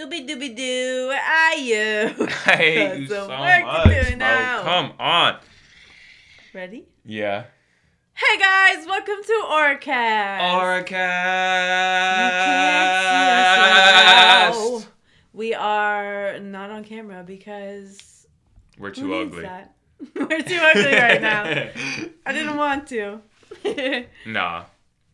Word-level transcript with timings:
Scooby 0.00 0.24
Dooby 0.26 0.56
Doo, 0.56 1.08
where 1.08 1.20
are 1.20 1.56
you? 1.56 2.14
I 2.46 2.56
hate 2.56 3.00
you 3.00 3.06
so 3.06 3.28
much, 3.28 3.60
bro. 3.60 3.70
Oh, 4.18 4.60
come 4.64 4.92
on. 4.98 5.36
Ready? 6.54 6.86
Yeah. 7.04 7.44
Hey 8.14 8.38
guys, 8.38 8.86
welcome 8.86 9.22
to 9.22 9.42
Orcast. 9.44 10.40
Orcast. 10.40 10.88
You 12.16 12.30
can't 12.40 12.94
see 14.54 14.58
us 14.58 14.80
now. 14.80 14.86
We 15.34 15.52
are 15.52 16.40
not 16.40 16.70
on 16.70 16.82
camera 16.82 17.22
because 17.22 18.26
We're 18.78 18.92
too 18.92 19.12
ugly. 19.12 19.42
that? 19.42 19.74
We're 20.14 20.40
too 20.40 20.60
ugly 20.62 20.94
right 20.94 21.20
now. 21.20 21.42
I 22.24 22.32
didn't 22.32 22.56
want 22.56 22.86
to. 22.88 23.20
Nah. 24.24 24.64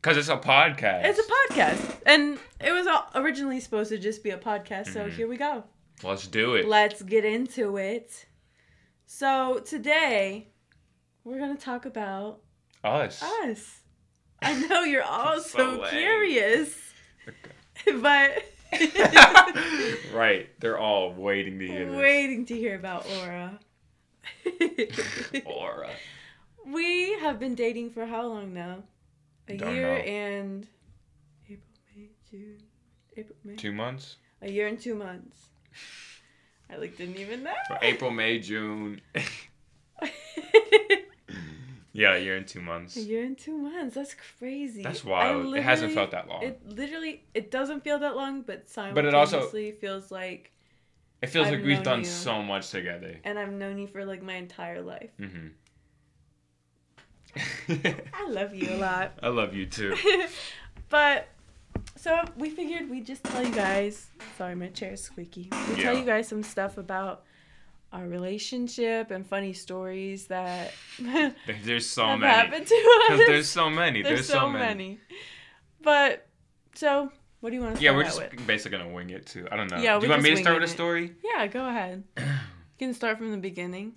Cause 0.06 0.16
it's 0.16 0.28
a 0.28 0.36
podcast. 0.36 1.00
It's 1.04 1.18
a 1.18 1.52
podcast, 1.52 1.96
and 2.06 2.38
it 2.60 2.70
was 2.70 2.86
originally 3.16 3.58
supposed 3.58 3.88
to 3.88 3.98
just 3.98 4.22
be 4.22 4.30
a 4.30 4.38
podcast. 4.38 4.92
So 4.92 5.06
Mhm. 5.06 5.10
here 5.10 5.26
we 5.26 5.36
go. 5.36 5.64
Let's 6.04 6.28
do 6.28 6.54
it. 6.54 6.64
Let's 6.68 7.02
get 7.02 7.24
into 7.24 7.76
it. 7.76 8.26
So 9.06 9.58
today 9.66 10.46
we're 11.24 11.40
gonna 11.40 11.56
talk 11.56 11.86
about 11.86 12.40
Us. 12.84 13.20
us. 13.20 13.80
I 14.40 14.54
know 14.68 14.84
you're 14.84 15.02
all 15.16 15.40
So 15.40 15.82
so, 15.82 15.90
curious, 15.90 16.78
but 18.00 18.44
right. 20.14 20.48
They're 20.60 20.78
all 20.78 21.14
waiting 21.14 21.58
to 21.58 21.66
hear 21.66 21.90
this. 21.90 21.98
waiting 22.00 22.46
to 22.46 22.54
hear 22.54 22.76
about 22.76 23.06
Aura. 23.10 23.58
Aura. 25.44 25.90
we 26.64 27.14
have 27.18 27.40
been 27.40 27.56
dating 27.56 27.90
for 27.90 28.06
how 28.06 28.24
long 28.28 28.54
now? 28.54 28.84
A 29.48 29.56
Don't 29.56 29.74
year 29.74 29.88
know. 29.94 29.94
and 30.00 30.66
April, 31.48 31.68
May, 31.94 32.08
June, 32.30 32.58
April, 33.16 33.36
May. 33.44 33.56
Two 33.56 33.72
months. 33.72 34.16
A 34.42 34.50
year 34.50 34.66
and 34.66 34.78
two 34.78 34.94
months. 34.94 35.46
I 36.70 36.76
like 36.76 36.96
didn't 36.96 37.16
even 37.16 37.42
know. 37.44 37.54
For 37.68 37.78
April, 37.82 38.10
May, 38.10 38.38
June. 38.40 39.00
yeah, 41.92 42.14
a 42.16 42.18
year 42.18 42.36
and 42.36 42.46
two 42.46 42.60
months. 42.60 42.96
A 42.96 43.00
year 43.00 43.24
and 43.24 43.38
two 43.38 43.56
months. 43.56 43.94
That's 43.94 44.14
crazy. 44.38 44.82
That's 44.82 45.04
wild. 45.04 45.54
It 45.54 45.62
hasn't 45.62 45.94
felt 45.94 46.10
that 46.10 46.28
long. 46.28 46.42
It 46.42 46.60
literally 46.68 47.24
it 47.34 47.50
doesn't 47.50 47.82
feel 47.84 47.98
that 48.00 48.16
long, 48.16 48.42
but 48.42 48.66
But 48.94 49.04
it 49.04 49.14
also- 49.14 49.36
simultaneously 49.38 49.72
feels 49.80 50.10
like 50.10 50.52
It 51.22 51.28
feels 51.28 51.46
I've 51.46 51.54
like 51.54 51.64
we've 51.64 51.82
done 51.82 52.00
you. 52.00 52.04
so 52.04 52.42
much 52.42 52.70
together. 52.70 53.18
and 53.24 53.38
I've 53.38 53.52
known 53.52 53.78
you 53.78 53.86
for 53.86 54.04
like 54.04 54.22
my 54.22 54.34
entire 54.34 54.82
life. 54.82 55.10
hmm 55.18 55.48
I 57.68 58.28
love 58.28 58.54
you 58.54 58.70
a 58.74 58.76
lot. 58.76 59.18
I 59.22 59.28
love 59.28 59.54
you 59.54 59.66
too. 59.66 59.96
but 60.88 61.28
so 61.96 62.22
we 62.36 62.50
figured 62.50 62.88
we'd 62.90 63.06
just 63.06 63.24
tell 63.24 63.44
you 63.44 63.52
guys. 63.54 64.08
Sorry, 64.36 64.54
my 64.54 64.68
chair's 64.68 65.02
squeaky. 65.02 65.50
We 65.70 65.82
tell 65.82 65.96
you 65.96 66.04
guys 66.04 66.28
some 66.28 66.42
stuff 66.42 66.78
about 66.78 67.24
our 67.92 68.06
relationship 68.06 69.10
and 69.10 69.26
funny 69.26 69.52
stories 69.52 70.26
that 70.26 70.72
There's 71.64 71.88
so 71.88 72.06
have 72.06 72.18
many. 72.20 72.32
happened 72.32 72.66
to 72.66 73.06
us. 73.10 73.18
There's 73.26 73.48
so 73.48 73.70
many. 73.70 74.02
There's, 74.02 74.26
There's, 74.26 74.28
so, 74.28 74.50
many. 74.50 74.98
But 75.82 76.26
so, 76.74 77.10
what 77.40 77.50
do 77.50 77.56
you 77.56 77.62
want 77.62 77.76
to 77.76 77.82
Yeah, 77.82 77.92
we're 77.92 78.04
just 78.04 78.18
with? 78.18 78.46
basically 78.46 78.78
gonna 78.78 78.92
wing 78.92 79.10
it 79.10 79.26
too. 79.26 79.46
I 79.50 79.56
don't 79.56 79.70
know. 79.70 79.78
Yeah, 79.78 79.98
Do 79.98 80.06
you 80.06 80.10
want 80.10 80.22
me 80.22 80.30
to 80.30 80.36
start 80.36 80.60
with 80.60 80.68
a 80.68 80.72
story? 80.72 81.14
Yeah, 81.24 81.46
go 81.46 81.66
ahead. 81.68 82.04
You 82.78 82.88
can 82.88 82.94
start 82.94 83.16
from 83.16 83.30
the 83.30 83.38
beginning. 83.38 83.94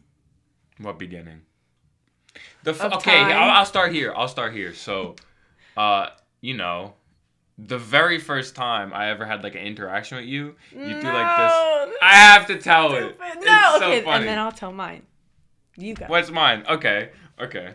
What 0.78 0.98
beginning? 0.98 1.42
The 2.64 2.72
f- 2.72 2.94
okay. 2.94 3.18
I'll, 3.20 3.50
I'll 3.60 3.66
start 3.66 3.94
here. 3.94 4.14
I'll 4.16 4.28
start 4.28 4.54
here. 4.54 4.74
So, 4.74 5.16
uh, 5.78 6.10
you 6.42 6.56
know, 6.56 6.94
the 7.58 7.78
very 7.78 8.20
first 8.20 8.56
time 8.56 8.94
I 8.94 9.10
ever 9.10 9.26
had 9.26 9.44
like 9.44 9.56
an 9.56 9.62
interaction 9.62 10.18
with 10.18 10.26
you, 10.28 10.56
you 10.72 11.02
do 11.02 11.08
like 11.08 11.38
this. 11.38 11.98
I 12.02 12.14
have 12.14 12.48
to 12.48 12.58
tell 12.58 12.94
it. 12.94 13.16
stupid. 13.16 13.18
It's 13.38 13.46
No, 13.46 13.76
so 13.80 13.92
okay, 13.92 14.06
and 14.10 14.28
then 14.28 14.38
I'll 14.40 14.52
tell 14.52 14.72
mine. 14.72 15.04
You 15.76 15.94
go. 15.94 16.06
What's 16.08 16.30
mine? 16.32 16.66
Okay, 16.70 17.10
okay. 17.40 17.74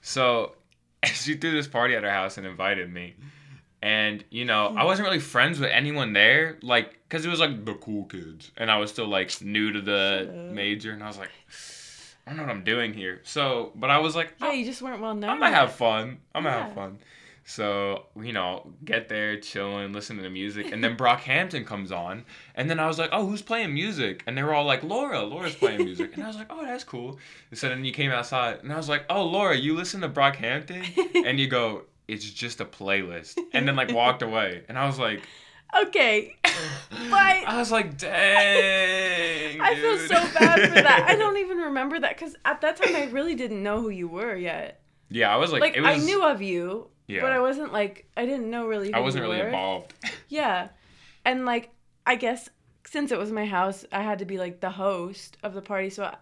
So, 0.00 0.54
she 1.04 1.34
threw 1.34 1.52
this 1.52 1.66
party 1.68 1.94
at 1.96 2.02
her 2.02 2.10
house 2.10 2.38
and 2.38 2.46
invited 2.46 2.92
me. 2.92 3.14
And, 3.82 4.24
you 4.30 4.46
know, 4.46 4.74
I 4.76 4.84
wasn't 4.84 5.06
really 5.06 5.20
friends 5.20 5.60
with 5.60 5.70
anyone 5.70 6.14
there, 6.14 6.58
like, 6.62 6.92
because 7.06 7.26
it 7.26 7.28
was 7.28 7.38
like 7.38 7.66
the 7.66 7.74
cool 7.74 8.04
kids. 8.06 8.50
And 8.56 8.70
I 8.70 8.78
was 8.78 8.90
still, 8.90 9.06
like, 9.06 9.42
new 9.42 9.72
to 9.72 9.80
the 9.82 10.48
major. 10.52 10.92
And 10.92 11.02
I 11.02 11.06
was 11.06 11.18
like, 11.18 11.28
I 12.26 12.30
don't 12.30 12.38
know 12.38 12.44
what 12.44 12.52
I'm 12.52 12.64
doing 12.64 12.94
here. 12.94 13.20
So, 13.24 13.72
but 13.74 13.90
I 13.90 13.98
was 13.98 14.16
like, 14.16 14.34
Yeah, 14.40 14.48
oh, 14.48 14.52
you 14.52 14.64
just 14.64 14.80
weren't 14.82 15.00
well 15.00 15.14
known. 15.14 15.30
I'm 15.30 15.38
gonna 15.40 15.54
have 15.54 15.72
fun. 15.74 16.18
I'm 16.34 16.42
gonna 16.44 16.56
Yeah. 16.56 16.64
have 16.66 16.74
fun. 16.74 16.98
So, 17.46 18.06
you 18.18 18.32
know, 18.32 18.72
get 18.86 19.10
there, 19.10 19.38
chilling, 19.38 19.92
listen 19.92 20.16
to 20.16 20.22
the 20.22 20.30
music, 20.30 20.72
and 20.72 20.82
then 20.82 20.96
Brockhampton 21.02 21.66
comes 21.66 21.92
on, 21.92 22.24
and 22.54 22.70
then 22.70 22.80
I 22.80 22.86
was 22.86 22.98
like, 22.98 23.10
"Oh, 23.12 23.26
who's 23.26 23.42
playing 23.42 23.74
music?" 23.74 24.22
And 24.26 24.36
they 24.38 24.42
were 24.42 24.54
all 24.54 24.64
like, 24.64 24.82
"Laura, 24.82 25.22
Laura's 25.22 25.54
playing 25.54 25.84
music," 25.84 26.14
and 26.14 26.24
I 26.24 26.26
was 26.26 26.36
like, 26.36 26.46
"Oh, 26.48 26.64
that's 26.64 26.84
cool." 26.84 27.18
So 27.52 27.68
then 27.68 27.84
you 27.84 27.92
came 27.92 28.10
outside, 28.10 28.60
and 28.62 28.72
I 28.72 28.76
was 28.78 28.88
like, 28.88 29.04
"Oh, 29.10 29.26
Laura, 29.26 29.54
you 29.54 29.76
listen 29.76 30.00
to 30.00 30.08
Brockhampton?" 30.08 30.86
And 31.26 31.38
you 31.38 31.46
go, 31.46 31.82
"It's 32.08 32.24
just 32.30 32.62
a 32.62 32.64
playlist," 32.64 33.38
and 33.52 33.68
then 33.68 33.76
like 33.76 33.92
walked 33.92 34.22
away, 34.22 34.62
and 34.70 34.78
I 34.78 34.86
was 34.86 34.98
like, 34.98 35.22
Okay, 35.82 36.36
I 36.44 37.56
was 37.58 37.70
like, 37.72 37.96
"Dang." 37.98 39.60
I 39.60 39.74
feel 39.74 39.96
dude." 39.98 40.08
so 40.08 40.14
bad 40.38 40.68
for 40.68 40.74
that. 40.74 41.06
I 41.08 41.16
don't 41.16 41.36
even 41.44 41.58
remember 41.58 41.98
that 42.00 42.16
because 42.16 42.36
at 42.44 42.60
that 42.60 42.76
time 42.76 42.94
I 42.94 43.06
really 43.06 43.34
didn't 43.34 43.62
know 43.62 43.80
who 43.80 43.90
you 43.90 44.08
were 44.08 44.34
yet. 44.36 44.80
Yeah, 45.10 45.32
I 45.32 45.36
was 45.36 45.52
like, 45.52 45.60
Like, 45.60 45.76
it 45.76 45.80
was. 45.82 45.90
I 46.02 46.04
knew 46.04 46.24
of 46.24 46.40
you, 46.42 46.88
Yeah. 47.08 47.20
but 47.22 47.32
I 47.32 47.40
wasn't 47.40 47.72
like 47.72 48.06
I 48.16 48.24
didn't 48.24 48.50
know 48.50 48.66
really. 48.66 48.88
Who 48.90 48.94
I 48.96 49.00
wasn't 49.00 49.22
really 49.24 49.38
were. 49.38 49.46
involved. 49.46 49.94
Yeah, 50.28 50.68
and 51.24 51.44
like 51.44 51.70
I 52.06 52.16
guess 52.16 52.48
since 52.86 53.10
it 53.12 53.18
was 53.18 53.32
my 53.32 53.46
house, 53.46 53.84
I 53.92 54.02
had 54.02 54.18
to 54.20 54.24
be 54.24 54.38
like 54.38 54.60
the 54.60 54.70
host 54.70 55.36
of 55.42 55.54
the 55.54 55.62
party, 55.62 55.90
so 55.90 56.04
I, 56.04 56.16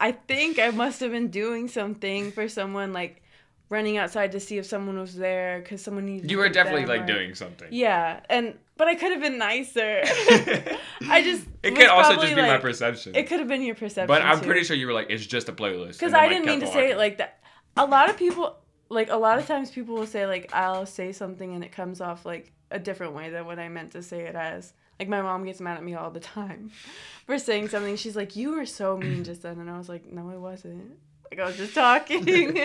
I 0.00 0.12
think 0.12 0.58
I 0.58 0.70
must 0.70 1.00
have 1.00 1.12
been 1.12 1.28
doing 1.28 1.68
something 1.68 2.32
for 2.32 2.48
someone 2.48 2.92
like 2.92 3.22
running 3.68 3.96
outside 3.96 4.32
to 4.32 4.40
see 4.40 4.58
if 4.58 4.66
someone 4.66 4.98
was 4.98 5.14
there 5.14 5.60
because 5.60 5.82
someone 5.82 6.06
needed. 6.06 6.30
You 6.30 6.38
were 6.38 6.48
definitely 6.48 6.86
like 6.86 7.02
or- 7.02 7.06
doing 7.06 7.34
something. 7.34 7.68
Yeah, 7.70 8.20
and 8.28 8.54
but 8.76 8.88
I 8.88 8.94
could 8.94 9.12
have 9.12 9.20
been 9.20 9.38
nicer. 9.38 10.02
I 11.08 11.22
just 11.22 11.46
It 11.62 11.74
could 11.76 11.88
also 11.88 12.14
just 12.20 12.34
be 12.34 12.42
my 12.42 12.58
perception. 12.58 13.14
It 13.14 13.28
could 13.28 13.38
have 13.38 13.48
been 13.48 13.62
your 13.62 13.74
perception. 13.74 14.08
but 14.08 14.22
I'm 14.22 14.40
too. 14.40 14.46
pretty 14.46 14.64
sure 14.64 14.76
you 14.76 14.86
were 14.86 14.92
like, 14.92 15.10
it's 15.10 15.26
just 15.26 15.48
a 15.48 15.52
playlist. 15.52 15.92
because 15.92 16.14
I 16.14 16.28
didn't 16.28 16.46
mean 16.46 16.60
to 16.60 16.66
kept 16.66 16.74
say 16.76 16.90
it 16.90 16.96
like 16.98 17.18
that. 17.18 17.40
A 17.76 17.84
lot 17.86 18.08
of 18.10 18.16
people, 18.16 18.56
like 18.88 19.10
a 19.10 19.16
lot 19.16 19.38
of 19.38 19.46
times, 19.46 19.70
people 19.70 19.94
will 19.94 20.06
say 20.06 20.26
like 20.26 20.50
I'll 20.52 20.86
say 20.86 21.12
something 21.12 21.54
and 21.54 21.64
it 21.64 21.72
comes 21.72 22.00
off 22.00 22.24
like 22.24 22.52
a 22.70 22.78
different 22.78 23.14
way 23.14 23.30
than 23.30 23.46
what 23.46 23.58
I 23.58 23.68
meant 23.68 23.92
to 23.92 24.02
say 24.02 24.20
it 24.22 24.34
as. 24.34 24.72
Like 25.00 25.08
my 25.08 25.22
mom 25.22 25.44
gets 25.44 25.60
mad 25.60 25.76
at 25.76 25.82
me 25.82 25.94
all 25.94 26.10
the 26.12 26.20
time 26.20 26.70
for 27.26 27.36
saying 27.38 27.68
something. 27.70 27.96
She's 27.96 28.14
like, 28.14 28.36
"You 28.36 28.54
were 28.56 28.64
so 28.66 28.96
mean 28.96 29.24
just 29.24 29.42
then," 29.42 29.58
and 29.58 29.68
I 29.68 29.76
was 29.76 29.88
like, 29.88 30.06
"No, 30.12 30.30
I 30.30 30.36
wasn't. 30.36 30.92
Like 31.30 31.40
I 31.40 31.46
was 31.46 31.56
just 31.56 31.74
talking." 31.74 32.56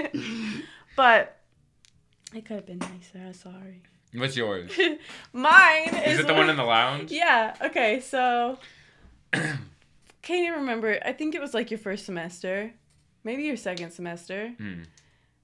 But 0.99 1.37
it 2.35 2.43
could 2.43 2.57
have 2.57 2.65
been 2.65 2.79
nicer. 2.79 3.19
I'm 3.25 3.33
sorry. 3.33 3.83
What's 4.13 4.35
yours? 4.35 4.69
Mine 5.31 5.95
is, 5.95 6.15
Is 6.15 6.19
it 6.19 6.27
the 6.27 6.33
one 6.33 6.49
in 6.49 6.57
the 6.57 6.65
lounge? 6.65 7.09
Yeah. 7.09 7.55
Okay. 7.61 8.01
So 8.01 8.57
can't 9.31 9.57
even 10.29 10.59
remember. 10.59 10.99
I 11.05 11.13
think 11.13 11.35
it 11.35 11.41
was 11.41 11.53
like 11.53 11.71
your 11.71 11.77
first 11.77 12.05
semester, 12.05 12.73
maybe 13.23 13.43
your 13.43 13.55
second 13.55 13.91
semester. 13.91 14.53
Hmm. 14.57 14.81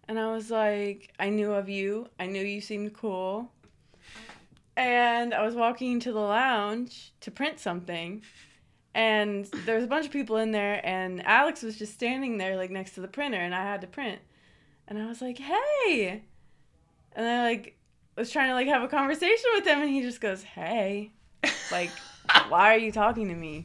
And 0.10 0.20
I 0.20 0.30
was 0.30 0.52
like, 0.52 1.14
I 1.20 1.30
knew 1.30 1.54
of 1.54 1.70
you. 1.70 2.10
I 2.20 2.26
knew 2.26 2.44
you 2.44 2.60
seemed 2.60 2.94
cool. 2.94 3.50
And 4.76 5.34
I 5.34 5.46
was 5.46 5.56
walking 5.56 5.94
into 5.94 6.12
the 6.12 6.20
lounge 6.20 7.14
to 7.22 7.32
print 7.32 7.62
something. 7.62 8.24
And 8.94 9.46
there 9.66 9.76
was 9.76 9.86
a 9.86 9.88
bunch 9.88 10.06
of 10.06 10.12
people 10.12 10.36
in 10.36 10.52
there, 10.52 10.82
and 10.86 11.26
Alex 11.26 11.64
was 11.64 11.78
just 11.78 11.94
standing 11.94 12.40
there, 12.40 12.58
like 12.58 12.72
next 12.72 12.96
to 12.96 13.02
the 13.02 13.08
printer, 13.08 13.38
and 13.38 13.56
I 13.56 13.64
had 13.64 13.80
to 13.82 13.88
print. 13.88 14.20
And 14.88 15.00
I 15.00 15.08
was 15.08 15.22
like, 15.22 15.38
"Hey," 15.40 16.24
and 17.16 17.28
I 17.28 17.44
like 17.44 17.78
was 18.16 18.32
trying 18.32 18.50
to 18.50 18.54
like 18.54 18.68
have 18.68 18.84
a 18.84 18.88
conversation 18.88 19.50
with 19.56 19.66
him, 19.66 19.82
and 19.82 19.90
he 19.90 20.02
just 20.02 20.22
goes, 20.22 20.44
"Hey," 20.44 21.12
like, 21.72 21.92
"Why 22.50 22.76
are 22.76 22.78
you 22.78 22.92
talking 22.92 23.28
to 23.30 23.36
me?" 23.36 23.64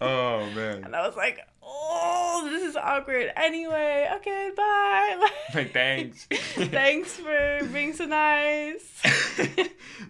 Oh 0.00 0.50
man. 0.54 0.84
And 0.84 0.94
I 0.96 1.06
was 1.06 1.16
like, 1.16 1.38
"Oh, 1.62 2.46
this 2.50 2.62
is 2.62 2.76
awkward." 2.76 3.30
Anyway, 3.36 4.08
okay, 4.16 4.50
bye. 4.56 5.28
Like 5.54 5.72
thanks. 5.72 6.26
Thanks 6.32 7.12
for 7.14 7.60
being 7.72 7.92
so 7.92 8.06
nice. 8.06 9.00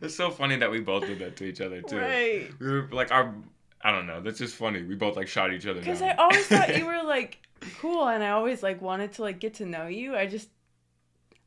it's 0.00 0.17
so 0.17 0.31
funny 0.31 0.56
that 0.56 0.70
we 0.70 0.81
both 0.81 1.06
did 1.06 1.19
that 1.19 1.37
to 1.37 1.44
each 1.44 1.61
other 1.61 1.82
too. 1.82 1.99
right. 1.99 2.50
We 2.59 2.67
were 2.67 2.88
like 2.91 3.11
our 3.12 3.35
I 3.82 3.91
don't 3.91 4.06
know, 4.06 4.23
that's 4.23 4.38
just 4.38 4.56
funny. 4.56 4.82
We 4.82 4.94
both 4.94 5.17
like 5.17 5.29
shot 5.29 5.53
each 5.53 5.67
other 5.67 5.81
Because. 5.81 6.00
I 6.00 6.12
always 6.12 6.47
thought 6.47 6.75
you 6.79 6.87
were 6.87 7.03
like 7.03 7.47
cool, 7.81 8.07
and 8.09 8.23
I 8.23 8.31
always 8.31 8.63
like 8.63 8.81
wanted 8.83 9.13
to 9.15 9.23
like 9.23 9.41
get 9.41 9.55
to 9.55 9.67
know 9.67 9.87
you. 9.87 10.15
I 10.17 10.27
just, 10.27 10.49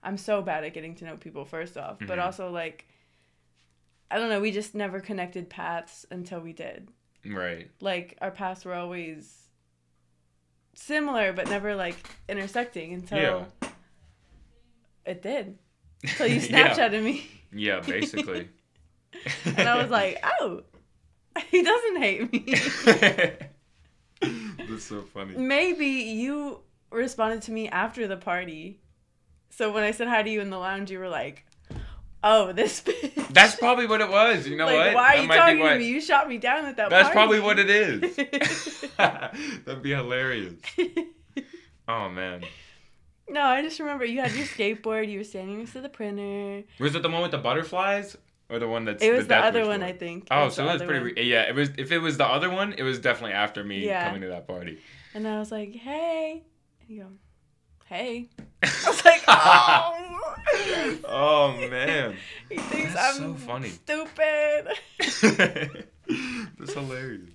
I'm 0.04 0.18
so 0.18 0.42
bad 0.42 0.64
at 0.64 0.74
getting 0.74 0.96
to 0.96 1.06
know 1.06 1.18
people. 1.18 1.46
First 1.46 1.78
off, 1.78 1.98
but 2.00 2.18
Mhm. 2.20 2.24
also 2.26 2.50
like, 2.52 2.88
I 4.12 4.18
don't 4.18 4.30
know. 4.30 4.40
We 4.42 4.52
just 4.52 4.76
never 4.76 5.00
connected 5.00 5.50
paths 5.50 6.06
until 6.12 6.40
we 6.40 6.54
did. 6.54 6.90
Right. 7.26 7.70
Like 7.82 8.18
our 8.22 8.32
paths 8.32 8.64
were 8.66 8.74
always 8.76 9.48
similar, 10.76 11.34
but 11.34 11.50
never 11.50 11.76
like 11.76 11.96
intersecting 12.30 12.94
until 12.94 13.48
it 15.06 15.22
did. 15.22 15.58
Until 16.04 16.28
you 16.28 16.36
Yeah. 16.36 16.74
Snapchatted 16.76 17.04
me, 17.04 17.28
Yeah, 17.52 17.80
basically. 17.80 18.50
and 19.46 19.68
I 19.68 19.82
was 19.82 19.90
like, 19.90 20.24
oh, 20.40 20.62
He 21.50 21.64
doesn't 21.64 21.98
hate 21.98 22.32
me. 22.32 23.40
That's 24.70 24.84
so 24.84 25.02
funny. 25.02 25.36
Maybe 25.38 25.86
you 25.88 26.60
responded 26.92 27.42
to 27.44 27.52
me 27.52 27.68
after 27.70 28.08
the 28.08 28.18
party. 28.18 28.80
So 29.50 29.72
when 29.72 29.84
I 29.84 29.92
said 29.92 30.08
hi 30.08 30.24
to 30.24 30.30
you 30.30 30.42
in 30.42 30.50
the 30.50 30.58
lounge, 30.58 30.92
you 30.92 31.00
were 31.00 31.10
like, 31.10 31.46
"Oh, 32.24 32.52
this 32.52 32.82
bitch." 32.86 33.28
That's 33.30 33.56
probably 33.56 33.88
what 33.88 34.02
it 34.02 34.10
was. 34.10 34.48
You 34.48 34.56
know 34.58 34.66
like, 34.66 34.94
what? 34.94 34.96
why 34.96 35.16
are 35.16 35.22
you 35.22 35.28
talking 35.28 35.58
to 35.60 35.78
me? 35.78 35.88
You 35.88 36.02
shot 36.02 36.28
me 36.30 36.38
down 36.38 36.66
at 36.66 36.78
that 36.78 36.90
That's 36.90 37.10
party. 37.10 37.16
probably 37.16 37.40
what 37.40 37.60
it 37.60 37.70
is. 37.70 38.86
That'd 38.98 39.82
be 39.82 39.92
hilarious. 39.92 40.54
Oh 41.88 42.10
man. 42.10 42.44
no, 43.30 43.42
I 43.42 43.62
just 43.62 43.80
remember 43.80 44.06
you 44.06 44.20
had 44.22 44.32
your 44.34 44.46
skateboard. 44.46 45.10
You 45.10 45.20
were 45.20 45.24
standing 45.24 45.60
next 45.60 45.74
to 45.74 45.82
the 45.82 45.90
printer. 45.90 46.64
Was 46.80 46.96
it 46.96 47.02
the 47.02 47.10
one 47.10 47.22
with 47.22 47.32
the 47.32 47.38
butterflies? 47.38 48.18
Or 48.50 48.60
the 48.60 48.68
one 48.68 48.86
that's 48.86 49.04
It 49.04 49.12
was 49.14 49.26
the, 49.26 49.30
Death 49.36 49.46
other 49.46 49.62
one, 49.62 49.82
one? 49.82 49.84
I 49.84 49.92
think. 49.92 50.28
Oh, 50.32 50.46
was 50.46 50.56
so 50.56 50.68
it 50.70 50.74
was 50.74 50.82
pretty. 50.84 51.14
Re- 51.16 51.24
yeah, 51.24 51.44
it 51.50 51.56
was. 51.56 51.70
If 51.78 51.92
it 51.92 52.00
was 52.00 52.18
the 52.18 52.26
other 52.26 52.50
one, 52.50 52.74
it 52.74 52.84
was 52.84 52.98
definitely 53.00 53.34
after 53.34 53.64
me 53.64 53.86
Yeah. 53.86 54.06
coming 54.06 54.22
to 54.22 54.28
that 54.28 54.48
party. 54.48 54.80
And 55.14 55.28
I 55.28 55.38
was 55.40 55.52
like, 55.52 55.76
"Hey," 55.76 56.44
and 56.82 56.90
you 56.90 57.02
go, 57.04 57.10
"Hey." 57.88 58.30
I 58.64 58.70
was 58.88 59.04
like, 59.06 59.24
"Oh." 59.28 60.36
oh 61.10 61.68
man, 61.70 62.16
He 62.50 62.58
thinks 62.58 62.94
That's 62.94 63.20
I'm 63.20 63.38
so 63.38 63.46
funny. 63.46 63.70
stupid. 63.70 64.68
that's 66.58 66.74
hilarious. 66.74 67.30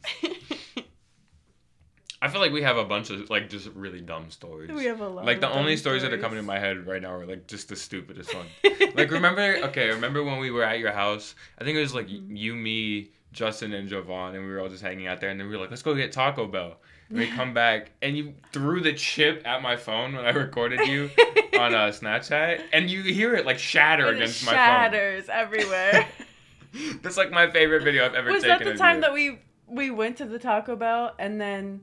I 2.25 2.29
feel 2.29 2.41
like 2.41 2.53
we 2.53 2.63
have 2.63 2.77
a 2.77 2.85
bunch 2.85 3.11
of 3.11 3.29
like 3.31 3.51
just 3.51 3.69
really 3.75 4.01
dumb 4.01 4.31
stories. 4.31 4.71
we 4.71 4.85
have 4.85 5.01
a 5.01 5.09
lot. 5.09 5.25
like 5.25 5.41
the 5.41 5.51
only 5.51 5.73
dumb 5.73 5.79
stories, 5.79 6.03
that 6.03 6.13
are 6.13 6.19
coming 6.19 6.37
to 6.39 6.43
my 6.45 6.59
head 6.59 6.87
right 6.87 7.03
now 7.03 7.13
are 7.15 7.27
like 7.27 7.49
just 7.49 7.69
the 7.69 7.75
stupidest 7.77 8.33
one. 8.35 8.47
like 8.95 9.11
remember 9.11 9.57
okay 9.65 9.89
remember 9.91 10.23
when 10.23 10.39
we 10.39 10.51
were 10.51 10.63
at 10.63 10.79
your 10.79 10.93
house 10.93 11.35
i 11.59 11.65
think 11.65 11.77
it 11.77 11.81
was 11.81 11.95
like 11.95 12.07
Mm-hmm. 12.09 12.37
you 12.37 12.55
me 12.55 13.11
justin 13.33 13.73
and 13.73 13.89
jovan 13.89 14.35
and 14.37 14.45
we 14.47 14.53
were 14.53 14.61
all 14.61 14.69
just 14.69 14.83
hanging 14.83 15.07
out 15.09 15.21
there 15.21 15.31
and 15.31 15.41
then 15.41 15.49
we 15.49 15.55
were 15.57 15.61
like 15.63 15.71
let's 15.71 15.83
go 15.83 15.95
get 15.95 16.13
taco 16.13 16.47
bell 16.47 16.77
and 17.09 17.19
we 17.19 17.27
come 17.27 17.53
back 17.55 17.91
and 18.03 18.17
you 18.17 18.35
threw 18.53 18.81
the 18.81 18.93
chip 18.93 19.43
at 19.47 19.61
my 19.63 19.77
phone 19.77 20.15
when 20.15 20.25
i 20.25 20.31
recorded 20.31 20.87
you 20.87 21.11
on 21.59 21.75
uh, 21.75 21.89
snapchat 21.89 22.63
and 22.73 22.89
you 22.91 23.03
hear 23.03 23.35
it 23.35 23.45
like 23.47 23.59
shatter 23.59 24.07
And 24.09 24.17
against 24.17 24.45
my 24.47 24.53
phone. 24.53 24.59
shatters 24.59 25.29
everywhere. 25.29 26.07
that's 27.03 27.17
like 27.17 27.31
my 27.31 27.51
favorite 27.51 27.83
video 27.83 28.05
i've 28.07 28.15
ever 28.15 28.31
Was 28.31 28.43
taken 28.43 28.59
that 28.67 28.73
the 28.73 28.79
time 28.79 28.97
you. 28.97 29.01
that 29.03 29.13
we 29.13 29.39
we 29.67 29.91
went 29.91 30.19
to 30.19 30.25
the 30.27 30.39
Taco 30.39 30.77
Bell 30.77 31.15
and 31.19 31.41
then 31.41 31.81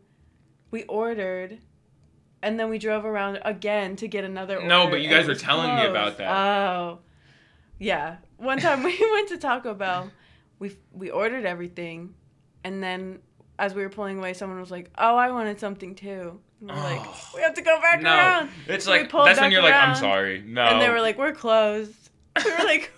we 0.71 0.83
ordered, 0.83 1.59
and 2.41 2.59
then 2.59 2.69
we 2.69 2.77
drove 2.77 3.05
around 3.05 3.39
again 3.43 3.95
to 3.97 4.07
get 4.07 4.23
another. 4.23 4.61
No, 4.65 4.89
but 4.89 5.01
you 5.01 5.09
guys 5.09 5.27
were 5.27 5.35
telling 5.35 5.75
me 5.75 5.85
about 5.85 6.17
that. 6.17 6.29
Oh, 6.31 6.99
yeah. 7.79 8.17
One 8.37 8.59
time 8.59 8.83
we 8.83 8.97
went 9.13 9.29
to 9.29 9.37
Taco 9.37 9.73
Bell, 9.73 10.11
we 10.59 10.75
we 10.93 11.09
ordered 11.09 11.45
everything, 11.45 12.13
and 12.63 12.81
then 12.83 13.19
as 13.57 13.73
we 13.73 13.81
were 13.81 13.89
pulling 13.89 14.17
away, 14.19 14.33
someone 14.33 14.59
was 14.59 14.71
like, 14.71 14.89
"Oh, 14.97 15.15
I 15.15 15.31
wanted 15.31 15.59
something 15.59 15.95
too." 15.95 16.39
And 16.61 16.69
we're 16.69 16.75
like, 16.75 17.01
Oh. 17.03 17.29
"We 17.35 17.41
have 17.41 17.53
to 17.55 17.61
go 17.61 17.79
back 17.81 18.01
no 18.01 18.09
around." 18.09 18.49
it's 18.67 18.85
We 18.85 18.93
like 18.93 19.11
that's 19.11 19.39
when 19.39 19.51
you're 19.51 19.61
like 19.61 19.73
i'm 19.73 19.95
sorry 19.95 20.41
no 20.45 20.63
And 20.63 20.81
they 20.81 20.89
were 20.89 21.01
like, 21.01 21.17
"We're 21.17 21.33
closed." 21.33 21.95
We 22.45 22.51
were 22.51 22.63
like, 22.63 22.91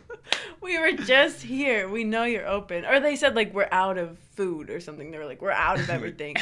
"We 0.60 0.78
were 0.78 0.92
just 0.92 1.42
here. 1.42 1.88
We 1.88 2.04
know 2.04 2.24
you're 2.24 2.46
open." 2.46 2.84
Or 2.84 3.00
they 3.00 3.16
said 3.16 3.34
like, 3.34 3.52
"We're 3.54 3.68
out 3.72 3.98
of 3.98 4.18
food" 4.36 4.70
or 4.70 4.80
something. 4.80 5.10
They 5.10 5.18
were 5.18 5.26
like, 5.26 5.42
"We're 5.42 5.50
out 5.50 5.80
of 5.80 5.90
everything." 5.90 6.36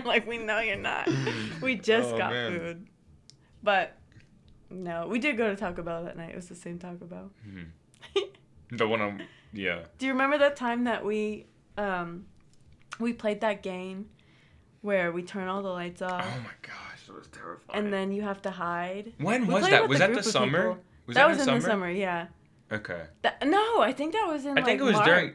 like, 0.04 0.26
"We 0.26 0.38
know 0.38 0.60
you're 0.60 0.76
not. 0.76 1.08
We 1.62 1.74
just 1.92 2.14
Oh, 2.14 2.18
got 2.18 2.32
man. 2.32 2.58
food." 2.58 2.86
But 3.62 3.96
no, 4.70 5.06
we 5.08 5.18
did 5.18 5.36
go 5.36 5.48
to 5.48 5.56
Taco 5.56 5.82
Bell 5.82 6.04
that 6.04 6.16
night. 6.16 6.30
It 6.30 6.36
was 6.36 6.48
the 6.48 6.54
same 6.54 6.78
Taco 6.78 7.04
Bell. 7.06 7.30
Mhm. 7.48 7.66
the 8.72 8.86
one 8.86 9.00
on 9.00 9.22
yeah 9.52 9.84
Do 9.98 10.06
you 10.06 10.12
remember 10.12 10.38
that 10.38 10.56
time 10.56 10.84
that 10.84 11.04
we 11.04 11.46
um 11.78 12.26
we 12.98 13.12
played 13.12 13.40
that 13.42 13.62
game 13.62 14.06
where 14.82 15.12
we 15.12 15.22
turn 15.22 15.48
all 15.48 15.62
the 15.62 15.68
lights 15.70 16.02
off? 16.02 16.24
oh 16.26 16.40
my 16.40 16.50
gosh 16.62 17.06
that 17.06 17.14
was 17.14 17.26
terrifying 17.28 17.84
and 17.84 17.92
then 17.92 18.10
you 18.12 18.22
have 18.22 18.42
to 18.42 18.50
hide? 18.50 19.12
when 19.18 19.46
We 19.46 19.54
was 19.54 19.68
that 19.68 19.88
was 19.88 19.98
that 20.00 20.14
the 20.14 20.22
summer 20.22 20.78
was 21.06 21.14
that, 21.14 21.14
that, 21.14 21.28
was 21.28 21.36
in 21.38 21.40
in 21.42 21.46
summer 21.46 21.60
the 21.60 21.66
summer, 21.66 21.90
yeah. 21.90 22.26
okay 22.72 23.02
That, 23.22 23.46
no, 23.46 23.80
I 23.80 23.92
think 23.92 24.12
that 24.14 24.26
was 24.28 24.44
in 24.44 24.52
I 24.52 24.54
like 24.56 24.64
think 24.64 24.80
it 24.80 24.84
was 24.84 24.98
during- 25.00 25.32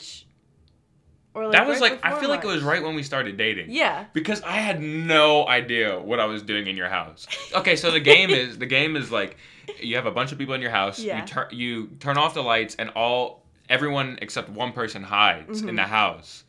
March. 1.34 1.46
Or 1.46 1.52
that 1.52 1.66
was 1.68 1.80
right 1.80 1.92
like 1.94 2.00
I 2.04 2.20
feel 2.20 2.30
like 2.30 2.44
it 2.44 2.48
was 2.48 2.62
right 2.64 2.84
when 2.84 2.96
we 2.96 3.04
started 3.04 3.38
dating. 3.38 3.72
Yeah. 3.72 4.06
Because 4.14 4.42
I 4.42 4.58
had 4.58 4.82
no 4.82 5.48
idea 5.48 6.00
what 6.00 6.20
I 6.20 6.26
was 6.26 6.42
doing 6.44 6.68
in 6.68 6.76
your 6.76 6.90
house. 6.90 7.28
Okay, 7.54 7.76
so 7.76 7.92
the 7.92 8.00
game 8.00 8.30
is 8.30 8.58
the 8.58 8.66
game 8.66 8.96
is 8.96 9.12
like 9.12 9.38
you 9.80 9.96
have 9.96 10.06
a 10.06 10.12
bunch 10.12 10.32
of 10.32 10.38
people 10.38 10.54
in 10.56 10.62
your 10.62 10.72
house. 10.72 11.00
Yeah. 11.00 11.22
You 11.22 11.28
turn 11.28 11.48
you 11.52 11.88
turn 12.00 12.18
off 12.18 12.34
the 12.34 12.44
lights 12.44 12.76
and 12.80 12.90
all 12.92 13.44
everyone 13.70 14.20
except 14.22 14.50
one 14.50 14.74
person 14.74 15.04
hides 15.04 15.62
in 15.62 15.70
Mhm. 15.70 15.76
the 15.78 15.84
house, 15.84 16.44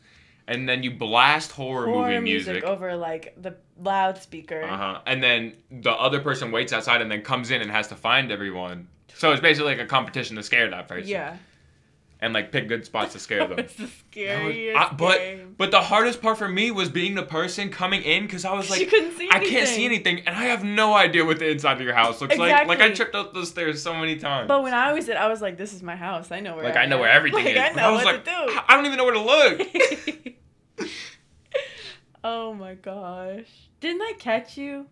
and 0.47 0.67
then 0.67 0.83
you 0.83 0.91
blast 0.91 1.51
horror, 1.53 1.85
Horror 1.85 2.07
movie 2.09 2.19
music. 2.19 2.53
music. 2.55 2.63
over 2.69 2.95
like 2.97 3.33
the 3.41 3.55
loudspeaker. 3.81 4.63
Uh 4.63 4.77
huh. 4.77 4.99
And 5.05 5.23
then 5.23 5.53
the 5.71 5.91
other 5.91 6.19
person 6.19 6.51
waits 6.51 6.73
outside 6.73 7.01
and 7.01 7.09
then 7.09 7.21
comes 7.21 7.51
in 7.51 7.61
and 7.61 7.71
has 7.71 7.87
to 7.87 7.95
find 7.95 8.31
everyone. 8.31 8.87
So 9.15 9.31
it's 9.31 9.39
basically 9.41 9.71
like 9.75 9.79
a 9.79 9.85
competition 9.87 10.35
to 10.35 10.43
scare 10.43 10.69
that 10.71 10.87
person. 10.89 11.07
Yeah. 11.07 11.37
And 12.23 12.33
like 12.33 12.53
pick 12.53 12.69
good 12.69 12.85
spots 12.85 13.11
to 13.13 13.19
scare 13.19 13.45
them. 13.45 13.59
It's 13.63 13.73
the 13.75 13.89
That 14.15 14.43
was- 14.45 14.55
I- 14.91 14.93
but 14.95 15.17
game. 15.17 15.55
but 15.57 15.71
the 15.71 15.81
hardest 15.81 16.21
part 16.21 16.37
for 16.37 16.47
me 16.47 16.71
was 16.71 16.87
being 16.87 17.15
the 17.15 17.23
person 17.23 17.69
coming 17.69 18.01
in 18.01 18.23
because 18.23 18.45
I 18.45 18.53
was 18.53 18.69
like 18.69 18.79
you 18.79 18.87
couldn't 18.87 19.17
see 19.17 19.27
I 19.29 19.39
can't 19.43 19.67
see 19.67 19.83
anything 19.83 20.19
and 20.25 20.29
I 20.35 20.43
have 20.45 20.63
no 20.63 20.93
idea 20.93 21.25
what 21.25 21.39
the 21.39 21.49
inside 21.49 21.73
of 21.73 21.81
your 21.81 21.93
house 21.93 22.21
looks 22.21 22.37
like. 22.37 22.65
Like 22.65 22.79
I 22.79 22.91
tripped 22.91 23.13
up 23.13 23.33
those 23.33 23.49
stairs 23.49 23.81
so 23.83 23.93
many 23.93 24.15
times. 24.15 24.47
But 24.47 24.63
when 24.63 24.73
I 24.73 24.93
was 24.93 25.09
it, 25.09 25.17
I 25.17 25.27
was 25.27 25.41
like, 25.41 25.57
"This 25.57 25.73
is 25.73 25.83
my 25.83 25.97
house. 25.97 26.31
I 26.31 26.39
know 26.39 26.55
where." 26.55 26.63
like 26.63 26.77
I, 26.77 26.83
I 26.83 26.85
know 26.85 26.95
am. 26.95 27.01
where 27.01 27.11
everything 27.19 27.43
like, 27.43 27.55
is. 27.55 27.61
I 27.61 27.73
But 27.73 27.81
know 27.81 27.91
was 27.91 28.05
what 28.05 28.15
like, 28.15 28.23
to 28.23 28.31
I 28.31 28.63
I 28.69 28.75
don't 28.77 28.85
even 28.85 28.97
know 28.97 29.03
where 29.03 29.13
to 29.15 29.19
look. 29.21 30.33
oh 32.23 32.53
my 32.53 32.75
gosh! 32.75 33.69
Didn't 33.81 34.01
I 34.01 34.13
catch 34.17 34.57
you? 34.57 34.87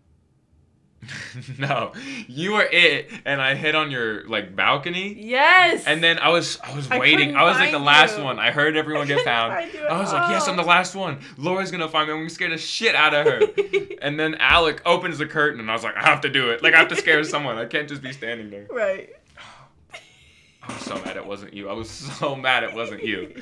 no, 1.58 1.92
you 2.28 2.52
were 2.52 2.68
it, 2.70 3.10
and 3.24 3.40
I 3.40 3.54
hit 3.54 3.74
on 3.74 3.90
your 3.90 4.26
like 4.28 4.54
balcony. 4.54 5.14
Yes. 5.18 5.84
And 5.86 6.02
then 6.02 6.18
I 6.18 6.28
was 6.28 6.58
I 6.62 6.74
was 6.74 6.90
I 6.90 6.98
waiting. 6.98 7.36
I 7.36 7.44
was 7.44 7.58
like 7.58 7.70
the 7.70 7.78
last 7.78 8.18
you. 8.18 8.24
one. 8.24 8.38
I 8.38 8.50
heard 8.50 8.76
everyone 8.76 9.06
get 9.08 9.24
found. 9.24 9.52
find 9.52 9.72
you 9.72 9.84
at 9.84 9.90
I 9.90 9.98
was 10.00 10.12
like, 10.12 10.30
yes. 10.30 10.48
I'm 10.48 10.56
the 10.56 10.62
last 10.62 10.94
one. 10.94 11.18
Laura's 11.36 11.70
gonna 11.70 11.88
find 11.88 12.08
me. 12.08 12.14
I'm 12.14 12.20
gonna 12.20 12.30
scare 12.30 12.50
the 12.50 12.58
shit 12.58 12.94
out 12.94 13.14
of 13.14 13.26
her. 13.26 13.40
and 14.02 14.18
then 14.18 14.34
Alec 14.36 14.82
opens 14.84 15.18
the 15.18 15.26
curtain, 15.26 15.60
and 15.60 15.70
I 15.70 15.74
was 15.74 15.84
like, 15.84 15.96
I 15.96 16.04
have 16.08 16.20
to 16.22 16.28
do 16.28 16.50
it. 16.50 16.62
Like 16.62 16.74
I 16.74 16.78
have 16.78 16.88
to 16.88 16.96
scare 16.96 17.22
someone. 17.24 17.58
I 17.58 17.66
can't 17.66 17.88
just 17.88 18.02
be 18.02 18.12
standing 18.12 18.50
there. 18.50 18.66
right. 18.70 19.10
I 20.62 20.72
was 20.72 20.82
so 20.82 20.94
mad 21.04 21.16
it 21.16 21.26
wasn't 21.26 21.54
you. 21.54 21.68
I 21.68 21.72
was 21.72 21.90
so 21.90 22.36
mad 22.36 22.62
it 22.62 22.72
wasn't 22.74 23.02
you. 23.04 23.34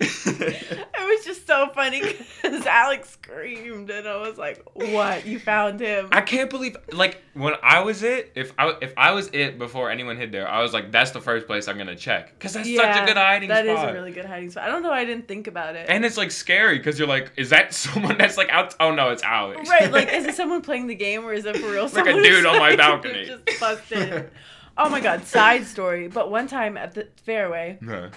It 0.26 1.18
was 1.18 1.24
just 1.26 1.46
so 1.46 1.68
funny 1.74 2.00
because 2.00 2.66
Alex 2.66 3.10
screamed, 3.10 3.90
and 3.90 4.08
I 4.08 4.16
was 4.16 4.38
like, 4.38 4.62
"What? 4.72 5.26
You 5.26 5.38
found 5.38 5.78
him?" 5.78 6.08
I 6.12 6.22
can't 6.22 6.48
believe 6.48 6.76
like 6.92 7.22
when 7.34 7.54
I 7.62 7.80
was 7.80 8.02
it. 8.02 8.32
If 8.34 8.52
I 8.58 8.74
if 8.80 8.94
I 8.96 9.12
was 9.12 9.28
it 9.32 9.58
before 9.58 9.90
anyone 9.90 10.16
hid 10.16 10.32
there, 10.32 10.48
I 10.48 10.62
was 10.62 10.72
like, 10.72 10.90
that's 10.90 11.10
the 11.12 11.20
first 11.20 11.46
place 11.46 11.68
I'm 11.68 11.76
gonna 11.78 11.94
check 11.94 12.32
because 12.38 12.54
that's 12.54 12.74
such 12.74 12.96
a 12.96 13.04
good 13.06 13.16
hiding 13.18 13.48
That 13.50 13.64
spot. 13.64 13.76
That 13.76 13.84
is 13.84 13.90
a 13.90 13.92
really 13.92 14.12
good 14.12 14.24
hiding 14.24 14.50
spot. 14.50 14.64
I 14.64 14.68
don't 14.68 14.82
know. 14.82 14.90
why 14.90 15.00
I 15.00 15.04
didn't 15.04 15.28
think 15.28 15.46
about 15.46 15.76
it. 15.76 15.86
and 15.88 16.04
it's 16.04 16.16
like 16.16 16.30
scary 16.30 16.78
because 16.78 16.98
you're 16.98 17.08
like, 17.08 17.32
is 17.36 17.50
that 17.50 17.74
someone 17.84 18.16
that's 18.18 18.36
like 18.38 18.48
out? 18.48 18.74
Oh 18.80 18.92
no, 18.94 19.10
it's 19.10 19.22
Alex. 19.22 19.68
right, 19.68 19.92
like, 19.92 20.08
is 20.12 20.24
it 20.24 20.34
someone 20.34 20.62
playing 20.62 20.86
the 20.86 20.94
game, 20.94 21.24
or 21.24 21.32
is 21.34 21.44
it 21.44 21.56
for 21.58 21.70
real? 21.70 21.84
Like 21.88 22.06
a 22.06 22.22
dude 22.22 22.46
on 22.46 22.58
my 22.58 22.74
balcony. 22.76 23.26
just 23.26 23.60
busted. 23.60 24.30
Oh 24.76 24.88
my 24.88 25.00
god! 25.00 25.24
Side 25.24 25.64
story. 25.66 26.08
But 26.08 26.30
one 26.30 26.46
time 26.48 26.76
at 26.76 26.94
the 26.94 27.08
fairway, 27.22 27.78
No. 27.80 28.10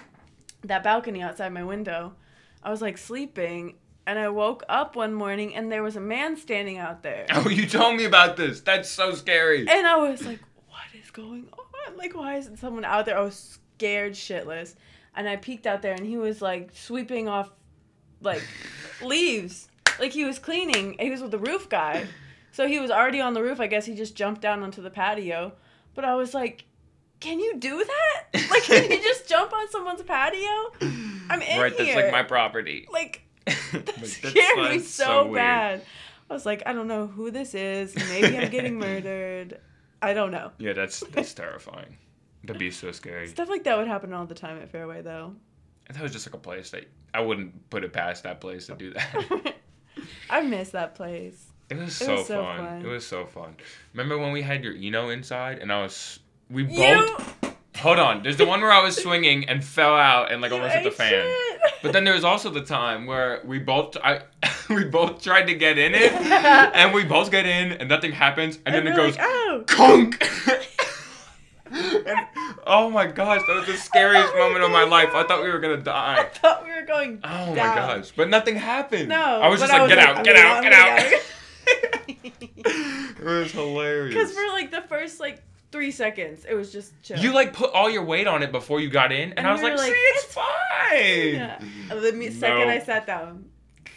that 0.64 0.84
balcony 0.84 1.22
outside 1.22 1.50
my 1.54 1.64
window, 1.64 2.14
I 2.64 2.72
was 2.72 2.82
like 2.82 2.98
sleeping, 2.98 3.76
and 4.06 4.18
I 4.18 4.30
woke 4.30 4.64
up 4.68 4.96
one 4.96 5.14
morning, 5.14 5.56
and 5.56 5.72
there 5.72 5.84
was 5.84 5.96
a 5.96 6.02
man 6.02 6.36
standing 6.38 6.78
out 6.78 7.04
there. 7.04 7.26
Oh, 7.34 7.50
you 7.50 7.68
told 7.68 7.96
me 7.96 8.06
about 8.06 8.38
this. 8.38 8.62
That's 8.62 8.90
so 8.90 9.14
scary. 9.14 9.68
And 9.68 9.86
I 9.86 9.98
was 9.98 10.26
like, 10.26 10.40
what 10.68 10.82
is 11.00 11.12
going 11.12 11.48
on? 11.54 11.98
Like, 11.98 12.16
why 12.16 12.36
isn't 12.38 12.58
someone 12.58 12.86
out 12.86 13.06
there? 13.06 13.18
I 13.18 13.22
was 13.22 13.60
scared 13.78 14.14
shitless. 14.14 14.76
And 15.16 15.28
I 15.28 15.36
peeked 15.36 15.66
out 15.66 15.82
there 15.82 15.94
and 15.94 16.06
he 16.06 16.16
was 16.18 16.42
like 16.44 16.70
sweeping 16.76 17.28
off 17.28 17.50
like 18.22 18.44
leaves. 19.02 19.68
Like 20.00 20.12
he 20.12 20.26
was 20.26 20.38
cleaning. 20.38 20.96
He 21.00 21.10
was 21.10 21.22
with 21.22 21.32
the 21.32 21.40
roof 21.40 21.70
guy. 21.70 22.06
So 22.52 22.68
he 22.68 22.80
was 22.80 22.92
already 22.92 23.20
on 23.20 23.34
the 23.34 23.42
roof. 23.42 23.60
I 23.60 23.66
guess 23.68 23.86
he 23.86 23.96
just 23.96 24.16
jumped 24.16 24.42
down 24.42 24.62
onto 24.62 24.82
the 24.82 24.90
patio. 24.92 25.54
But 25.98 26.06
I 26.06 26.14
was 26.14 26.36
like, 26.36 26.64
can 27.20 27.40
you 27.40 27.58
do 27.58 27.84
that? 27.84 28.50
Like, 28.52 28.62
can 28.62 28.92
you 28.92 29.02
just 29.02 29.28
jump 29.30 29.52
on 29.52 29.68
someone's 29.72 30.04
patio? 30.04 30.48
I'm 31.28 31.42
in 31.42 31.60
right, 31.60 31.76
that's 31.76 31.96
like 31.96 32.12
my 32.12 32.22
property. 32.22 32.88
Like, 32.92 33.24
that 33.46 33.84
that's- 33.88 34.12
scared 34.12 34.58
me 34.58 34.78
that's 34.78 34.88
so, 34.88 35.34
bad. 35.34 35.82
I 36.30 36.34
was 36.36 36.46
like, 36.46 36.62
I 36.68 36.74
don't 36.74 36.88
know 36.88 37.08
who 37.08 37.32
this 37.32 37.56
is. 37.56 37.96
Maybe 37.96 38.38
I'm 38.38 38.52
getting 38.52 38.78
murdered. 38.80 39.60
I 40.00 40.14
don't 40.14 40.30
know. 40.30 40.52
Yeah, 40.60 40.74
that's 40.74 41.00
that's 41.00 41.34
terrifying. 41.34 41.98
That'd 42.44 42.60
be 42.60 42.70
so 42.70 42.92
scary. 42.92 43.28
Stuff 43.30 43.50
like 43.50 43.64
that 43.64 43.76
would 43.80 43.88
happen 43.88 44.14
all 44.14 44.28
the 44.28 44.36
time 44.36 44.62
at 44.62 44.70
Fairway, 44.70 45.02
though. 45.02 45.34
That 45.92 46.04
was 46.04 46.12
just 46.12 46.28
like 46.28 46.36
a 46.36 46.38
place 46.38 46.70
that 46.70 46.86
I 47.16 47.22
wouldn't 47.22 47.72
put 47.72 47.84
it 47.84 47.92
past 47.92 48.22
that 48.22 48.40
place 48.40 48.68
to 48.68 48.76
do 48.76 48.94
that. 48.94 49.56
I 50.30 50.42
miss 50.42 50.70
that 50.70 50.94
place. 50.94 51.47
It 51.70 51.78
was 51.78 52.02
It 52.02 52.06
so, 52.06 52.16
was 52.16 52.28
so 52.28 52.44
fun. 52.44 52.58
fun. 52.58 52.86
It 52.86 52.88
was 52.88 53.06
so 53.06 53.26
fun. 53.26 53.56
Remember 53.94 54.18
when 54.18 54.32
we 54.32 54.42
had 54.42 54.64
your 54.64 54.74
Eno 54.74 55.10
inside 55.10 55.60
and 55.60 55.72
I 55.72 55.82
was 55.82 56.20
we 56.50 56.64
both 56.64 56.78
You 57.44 57.54
Hold 57.78 58.00
on. 58.00 58.24
There's 58.24 58.38
the 58.38 58.46
one 58.46 58.62
where 58.62 58.72
I 58.72 58.82
was 58.82 58.96
swinging 58.96 59.48
and 59.48 59.64
fell 59.64 59.96
out 59.96 60.32
and 60.32 60.42
like 60.42 60.50
You 60.50 60.58
almost 60.58 60.76
hit 60.76 60.84
the 60.84 60.92
fan. 60.92 61.12
shit. 61.12 61.62
But 61.84 61.94
then 61.94 62.06
there 62.06 62.16
was 62.16 62.24
also 62.24 62.50
the 62.50 62.62
time 62.62 63.06
where 63.06 63.42
we 63.46 63.60
both 63.60 63.98
I 64.04 64.22
we 64.70 64.86
both 64.86 65.22
tried 65.22 65.44
to 65.44 65.54
get 65.54 65.78
in 65.78 65.94
it 65.94 66.12
and 66.22 66.94
we 66.94 67.04
both 67.04 67.30
get 67.30 67.46
in 67.46 67.74
and 67.74 67.88
nothing 67.90 68.12
happens 68.12 68.58
and, 68.66 68.74
then 68.74 68.88
it 68.88 68.96
goes 68.96 69.18
like, 69.18 69.28
oh. 69.28 69.64
conk. 69.68 70.28
and, 71.72 72.28
oh 72.66 72.90
my 72.90 73.06
gosh, 73.06 73.42
that 73.48 73.56
was 73.56 73.68
the 73.68 73.78
scariest 73.78 74.30
oh 74.32 74.36
we 74.36 74.40
moment 74.40 74.64
of 74.64 74.72
my 74.72 74.84
life. 74.84 75.10
I 75.14 75.24
thought 75.24 75.44
we 75.44 75.50
were 75.50 75.60
gonna 75.60 75.78
die. 75.78 76.18
I 76.20 76.24
thought 76.24 76.64
we 76.64 76.74
were 76.74 76.86
going. 76.86 77.20
Oh 77.24 77.50
my 77.50 77.56
gosh, 77.56 78.12
but 78.16 78.30
nothing 78.30 78.56
happened. 78.56 79.10
No, 79.10 79.42
I 79.42 79.50
was 79.50 79.60
just 79.60 79.72
like, 79.72 79.88
get 79.88 80.00
out, 80.00 80.18
I'm 80.18 80.24
get 80.24 80.36
out, 80.36 80.64
get 80.64 80.74
out. 80.74 81.22
it 82.08 83.24
was 83.24 83.52
hilarious. 83.52 84.14
Because 84.14 84.32
for 84.34 84.48
like 84.54 84.72
the 84.72 84.82
first 84.82 85.20
like 85.20 85.44
three 85.72 85.92
seconds, 85.92 86.46
it 86.50 86.54
was 86.54 86.72
just 86.72 86.94
chill. 87.04 87.18
You 87.20 87.34
like 87.34 87.54
put 87.54 87.72
all 87.74 87.90
your 87.90 88.04
weight 88.04 88.28
on 88.28 88.44
it 88.44 88.52
before 88.52 88.80
you 88.80 88.90
got 88.90 89.12
in, 89.12 89.30
and, 89.32 89.40
And 89.40 89.48
I 89.48 89.52
was 89.52 89.62
we 89.62 89.70
like, 89.70 89.78
were 89.78 89.84
"See, 89.86 89.92
it's 89.92 90.24
"It's 90.26 90.34
fine." 90.34 91.34
Yeah. 91.36 91.60
The 91.90 92.32
second 92.32 92.68
No. 92.68 92.70
I 92.70 92.80
sat 92.80 93.06
down, 93.08 93.46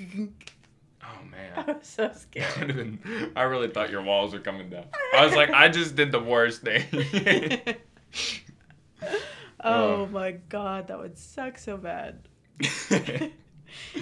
Oh 0.01 1.19
man. 1.31 1.53
I 1.57 1.73
was 1.73 1.87
so 1.87 2.11
scared. 2.15 2.75
been- 2.77 3.33
I 3.37 3.43
really 3.43 3.69
thought 3.69 3.91
your 3.91 4.03
walls 4.03 4.33
were 4.33 4.41
coming 4.41 4.71
down. 4.71 4.85
I 5.15 5.25
was 5.25 5.35
like, 5.35 5.51
I 5.51 5.69
just 5.69 5.95
did 5.97 6.11
the 6.13 6.21
worst 6.21 6.63
thing. 6.63 6.85
oh 9.03 9.07
Oh. 9.63 10.07
my 10.11 10.33
god, 10.33 10.89
that 10.89 10.99
would 10.99 11.19
suck 11.19 11.59
so 11.59 11.77
bad. 11.77 12.29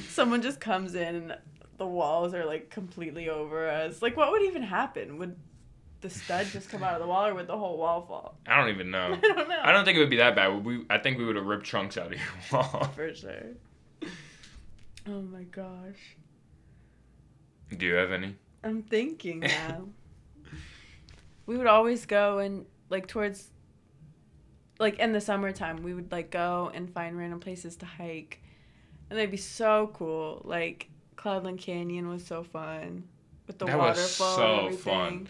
Someone 0.09 0.41
just 0.43 0.61
comes 0.61 0.95
in 0.95 1.15
and 1.15 1.37
the 1.79 1.87
walls 1.87 2.35
are 2.35 2.45
like 2.45 2.71
completely 2.71 3.29
over 3.29 3.69
us. 3.69 4.03
Like, 4.03 4.17
what 4.17 4.31
would 4.33 4.43
even 4.43 4.63
happen? 4.63 5.19
Would 5.19 5.37
the 6.01 6.11
stud 6.11 6.47
just 6.47 6.69
come 6.71 6.83
out 6.85 6.95
of 6.95 7.01
the 7.01 7.07
wall, 7.07 7.27
or 7.27 7.35
would 7.35 7.47
the 7.47 7.57
whole 7.59 7.77
wall 7.79 8.03
fall? 8.07 8.39
I 8.47 8.57
don't 8.61 8.69
even 8.73 8.91
know. 8.91 9.13
I 9.23 9.27
don't 9.35 9.49
know. 9.49 9.61
I 9.63 9.73
don't 9.73 9.85
think 9.85 9.97
it 9.97 10.01
would 10.01 10.11
be 10.11 10.17
that 10.19 10.37
bad. 10.37 10.65
We, 10.65 10.85
I 10.91 10.99
think 10.99 11.19
we 11.19 11.25
would 11.25 11.37
have 11.37 11.47
ripped 11.47 11.65
chunks 11.67 11.97
out 11.97 12.07
of 12.07 12.13
your 12.13 12.21
wall. 12.53 12.91
for 12.95 13.15
sure. 13.15 13.55
Oh 15.09 15.23
my 15.23 15.43
gosh, 15.45 16.17
Do 17.77 17.87
you 17.87 17.95
have 17.95 18.13
any? 18.13 18.37
I'm 18.63 18.83
thinking 18.83 19.41
now. 19.41 19.85
we 21.47 21.57
would 21.57 21.67
always 21.67 22.05
go 22.05 22.39
and 22.39 22.67
like 22.91 23.07
towards 23.07 23.49
like 24.79 24.99
in 24.99 25.13
the 25.13 25.21
summertime 25.21 25.83
we 25.83 25.95
would 25.95 26.13
like 26.13 26.31
go 26.31 26.71
and 26.75 26.93
find 26.93 27.17
random 27.17 27.41
places 27.41 27.77
to 27.77 27.87
hike 27.87 28.41
and 29.09 29.19
they'd 29.19 29.31
be 29.31 29.37
so 29.37 29.91
cool 29.95 30.43
like 30.45 30.89
cloudland 31.19 31.59
canyon 31.59 32.09
was 32.09 32.25
so 32.25 32.43
fun 32.45 33.03
with 33.47 33.59
the 33.59 33.67
That 33.67 33.77
was 33.79 33.97
waterfall 33.99 34.37
so 34.37 34.45
and 34.59 34.67
everything. 34.67 34.83
fun. 34.95 35.29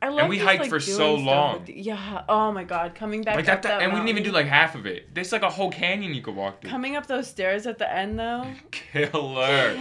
I 0.00 0.08
love 0.10 0.18
and 0.20 0.28
we 0.28 0.36
just, 0.36 0.46
hiked 0.46 0.60
like, 0.62 0.70
for 0.70 0.78
so 0.80 1.14
long. 1.16 1.64
yeah 1.66 2.22
oh 2.28 2.52
my 2.52 2.62
god 2.64 2.94
coming 2.94 3.22
back 3.22 3.36
Like 3.36 3.48
up 3.48 3.62
that, 3.62 3.78
that, 3.78 3.82
and 3.82 3.92
we 3.92 3.98
didn't 3.98 4.10
even 4.10 4.22
do 4.22 4.30
like 4.32 4.46
half 4.46 4.74
of 4.74 4.86
it. 4.86 5.12
There's 5.14 5.32
like 5.32 5.42
a 5.42 5.50
whole 5.50 5.70
canyon 5.70 6.14
you 6.14 6.22
could 6.22 6.36
walk 6.36 6.60
through. 6.60 6.70
coming 6.70 6.94
up 6.96 7.06
those 7.06 7.26
stairs 7.28 7.66
at 7.66 7.78
the 7.78 7.92
end 7.92 8.18
though 8.18 8.46
Killer. 8.70 9.74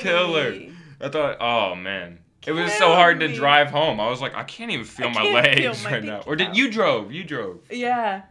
Killer. 0.00 0.50
me. 0.50 0.72
I 1.00 1.08
thought, 1.08 1.36
oh 1.40 1.74
man. 1.74 2.18
It 2.46 2.52
was 2.52 2.70
so 2.74 2.88
hard 2.94 3.20
to 3.20 3.34
drive 3.34 3.70
home. 3.70 3.98
I 4.00 4.10
was 4.10 4.20
like, 4.20 4.34
I 4.34 4.42
can't 4.42 4.70
even 4.70 4.84
feel 4.84 5.06
I 5.08 5.12
my 5.12 5.22
legs 5.30 5.60
feel 5.80 5.90
my 5.90 5.96
right 5.96 6.04
now. 6.04 6.20
Or 6.26 6.36
did 6.36 6.54
you 6.56 6.70
drove? 6.70 7.10
You 7.10 7.24
drove. 7.24 7.60
yeah 7.70 8.22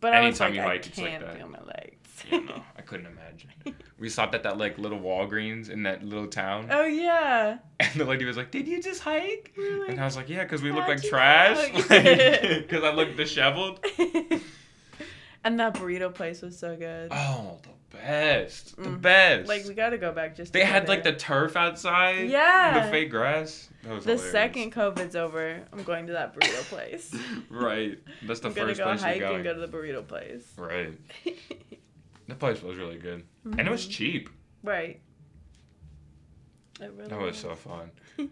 but 0.00 0.14
I 0.14 0.20
was 0.20 0.40
Anytime 0.40 0.50
like, 0.50 0.54
you 0.56 0.60
I 0.62 0.64
hike, 0.74 0.86
it's 0.86 0.98
like 0.98 1.10
can't 1.10 1.26
that. 1.26 1.36
feel 1.36 1.48
my 1.48 1.60
legs 1.62 2.24
Yeah, 2.30 2.38
no, 2.38 2.62
I 2.78 2.82
couldn't 2.82 3.06
imagine. 3.06 3.50
We 4.00 4.08
stopped 4.08 4.34
at 4.34 4.42
that 4.44 4.56
like 4.58 4.78
little 4.78 4.98
Walgreens 4.98 5.68
in 5.70 5.82
that 5.84 6.02
little 6.02 6.26
town, 6.26 6.68
oh 6.70 6.86
yeah 6.86 7.58
and 7.80 7.92
the 8.00 8.04
lady 8.06 8.24
was 8.24 8.36
like, 8.36 8.50
"Did 8.50 8.66
you 8.66 8.82
just 8.82 9.02
hike?" 9.02 9.52
Like, 9.56 9.90
And 9.90 10.00
I 10.00 10.04
was 10.06 10.16
like, 10.16 10.28
"Yeah, 10.30 10.42
because 10.42 10.62
we 10.62 10.72
look 10.72 10.88
like 10.88 11.02
trash, 11.02 11.56
know?" 11.72 11.78
because 11.82 12.82
I 12.84 12.92
look 12.94 13.14
disheveled." 13.16 13.78
and 15.44 15.60
that 15.60 15.74
burrito 15.74 16.14
place 16.14 16.42
was 16.42 16.58
so 16.58 16.76
good. 16.76 17.08
Oh, 17.12 17.58
the 17.62 17.96
best, 17.98 18.76
the 18.76 18.88
Mm. 18.88 19.00
best. 19.00 19.48
Like 19.48 19.66
we 19.66 19.74
gotta 19.74 19.98
go 19.98 20.12
back 20.12 20.34
just. 20.36 20.52
they 20.52 20.60
to 20.60 20.64
go 20.66 20.72
had 20.72 20.88
like 20.88 21.02
the 21.02 21.12
turf 21.12 21.56
outside, 21.56 22.28
Yeah. 22.30 22.84
the 22.86 22.90
fake 22.90 23.10
grass. 23.10 23.68
That 23.82 23.94
was 23.94 24.04
The 24.04 24.12
hilarious. 24.12 24.32
second 24.32 24.72
COVID's 24.72 25.16
over, 25.16 25.60
I'm 25.72 25.82
going 25.82 26.06
to 26.08 26.12
that 26.14 26.34
burrito 26.34 26.62
place. 26.70 27.14
right, 27.50 27.98
that's 28.22 28.40
the 28.40 28.48
I'm 28.48 28.54
gonna 28.54 28.68
first 28.68 28.78
go 28.78 28.84
place 28.84 29.02
hike 29.02 29.18
you're 29.18 29.28
going. 29.28 29.36
and 29.36 29.44
go 29.44 29.54
to 29.54 29.66
the 29.66 29.68
burrito 29.76 30.06
place. 30.06 30.44
Right, 30.56 30.92
that 32.30 32.38
place 32.38 32.62
was 32.62 32.76
really 32.76 32.96
good, 32.98 33.24
and 33.44 33.60
it 33.60 33.70
was 33.70 33.86
Mhm. 33.86 33.90
cheap. 33.90 34.30
Right. 34.62 35.00
It 36.80 36.92
really 36.96 37.08
That 37.08 37.18
was 37.20 37.36
so 37.36 37.54
fun. 37.54 37.90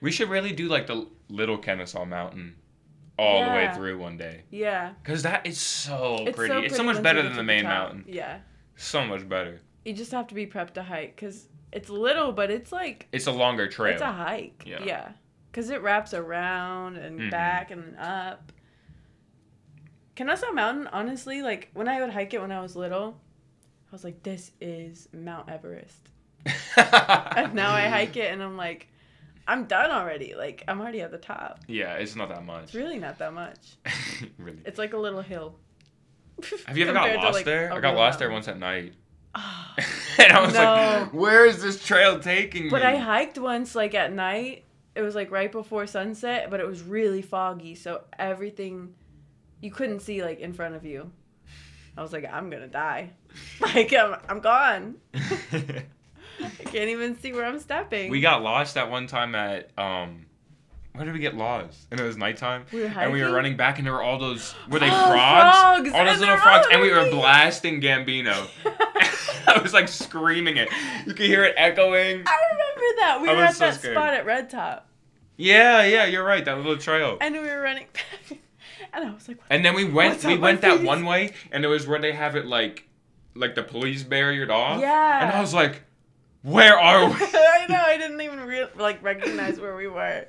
we 0.00 0.10
should 0.10 0.28
really 0.28 0.52
do 0.52 0.68
like 0.68 0.86
the 0.86 1.06
little 1.28 1.58
Kennesaw 1.58 2.04
Mountain 2.04 2.56
all 3.18 3.44
the 3.44 3.50
way 3.50 3.70
through 3.74 3.98
one 3.98 4.16
day. 4.16 4.42
Yeah. 4.50 4.94
Cause 5.04 5.22
that 5.22 5.46
is 5.46 5.58
so 5.58 6.24
It's 6.26 6.36
pretty. 6.36 6.52
so 6.54 6.58
it's 6.60 6.76
so 6.76 6.82
much 6.82 7.02
better 7.02 7.22
than 7.22 7.36
the 7.36 7.42
main 7.42 7.64
top. 7.64 7.92
mountain. 7.92 8.04
Yeah. 8.08 8.40
So 8.76 9.04
much 9.04 9.28
better. 9.28 9.60
You 9.84 9.92
just 9.92 10.12
have 10.12 10.26
to 10.28 10.34
be 10.34 10.46
prepped 10.46 10.74
to 10.74 10.82
hike 10.82 11.14
because 11.16 11.48
it's 11.72 11.88
little, 11.90 12.32
but 12.32 12.50
it's 12.50 12.72
like 12.72 13.08
It's 13.12 13.26
a 13.26 13.32
longer 13.32 13.68
trail. 13.68 13.92
it's 13.92 14.02
a 14.02 14.12
hike. 14.12 14.62
Yeah. 14.66 14.82
Yeah. 14.84 15.12
Because 15.50 15.70
it 15.70 15.82
wraps 15.82 16.14
around 16.14 16.96
and 16.96 17.20
Mhm. 17.20 17.30
back 17.30 17.70
and 17.70 17.96
up. 17.98 18.52
Kennesaw 20.18 20.50
Mountain, 20.50 20.88
honestly, 20.88 21.42
like 21.42 21.70
when 21.74 21.86
I 21.86 22.00
would 22.00 22.10
hike 22.10 22.34
it 22.34 22.40
when 22.40 22.50
I 22.50 22.60
was 22.60 22.74
little, 22.74 23.20
I 23.88 23.92
was 23.92 24.02
like, 24.02 24.24
this 24.24 24.50
is 24.60 25.08
Mount 25.12 25.48
Everest. 25.48 26.08
And 26.76 27.54
now 27.54 27.72
I 27.72 27.82
hike 27.82 28.16
it 28.16 28.32
and 28.32 28.42
I'm 28.42 28.56
like, 28.56 28.88
I'm 29.46 29.66
done 29.66 29.92
already. 29.92 30.34
Like 30.34 30.64
I'm 30.66 30.80
already 30.80 31.02
at 31.02 31.12
the 31.12 31.18
top. 31.18 31.60
Yeah, 31.68 31.94
it's 31.94 32.16
not 32.16 32.30
that 32.30 32.44
much. 32.44 32.64
It's 32.64 32.74
really 32.74 32.98
not 32.98 33.18
that 33.20 33.32
much. 33.32 33.76
really. 34.38 34.58
It's 34.64 34.76
like 34.76 34.92
a 34.92 34.96
little 34.98 35.22
hill. 35.22 35.54
Have 36.66 36.76
you 36.76 36.82
ever 36.84 36.94
got 36.94 37.14
lost 37.14 37.34
like, 37.34 37.44
there? 37.44 37.72
I 37.72 37.78
got 37.78 37.94
lost 37.94 38.18
there 38.18 38.32
once 38.32 38.48
at 38.48 38.58
night. 38.58 38.94
Ah. 39.36 39.72
and 40.18 40.32
I 40.32 40.40
was 40.40 40.52
No. 40.52 40.64
like, 40.64 41.12
where 41.12 41.46
is 41.46 41.62
this 41.62 41.80
trail 41.80 42.18
taking 42.18 42.70
But 42.70 42.78
me? 42.78 42.82
But 42.82 42.82
I 42.82 42.96
hiked 42.96 43.38
once 43.38 43.76
like 43.76 43.94
at 43.94 44.12
night. 44.12 44.64
It 44.96 45.02
was 45.02 45.14
like 45.14 45.30
right 45.30 45.52
before 45.52 45.86
sunset, 45.86 46.50
but 46.50 46.58
it 46.58 46.66
was 46.66 46.82
really 46.82 47.22
foggy, 47.22 47.76
so 47.76 48.00
everything 48.18 48.94
you 49.60 49.70
couldn't 49.70 50.00
see 50.00 50.22
like 50.22 50.40
in 50.40 50.52
front 50.52 50.74
of 50.74 50.84
you. 50.84 51.10
I 51.96 52.02
was 52.02 52.12
like, 52.12 52.28
I'm 52.30 52.50
gonna 52.50 52.68
die. 52.68 53.10
Like 53.60 53.92
I'm, 53.92 54.16
I'm 54.28 54.40
gone. 54.40 54.96
I 55.14 56.64
can't 56.64 56.88
even 56.90 57.18
see 57.18 57.32
where 57.32 57.44
I'm 57.44 57.58
stepping. 57.58 58.10
we 58.10 58.20
got 58.20 58.42
lost 58.42 58.74
that 58.74 58.90
one 58.90 59.06
time 59.06 59.34
at 59.34 59.70
um 59.78 60.26
where 60.94 61.04
did 61.04 61.12
we 61.14 61.20
get 61.20 61.36
lost? 61.36 61.86
And 61.92 62.00
it 62.00 62.02
was 62.02 62.16
nighttime. 62.16 62.64
We 62.72 62.80
were 62.80 62.86
And 62.86 63.12
we 63.12 63.22
were 63.22 63.30
running 63.32 63.56
back 63.56 63.78
and 63.78 63.86
there 63.86 63.92
were 63.94 64.02
all 64.02 64.18
those 64.18 64.54
were 64.68 64.78
they 64.80 64.88
Oh, 64.90 65.12
frogs? 65.12 65.56
frogs! 65.58 65.92
All 65.92 66.04
those 66.04 66.18
little 66.20 66.36
frogs 66.38 66.66
and 66.72 66.80
we 66.80 66.90
were 66.90 67.08
blasting 67.10 67.80
Gambino. 67.80 68.48
I 69.46 69.60
was 69.62 69.72
like 69.72 69.88
screaming 69.88 70.56
it. 70.56 70.68
You 71.06 71.14
could 71.14 71.26
hear 71.26 71.44
it 71.44 71.54
echoing. 71.56 72.22
I 72.26 72.38
remember 72.52 73.00
that. 73.00 73.18
We 73.22 73.28
I 73.30 73.34
were 73.34 73.42
at 73.44 73.54
so 73.54 73.66
that 73.66 73.74
scared. 73.74 73.94
spot 73.94 74.14
at 74.14 74.26
Red 74.26 74.50
Top, 74.50 74.88
Yeah, 75.36 75.84
yeah, 75.84 76.04
you're 76.06 76.24
right. 76.24 76.44
That 76.44 76.56
little 76.56 76.76
trail. 76.78 77.16
and 77.20 77.34
we 77.34 77.40
were 77.40 77.60
running 77.60 77.86
back, 77.92 78.38
and 78.92 79.04
I 79.04 79.12
was 79.12 79.28
like, 79.28 79.38
And 79.50 79.64
then 79.64 79.74
we 79.74 79.84
went 79.84 80.24
we 80.24 80.36
went 80.38 80.60
that 80.62 80.82
one 80.82 81.04
way 81.04 81.32
and 81.52 81.64
it 81.64 81.68
was 81.68 81.86
where 81.86 82.00
they 82.00 82.12
have 82.12 82.36
it 82.36 82.46
like 82.46 82.84
like 83.34 83.54
the 83.54 83.62
police 83.62 84.02
barriered 84.02 84.50
off. 84.50 84.80
Yeah. 84.80 85.22
And 85.26 85.32
I 85.32 85.40
was 85.40 85.54
like, 85.54 85.82
where 86.42 86.78
are 86.78 87.06
we? 87.08 87.14
I 87.20 87.66
know. 87.68 87.82
I 87.84 87.96
didn't 87.98 88.20
even 88.20 88.40
re- 88.40 88.66
like 88.76 89.02
recognize 89.02 89.60
where 89.60 89.76
we 89.76 89.86
were. 89.88 90.26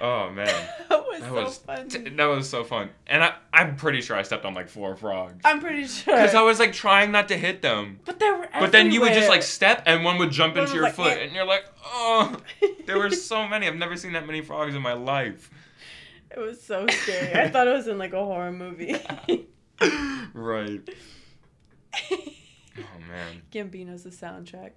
oh 0.00 0.30
man. 0.30 0.46
That 0.88 1.04
was 1.06 1.20
That 1.20 1.28
so 1.28 1.34
was 1.34 1.58
funny. 1.58 1.88
t- 1.88 2.08
that 2.16 2.24
was 2.26 2.48
so 2.48 2.62
fun. 2.64 2.90
And 3.06 3.24
I 3.24 3.34
I'm 3.52 3.74
pretty 3.76 4.00
sure 4.00 4.16
I 4.16 4.22
stepped 4.22 4.44
on 4.44 4.54
like 4.54 4.68
four 4.68 4.94
frogs. 4.96 5.40
I'm 5.44 5.60
pretty 5.60 5.86
sure. 5.86 6.14
Because 6.14 6.34
I 6.34 6.42
was 6.42 6.58
like 6.58 6.72
trying 6.72 7.10
not 7.10 7.28
to 7.28 7.36
hit 7.36 7.62
them. 7.62 8.00
but 8.04 8.18
they 8.20 8.30
were. 8.30 8.48
But 8.60 8.70
then 8.72 8.92
you 8.92 9.00
would 9.00 9.12
just 9.14 9.28
like 9.28 9.42
step 9.42 9.82
and 9.86 10.04
one 10.04 10.18
would 10.18 10.30
jump 10.30 10.54
One 10.54 10.64
into 10.64 10.74
your 10.74 10.84
like, 10.84 10.94
foot 10.94 11.12
"Eh." 11.18 11.24
and 11.24 11.32
you're 11.32 11.46
like, 11.46 11.64
oh 11.84 12.36
there 12.86 12.98
were 12.98 13.10
so 13.30 13.48
many. 13.48 13.66
I've 13.66 13.76
never 13.76 13.96
seen 13.96 14.12
that 14.12 14.26
many 14.26 14.40
frogs 14.42 14.74
in 14.74 14.82
my 14.82 14.92
life. 14.92 15.50
It 16.36 16.40
was 16.40 16.62
so 16.62 16.86
scary. 16.88 17.34
I 17.34 17.48
thought 17.50 17.68
it 17.68 17.72
was 17.72 17.86
in 17.88 17.98
like 17.98 18.12
a 18.12 18.24
horror 18.24 18.52
movie. 18.52 18.96
right. 20.34 20.88
Oh 22.76 22.98
man. 23.08 23.40
Gambino's 23.52 24.02
the 24.02 24.10
soundtrack. 24.10 24.72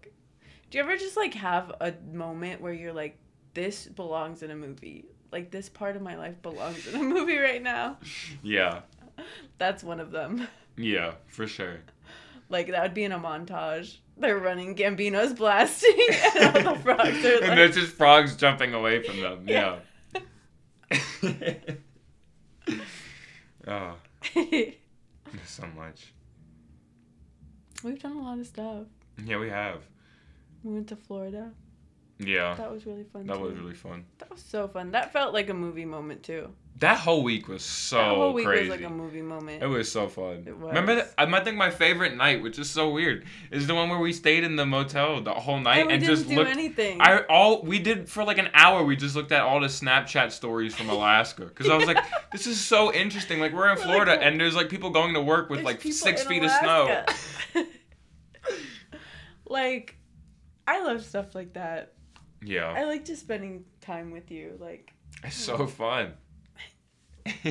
Do 0.69 0.77
you 0.77 0.83
ever 0.83 0.97
just 0.97 1.17
like 1.17 1.33
have 1.33 1.71
a 1.81 1.93
moment 2.13 2.61
where 2.61 2.71
you're 2.71 2.93
like, 2.93 3.17
this 3.55 3.87
belongs 3.87 4.43
in 4.43 4.51
a 4.51 4.55
movie? 4.55 5.05
Like 5.31 5.49
this 5.49 5.67
part 5.67 5.95
of 5.95 6.03
my 6.03 6.15
life 6.15 6.39
belongs 6.43 6.85
in 6.85 6.93
a 6.93 7.03
movie 7.03 7.39
right 7.39 7.63
now. 7.63 7.97
Yeah. 8.43 8.81
That's 9.57 9.83
one 9.83 9.99
of 9.99 10.11
them. 10.11 10.47
Yeah, 10.75 11.13
for 11.25 11.47
sure. 11.47 11.77
Like 12.49 12.67
that 12.67 12.83
would 12.83 12.93
be 12.93 13.03
in 13.03 13.11
a 13.13 13.19
montage. 13.19 13.97
They're 14.15 14.37
running, 14.37 14.75
Gambino's 14.75 15.33
blasting, 15.33 15.97
and 16.35 16.55
all 16.67 16.75
the 16.75 16.79
frogs 16.81 17.25
are 17.25 17.37
and 17.37 17.47
like. 17.47 17.55
there's 17.55 17.75
just 17.75 17.93
frogs 17.93 18.35
jumping 18.35 18.75
away 18.75 19.01
from 19.01 19.19
them. 19.21 19.45
Yeah. 19.47 19.53
Yeah. 19.73 19.79
oh, 23.67 23.95
so 25.45 25.65
much. 25.75 26.13
We've 27.83 28.01
done 28.01 28.17
a 28.17 28.21
lot 28.21 28.39
of 28.39 28.47
stuff. 28.47 28.85
Yeah, 29.23 29.37
we 29.37 29.49
have. 29.49 29.81
We 30.63 30.73
went 30.73 30.87
to 30.89 30.95
Florida. 30.95 31.51
Yeah, 32.19 32.55
That 32.55 32.71
was 32.71 32.85
really 32.87 33.03
fun. 33.03 33.27
that 33.27 33.35
too. 33.35 33.39
was 33.41 33.55
really 33.57 33.75
fun. 33.75 34.05
That 34.17 34.31
was 34.31 34.41
so 34.41 34.67
fun. 34.67 34.91
That 34.91 35.13
felt 35.13 35.33
like 35.33 35.49
a 35.49 35.53
movie 35.53 35.85
moment 35.85 36.23
too. 36.23 36.51
That 36.79 36.99
whole 36.99 37.23
week 37.23 37.47
was 37.47 37.63
so 37.63 37.97
that 37.97 38.15
whole 38.15 38.33
week 38.33 38.45
crazy. 38.45 38.69
was 38.69 38.79
like 38.79 38.87
a 38.87 38.93
movie 38.93 39.21
moment. 39.21 39.63
It 39.63 39.67
was 39.67 39.91
so 39.91 40.07
fun. 40.07 40.43
It 40.45 40.55
was. 40.55 40.69
Remember, 40.69 40.95
that, 40.95 41.13
um, 41.17 41.33
I 41.33 41.43
think 41.43 41.57
my 41.57 41.71
favorite 41.71 42.15
night, 42.15 42.43
which 42.43 42.59
is 42.59 42.69
so 42.69 42.91
weird, 42.91 43.25
is 43.49 43.65
the 43.65 43.73
one 43.73 43.89
where 43.89 43.97
we 43.99 44.13
stayed 44.13 44.43
in 44.43 44.55
the 44.55 44.65
motel 44.65 45.21
the 45.21 45.33
whole 45.33 45.59
night 45.59 45.79
and 45.79 45.87
we 45.87 45.93
and 45.93 46.03
didn't 46.03 46.15
just 46.15 46.29
do 46.29 46.35
looked. 46.35 46.51
anything. 46.51 47.01
I 47.01 47.21
all 47.29 47.63
we 47.63 47.79
did 47.79 48.07
for 48.07 48.23
like 48.23 48.37
an 48.37 48.49
hour. 48.53 48.83
We 48.83 48.95
just 48.95 49.15
looked 49.15 49.31
at 49.31 49.41
all 49.41 49.59
the 49.59 49.67
Snapchat 49.67 50.31
stories 50.31 50.75
from 50.75 50.89
Alaska 50.89 51.45
because 51.45 51.67
I 51.67 51.75
was 51.75 51.87
like, 51.87 52.03
"This 52.31 52.45
is 52.45 52.59
so 52.59 52.93
interesting." 52.93 53.39
Like 53.39 53.53
we're 53.53 53.71
in 53.71 53.77
Florida 53.77 54.11
like, 54.11 54.21
and 54.21 54.39
there's 54.39 54.55
like 54.55 54.69
people 54.69 54.91
going 54.91 55.15
to 55.15 55.21
work 55.21 55.49
with 55.49 55.63
like 55.63 55.81
six 55.81 56.23
feet 56.25 56.43
of 56.43 56.51
snow. 56.51 57.05
Like, 59.49 59.95
I 60.67 60.83
love 60.83 61.03
stuff 61.05 61.33
like 61.33 61.53
that. 61.53 61.93
Yeah, 62.43 62.71
I 62.71 62.83
like 62.83 63.05
just 63.05 63.21
spending 63.21 63.65
time 63.81 64.11
with 64.11 64.29
you. 64.29 64.57
Like, 64.59 64.93
it's 65.23 65.35
so 65.35 65.65
fun. 65.67 66.13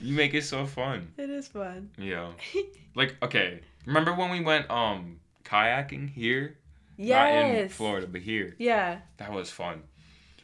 you 0.00 0.14
make 0.14 0.34
it 0.34 0.44
so 0.44 0.66
fun. 0.66 1.08
it 1.18 1.30
is 1.30 1.48
fun. 1.48 1.90
Yeah. 1.98 2.32
Like 2.96 3.16
okay, 3.22 3.58
remember 3.86 4.14
when 4.14 4.30
we 4.30 4.40
went 4.40 4.70
um 4.70 5.18
kayaking 5.44 6.08
here? 6.10 6.58
yes. 6.96 7.34
Not 7.34 7.58
in 7.60 7.68
Florida, 7.68 8.06
but 8.06 8.20
here. 8.20 8.54
Yeah. 8.56 8.98
That 9.16 9.32
was 9.32 9.50
fun. 9.50 9.82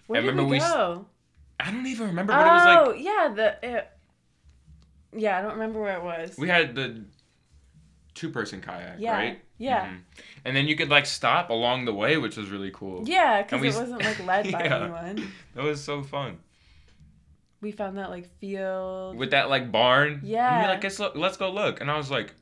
Where 0.09 0.19
I 0.19 0.23
did 0.23 0.31
remember 0.31 0.49
we 0.51 0.57
we 0.57 0.59
go? 0.59 1.07
I 1.61 1.71
don't 1.71 1.87
even 1.87 2.09
remember, 2.09 2.33
but 2.33 2.45
it 2.45 2.51
was 2.51 2.65
like 2.65 2.79
oh, 2.89 2.93
yeah. 2.95 3.33
The. 3.33 3.57
It, 3.63 3.91
yeah, 5.15 5.39
I 5.39 5.43
don't 5.43 5.53
remember 5.53 5.81
where 5.81 5.97
it 5.97 6.03
was. 6.03 6.37
We 6.37 6.49
had 6.49 6.75
the 6.75 7.05
two 8.15 8.31
person 8.31 8.61
kayak, 8.61 8.97
Yeah, 8.99 9.13
right? 9.13 9.39
yeah. 9.59 9.87
Mhm. 9.87 9.99
And 10.45 10.57
then 10.57 10.67
you 10.67 10.75
could 10.75 10.89
like 10.89 11.07
stop 11.07 11.51
along 11.51 11.85
the 11.85 11.95
way, 11.95 12.17
which 12.17 12.37
was 12.37 12.51
really 12.51 12.73
cool. 12.73 13.05
yeah, 13.07 13.43
because 13.43 13.61
we 13.61 13.69
it 13.69 13.75
wasn't 13.77 14.03
like 14.03 14.27
led 14.27 14.51
by 14.51 14.65
Yeah. 14.65 14.83
anyone. 14.83 15.33
That 15.55 15.63
was 15.65 15.81
so 15.83 16.03
fun. 16.03 16.39
We 17.61 17.73
found 17.73 17.99
that 17.99 18.11
like 18.11 18.29
field. 18.39 19.17
With 19.17 19.33
that 19.33 19.51
like 19.51 19.71
barn. 19.71 20.21
Yeah. 20.25 20.67
like, 20.69 20.83
let's, 20.83 20.99
look, 20.99 21.17
let's 21.17 21.37
go 21.37 21.51
look. 21.51 21.81
And 21.81 21.91
I 21.91 21.97
was 21.97 22.11
like, 22.11 22.35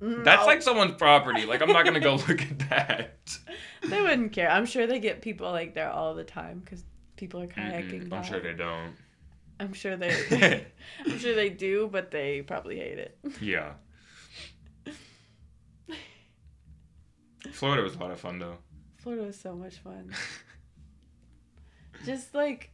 No. 0.00 0.22
that's 0.22 0.46
like 0.46 0.58
oh. 0.58 0.62
someone's 0.62 0.94
property. 0.94 1.46
Like, 1.46 1.62
I'm 1.62 1.72
not 1.72 1.84
going 1.84 1.94
to 1.94 2.00
go 2.00 2.14
look 2.28 2.42
at 2.42 2.58
that. 2.70 3.38
They 3.84 4.00
wouldn't 4.00 4.32
care. 4.32 4.50
I'm 4.50 4.66
sure 4.66 4.86
they 4.86 5.00
get 5.00 5.22
people 5.22 5.50
like 5.50 5.74
there 5.74 5.90
all 5.90 6.14
the 6.14 6.24
time 6.24 6.60
because 6.64 6.84
people 7.16 7.40
are 7.40 7.46
kayaking. 7.48 8.08
by. 8.08 8.18
I'm 8.18 8.24
sure 8.24 8.40
they 8.40 8.54
don't. 8.54 8.94
I'm 9.58 9.72
sure 9.72 9.96
they. 9.96 10.66
I'm 11.06 11.18
sure 11.18 11.34
they 11.34 11.48
do, 11.50 11.88
but 11.90 12.10
they 12.10 12.42
probably 12.42 12.76
hate 12.76 12.98
it. 12.98 13.18
Yeah. 13.40 13.72
Florida 17.52 17.82
was 17.82 17.94
a 17.94 17.98
lot 17.98 18.10
of 18.10 18.20
fun 18.20 18.38
though. 18.38 18.56
Florida 18.98 19.24
was 19.24 19.38
so 19.38 19.54
much 19.54 19.78
fun. 19.78 20.12
Just 22.06 22.34
like, 22.34 22.71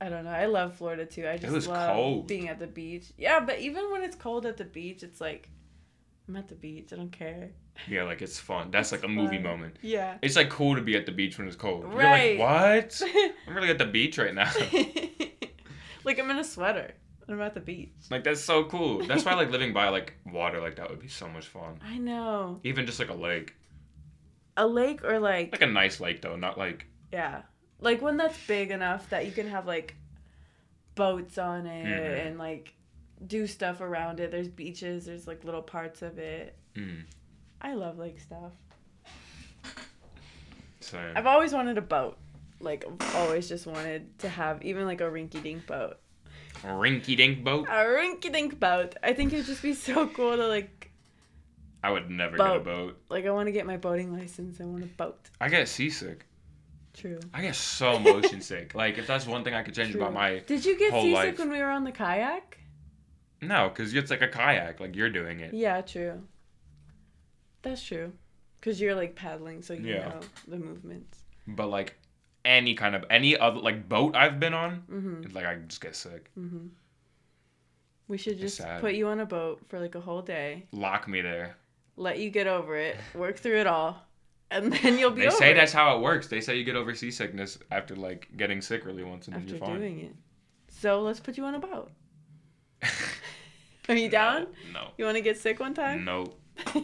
I 0.00 0.08
don't 0.08 0.24
know. 0.24 0.30
I 0.30 0.46
love 0.46 0.76
Florida 0.76 1.06
too. 1.06 1.26
I 1.26 1.38
just 1.38 1.66
love 1.66 1.94
cold. 1.96 2.26
being 2.26 2.48
at 2.48 2.58
the 2.58 2.66
beach. 2.66 3.06
Yeah, 3.16 3.40
but 3.40 3.58
even 3.58 3.90
when 3.90 4.02
it's 4.02 4.16
cold 4.16 4.46
at 4.46 4.56
the 4.56 4.64
beach, 4.64 5.02
it's 5.02 5.20
like, 5.20 5.48
I'm 6.28 6.36
at 6.36 6.48
the 6.48 6.54
beach. 6.54 6.92
I 6.92 6.96
don't 6.96 7.10
care. 7.10 7.50
Yeah, 7.88 8.04
like 8.04 8.22
it's 8.22 8.38
fun. 8.38 8.70
That's 8.72 8.92
like 8.92 9.02
a 9.02 9.08
movie 9.08 9.36
fun. 9.36 9.44
moment. 9.44 9.76
Yeah. 9.82 10.18
It's 10.22 10.36
like 10.36 10.50
cool 10.50 10.76
to 10.76 10.82
be 10.82 10.96
at 10.96 11.06
the 11.06 11.12
beach 11.12 11.38
when 11.38 11.46
it's 11.46 11.56
cold. 11.56 11.84
Right. 11.92 12.36
You're 12.38 12.46
like, 12.46 12.86
what? 12.86 13.02
I'm 13.48 13.54
really 13.54 13.70
at 13.70 13.78
the 13.78 13.86
beach 13.86 14.18
right 14.18 14.34
now. 14.34 14.50
like 16.04 16.18
I'm 16.18 16.30
in 16.30 16.38
a 16.38 16.44
sweater. 16.44 16.92
I'm 17.28 17.40
at 17.42 17.54
the 17.54 17.60
beach. 17.60 17.92
Like 18.10 18.24
that's 18.24 18.40
so 18.40 18.64
cool. 18.64 19.04
That's 19.06 19.24
why 19.24 19.34
like 19.34 19.50
living 19.50 19.72
by 19.74 19.90
like 19.90 20.14
water 20.26 20.60
like 20.60 20.76
that 20.76 20.88
would 20.88 21.00
be 21.00 21.08
so 21.08 21.28
much 21.28 21.46
fun. 21.46 21.78
I 21.84 21.98
know. 21.98 22.60
Even 22.64 22.86
just 22.86 22.98
like 22.98 23.10
a 23.10 23.14
lake. 23.14 23.54
A 24.56 24.66
lake 24.66 25.04
or 25.04 25.18
like 25.20 25.52
Like 25.52 25.62
a 25.62 25.66
nice 25.66 26.00
lake 26.00 26.22
though, 26.22 26.36
not 26.36 26.56
like 26.56 26.86
Yeah. 27.12 27.42
Like 27.80 28.02
one 28.02 28.16
that's 28.16 28.36
big 28.46 28.70
enough 28.70 29.08
that 29.10 29.26
you 29.26 29.32
can 29.32 29.48
have 29.48 29.66
like 29.66 29.94
boats 30.94 31.38
on 31.38 31.66
it 31.66 31.86
Mhm. 31.86 32.26
and 32.26 32.38
like 32.38 32.74
do 33.26 33.46
stuff 33.46 33.80
around 33.80 34.20
it. 34.20 34.30
There's 34.30 34.48
beaches, 34.48 35.06
there's 35.06 35.26
like 35.26 35.44
little 35.44 35.62
parts 35.62 36.02
of 36.02 36.18
it. 36.18 36.56
mm, 36.74 37.04
I 37.60 37.74
love 37.74 37.98
lake 37.98 38.20
stuff. 38.20 38.52
same. 40.80 41.12
I've 41.16 41.26
always 41.26 41.52
wanted 41.52 41.78
a 41.78 41.82
boat. 41.82 42.16
Like 42.60 42.84
I've 43.00 43.16
always 43.16 43.48
just 43.48 43.66
wanted 43.66 44.18
to 44.20 44.28
have 44.28 44.62
even 44.64 44.84
like 44.86 45.00
a 45.00 45.04
rinky 45.04 45.42
dink 45.42 45.66
boat. 45.66 45.98
A 46.64 46.68
rinky 46.68 47.16
dink 47.16 47.44
boat. 47.44 47.66
A 47.68 47.84
rinky 47.84 48.32
dink 48.32 48.58
boat. 48.58 48.96
I 49.02 49.12
think 49.12 49.32
it'd 49.32 49.46
just 49.46 49.62
be 49.62 49.74
so 49.74 50.08
cool 50.08 50.36
to 50.36 50.46
like 50.48 50.90
I 51.82 51.92
would 51.92 52.10
never 52.10 52.36
Boat. 52.36 52.64
get 52.64 52.72
a 52.72 52.76
boat. 52.76 52.98
like 53.08 53.24
I 53.26 53.30
want 53.30 53.46
to 53.46 53.52
get 53.52 53.64
my 53.66 53.76
boating 53.76 54.12
license. 54.12 54.60
I 54.60 54.64
want 54.64 54.82
a 54.82 54.86
boat. 54.86 55.30
I 55.40 55.48
get 55.48 55.68
seasick. 55.68 56.24
True. 56.98 57.20
I 57.32 57.42
get 57.42 57.54
so 57.54 57.98
motion 57.98 58.40
sick. 58.40 58.74
Like 58.74 58.98
if 58.98 59.06
that's 59.06 59.24
one 59.26 59.44
thing 59.44 59.54
I 59.54 59.62
could 59.62 59.74
change 59.74 59.92
True. 59.92 60.00
about 60.02 60.12
my 60.14 60.40
Did 60.40 60.64
you 60.64 60.76
get 60.78 60.92
seasick 60.92 61.14
life. 61.14 61.38
when 61.38 61.50
we 61.50 61.58
were 61.60 61.70
on 61.70 61.84
the 61.84 61.92
kayak? 61.92 62.58
no, 63.40 63.68
because 63.68 63.94
it's 63.94 64.10
like 64.10 64.20
a 64.22 64.26
kayak. 64.28 64.80
Like 64.80 64.96
you're 64.96 65.10
doing 65.10 65.38
it. 65.40 65.54
Yeah, 65.54 65.80
true. 65.82 66.22
That's 67.62 67.82
true. 67.82 68.12
Cause 68.60 68.80
you're 68.80 68.96
like 68.96 69.14
paddling, 69.14 69.62
so 69.62 69.74
you 69.74 69.94
Yeah. 69.94 70.08
know 70.08 70.20
the 70.48 70.56
movements. 70.58 71.18
But 71.46 71.68
like 71.68 71.96
any 72.44 72.74
kind 72.74 72.96
of 72.96 73.04
any 73.10 73.36
other 73.38 73.60
like 73.60 73.88
boat 73.88 74.16
I've 74.16 74.40
been 74.40 74.54
on, 74.54 74.82
Mhm. 74.90 75.24
it's 75.24 75.34
like 75.34 75.46
I 75.46 75.54
just 75.56 75.80
get 75.80 75.94
sick. 75.94 76.30
Mhm. 76.36 76.70
We 78.08 78.16
should 78.18 78.38
just 78.38 78.60
put 78.80 78.94
you 78.94 79.06
on 79.08 79.20
a 79.20 79.26
boat 79.26 79.60
for 79.68 79.78
like 79.78 79.94
a 79.94 80.00
whole 80.00 80.22
day, 80.22 80.66
Lock 80.72 81.06
me 81.06 81.20
there. 81.20 81.56
let 81.96 82.18
you 82.18 82.30
get 82.30 82.46
over 82.46 82.76
it, 82.76 82.96
work 83.14 83.36
through 83.36 83.58
it 83.60 83.66
all, 83.66 84.02
and 84.50 84.72
then 84.82 84.98
you'll 84.98 85.10
be 85.10 85.22
They 85.22 85.28
over 85.28 85.36
say 85.36 85.52
that's 85.52 85.72
how 85.72 85.96
it 85.96 86.02
works. 86.02 86.28
They 86.28 86.40
say 86.40 86.56
you 86.56 86.64
get 86.64 86.76
over 86.76 86.94
seasickness 86.94 87.58
after 87.70 87.94
like 87.96 88.28
getting 88.36 88.60
sick 88.60 88.84
really 88.84 89.04
once 89.04 89.26
and 89.26 89.36
then 89.36 89.48
you're 89.48 89.58
fine. 89.58 89.78
doing 89.78 90.00
it. 90.00 90.14
So 90.68 91.02
let's 91.02 91.20
put 91.20 91.36
you 91.36 91.44
on 91.44 91.54
a 91.54 91.58
boat. 91.58 91.90
Are 93.88 93.94
you 93.94 94.08
down? 94.10 94.48
No. 94.72 94.88
You 94.98 95.06
want 95.06 95.16
to 95.16 95.22
get 95.22 95.38
sick 95.38 95.60
one 95.60 95.74
time? 95.74 96.04
No. 96.04 96.26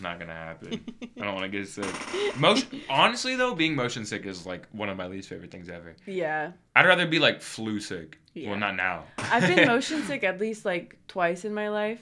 Not 0.00 0.20
gonna 0.20 0.32
happen. 0.32 0.84
I 1.18 1.24
don't 1.24 1.34
want 1.34 1.50
to 1.50 1.58
get 1.58 1.68
sick. 1.68 2.38
Motion. 2.38 2.80
Honestly, 2.88 3.34
though, 3.34 3.54
being 3.54 3.74
motion 3.74 4.04
sick 4.04 4.26
is 4.26 4.46
like 4.46 4.68
one 4.70 4.88
of 4.88 4.96
my 4.96 5.08
least 5.08 5.28
favorite 5.28 5.50
things 5.50 5.68
ever. 5.68 5.96
Yeah, 6.06 6.52
I'd 6.76 6.86
rather 6.86 7.06
be 7.06 7.18
like 7.18 7.42
flu 7.42 7.80
sick. 7.80 8.18
Yeah. 8.34 8.50
Well, 8.50 8.58
not 8.58 8.76
now. 8.76 9.04
I've 9.18 9.42
been 9.42 9.66
motion 9.66 10.02
sick 10.04 10.22
at 10.22 10.40
least 10.40 10.64
like 10.64 10.98
twice 11.08 11.44
in 11.44 11.52
my 11.52 11.68
life, 11.68 12.00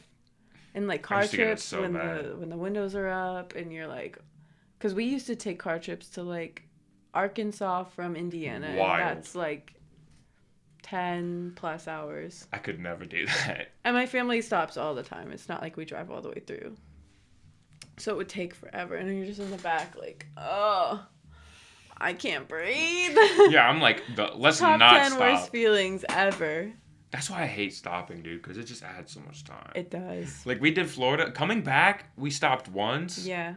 in 0.74 0.86
like 0.86 1.02
car 1.02 1.20
used 1.20 1.30
to 1.30 1.36
get 1.38 1.44
it 1.44 1.48
trips 1.48 1.64
so 1.64 1.80
when 1.80 1.94
bad. 1.94 2.24
the 2.24 2.36
when 2.36 2.50
the 2.50 2.56
windows 2.56 2.94
are 2.94 3.08
up 3.08 3.54
and 3.54 3.72
you're 3.72 3.88
like, 3.88 4.18
because 4.82 4.94
we 4.96 5.04
used 5.04 5.28
to 5.28 5.36
take 5.36 5.60
car 5.60 5.78
trips 5.78 6.08
to 6.08 6.24
like 6.24 6.64
Arkansas 7.14 7.84
from 7.84 8.16
Indiana. 8.16 8.74
Wild. 8.76 8.98
that's 9.18 9.36
like 9.36 9.74
ten 10.82 11.52
plus 11.54 11.86
hours, 11.86 12.48
I 12.52 12.58
could 12.58 12.80
never 12.80 13.04
do 13.04 13.24
that. 13.46 13.68
and 13.84 13.94
my 13.94 14.06
family 14.06 14.40
stops 14.40 14.76
all 14.76 14.96
the 14.96 15.04
time. 15.04 15.30
It's 15.30 15.48
not 15.48 15.62
like 15.62 15.76
we 15.76 15.84
drive 15.84 16.10
all 16.10 16.20
the 16.20 16.30
way 16.30 16.42
through, 16.44 16.74
so 17.96 18.10
it 18.10 18.16
would 18.16 18.28
take 18.28 18.54
forever, 18.54 18.96
and 18.96 19.16
you're 19.16 19.26
just 19.26 19.38
in 19.38 19.52
the 19.52 19.56
back 19.58 19.94
like, 19.96 20.26
oh, 20.36 21.06
I 21.96 22.12
can't 22.12 22.48
breathe. 22.48 23.16
Yeah, 23.50 23.68
I'm 23.68 23.80
like, 23.80 24.02
the, 24.16 24.32
let's 24.34 24.58
Top 24.58 24.80
not 24.80 24.94
ten 24.94 25.12
stop. 25.12 25.20
worst 25.20 25.52
feelings 25.52 26.04
ever. 26.08 26.72
That's 27.12 27.30
why 27.30 27.42
I 27.42 27.46
hate 27.46 27.72
stopping, 27.74 28.22
dude, 28.22 28.42
because 28.42 28.56
it 28.56 28.64
just 28.64 28.82
adds 28.82 29.12
so 29.12 29.20
much 29.20 29.44
time. 29.44 29.70
It 29.76 29.90
does. 29.90 30.44
like 30.44 30.60
we 30.60 30.72
did 30.72 30.90
Florida. 30.90 31.30
Coming 31.30 31.62
back, 31.62 32.06
we 32.16 32.30
stopped 32.30 32.68
once. 32.68 33.24
Yeah. 33.24 33.54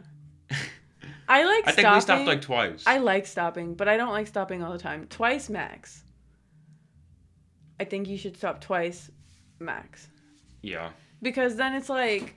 I 1.28 1.44
like 1.46 1.64
stopping. 1.64 1.68
I 1.68 1.72
think 1.72 1.80
stopping. 1.86 1.96
we 1.96 2.02
stopped 2.02 2.26
like 2.28 2.42
twice. 2.42 2.84
I 2.86 2.98
like 3.00 3.26
stopping, 3.28 3.74
but 3.76 3.88
I 3.88 3.98
don't 3.98 4.12
like 4.12 4.28
stopping 4.28 4.64
all 4.64 4.72
the 4.72 4.78
time. 4.80 5.08
Twice 5.08 5.50
max. 5.50 6.04
I 7.80 7.84
think 7.84 8.08
you 8.08 8.18
should 8.18 8.38
stop 8.38 8.62
twice 8.62 9.10
max. 9.60 10.08
yeah. 10.62 10.92
Because 11.22 11.56
then 11.56 11.74
it's 11.74 11.90
like 11.90 12.36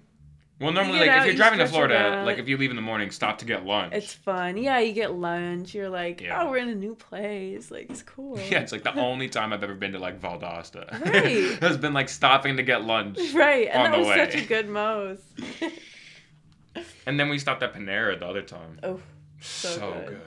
Well, 0.60 0.72
normally, 0.72 1.00
like 1.00 1.10
out, 1.10 1.18
if 1.18 1.24
you're 1.24 1.32
you 1.32 1.36
driving 1.38 1.58
to 1.58 1.66
Florida, 1.66 2.22
like 2.24 2.38
if 2.38 2.48
you 2.48 2.56
leave 2.56 2.70
in 2.70 2.76
the 2.76 2.82
morning, 2.82 3.10
stop 3.10 3.38
to 3.38 3.44
get 3.44 3.66
lunch. 3.66 3.92
it's 3.92 4.14
fun. 4.14 4.56
Yeah, 4.56 4.78
you 4.78 4.92
get 4.92 5.12
lunch. 5.14 5.74
You're 5.74 5.90
like, 5.90 6.20
Yeah. 6.20 6.40
oh, 6.42 6.50
we're 6.50 6.56
in 6.58 6.68
a 6.70 6.74
new 6.74 6.94
place. 6.94 7.70
Like 7.70 7.90
it's 7.90 8.02
cool. 8.02 8.38
Yeah, 8.50 8.60
it's 8.60 8.72
like 8.72 8.84
the 8.84 8.94
only 8.98 9.28
time 9.28 9.52
I've 9.52 9.62
ever 9.62 9.74
been 9.74 9.92
to 9.92 9.98
like 9.98 10.20
Valdosta. 10.20 10.90
Right. 11.04 11.58
has 11.60 11.76
been 11.76 11.92
like 11.92 12.08
stopping 12.08 12.56
to 12.56 12.62
get 12.62 12.84
lunch. 12.84 13.18
right, 13.34 13.68
and 13.70 13.92
that 13.92 13.98
was 13.98 14.08
way. 14.08 14.16
such 14.16 14.42
a 14.42 14.46
good 14.46 14.68
Moe's. 14.68 15.18
And 17.06 17.18
then 17.18 17.28
we 17.28 17.38
stopped 17.38 17.62
at 17.62 17.74
Panera 17.74 18.18
the 18.18 18.26
other 18.26 18.42
time. 18.42 18.78
oh, 18.82 19.00
So, 19.40 19.68
so 19.68 19.92
good. 19.92 20.06
good. 20.08 20.20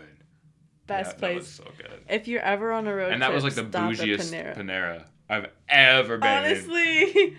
best 0.88 1.16
yeah, 1.16 1.20
place. 1.20 1.32
That 1.32 1.36
was 1.36 1.48
so 1.48 1.64
good. 1.78 2.00
If 2.10 2.28
you're 2.28 2.42
ever 2.42 2.72
on 2.72 2.88
a 2.88 2.94
road 2.94 3.04
trip, 3.06 3.14
And 3.14 3.22
that 3.22 3.34
was 3.34 3.44
like 3.44 3.56
the 3.56 3.64
bougiest 3.64 4.32
Panera. 4.34 4.58
Panera. 4.58 5.04
I've 5.30 5.48
ever 5.70 6.18
been 6.18 6.28
Honestly, 6.30 7.38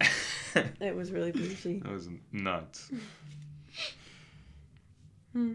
it 0.80 0.96
was 0.96 1.12
really 1.12 1.32
bougie. 1.32 1.80
that 1.80 1.92
was 1.92 2.08
nuts. 2.32 2.90
Hmm. 5.32 5.52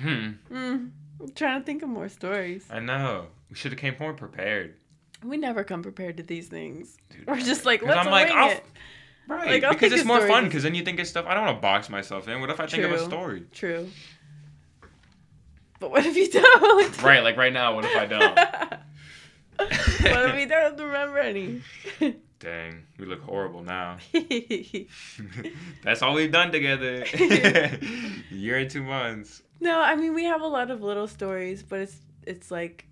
Hmm. 0.00 0.30
Mm, 0.52 0.90
I'm 1.20 1.32
trying 1.34 1.60
to 1.60 1.66
think 1.66 1.82
of 1.82 1.88
more 1.88 2.08
stories. 2.08 2.66
I 2.70 2.78
know. 2.80 3.26
We 3.50 3.56
should 3.56 3.72
have 3.72 3.80
came 3.80 3.96
more 3.98 4.12
prepared. 4.14 4.76
We 5.24 5.36
never 5.36 5.64
come 5.64 5.82
prepared 5.82 6.16
to 6.18 6.22
these 6.22 6.46
things. 6.46 6.96
Dude. 7.10 7.26
We're 7.26 7.40
just 7.40 7.64
like, 7.66 7.82
let's 7.82 8.06
I'm 8.06 8.10
like, 8.12 8.28
it. 8.30 8.64
Right. 9.28 9.50
Like, 9.50 9.64
I'll 9.64 9.72
because 9.74 9.92
it's 9.92 10.04
more 10.06 10.26
fun. 10.26 10.44
Because 10.44 10.62
then 10.62 10.74
you 10.74 10.82
think 10.82 10.98
of 10.98 11.06
stuff. 11.06 11.26
I 11.28 11.34
don't 11.34 11.44
want 11.44 11.58
to 11.58 11.62
box 11.62 11.90
myself 11.90 12.26
in. 12.28 12.40
What 12.40 12.48
if 12.50 12.58
I 12.60 12.66
think 12.66 12.82
of 12.84 12.92
a 12.92 12.98
story? 12.98 13.44
True. 13.52 13.88
But 15.80 15.90
what 15.90 16.04
if 16.04 16.16
you 16.16 16.28
don't? 16.30 17.02
Right, 17.02 17.22
like 17.22 17.36
right 17.36 17.52
now, 17.52 17.74
what 17.74 17.84
if 17.84 17.94
I 17.96 18.06
don't? 18.06 18.36
what 19.56 20.30
if 20.30 20.34
we 20.34 20.46
don't 20.46 20.80
remember 20.80 21.18
any? 21.18 21.62
Dang, 22.40 22.84
we 22.98 23.06
look 23.06 23.22
horrible 23.22 23.62
now. 23.62 23.98
That's 25.82 26.02
all 26.02 26.14
we've 26.14 26.32
done 26.32 26.50
together. 26.50 27.04
Year 28.30 28.58
and 28.58 28.70
two 28.70 28.82
months. 28.82 29.42
no, 29.60 29.80
I 29.80 29.94
mean 29.94 30.14
we 30.14 30.24
have 30.24 30.40
a 30.40 30.46
lot 30.46 30.70
of 30.70 30.82
little 30.82 31.06
stories, 31.06 31.62
but 31.62 31.80
it's 31.80 31.96
it's 32.26 32.50
like 32.50 32.86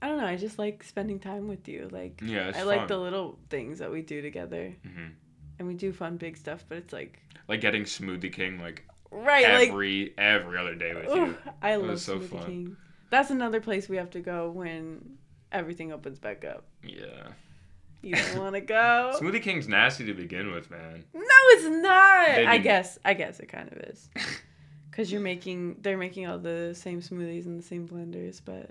I 0.00 0.08
don't 0.08 0.18
know. 0.18 0.26
I 0.26 0.36
just 0.36 0.58
like 0.58 0.82
spending 0.84 1.18
time 1.18 1.48
with 1.48 1.68
you. 1.68 1.88
Like 1.90 2.20
Yeah, 2.24 2.52
I 2.54 2.62
like 2.62 2.88
the 2.88 2.96
little 2.98 3.38
things 3.50 3.78
that 3.80 3.90
we 3.90 4.02
do 4.02 4.22
together, 4.22 4.74
Mhm. 4.86 5.10
and 5.58 5.68
we 5.68 5.74
do 5.74 5.92
fun 5.92 6.16
big 6.16 6.36
stuff. 6.36 6.64
But 6.68 6.78
it's 6.78 6.92
like 6.92 7.20
Like 7.48 7.60
getting 7.60 7.82
Smoothie 7.84 8.32
King 8.32 8.60
like 8.60 8.84
right, 9.10 9.44
like 9.48 9.68
every 9.70 10.14
every 10.18 10.58
other 10.58 10.74
day 10.74 10.94
with 10.94 11.08
ooh, 11.10 11.26
you. 11.26 11.38
I 11.62 11.76
love 11.76 12.00
so 12.00 12.18
Smoothie 12.18 12.28
fun. 12.28 12.46
King. 12.46 12.76
That's 13.10 13.30
another 13.30 13.60
place 13.60 13.88
we 13.88 13.96
have 13.96 14.10
to 14.10 14.20
go 14.20 14.50
when 14.50 15.16
everything 15.50 15.92
opens 15.92 16.18
back 16.18 16.44
up. 16.44 16.64
Yeah. 16.82 17.28
You 18.02 18.14
don't 18.14 18.38
want 18.42 18.54
to 18.54 18.60
go? 18.60 19.12
Smoothie 19.20 19.42
King's 19.42 19.66
nasty 19.66 20.04
to 20.04 20.14
begin 20.14 20.52
with, 20.52 20.70
man. 20.70 21.04
No, 21.14 21.22
it's 21.24 21.64
not. 21.82 22.26
They 22.36 22.46
I 22.46 22.58
guess. 22.58 22.98
I 23.04 23.14
guess 23.14 23.40
it 23.40 23.46
kind 23.48 23.72
of 23.72 23.78
is. 23.78 24.08
Cause 24.92 25.10
you're 25.12 25.20
making, 25.20 25.76
they're 25.82 25.96
making 25.96 26.26
all 26.26 26.38
the 26.38 26.74
same 26.76 27.00
smoothies 27.00 27.46
in 27.46 27.56
the 27.56 27.62
same 27.62 27.86
blenders, 27.88 28.40
but 28.44 28.70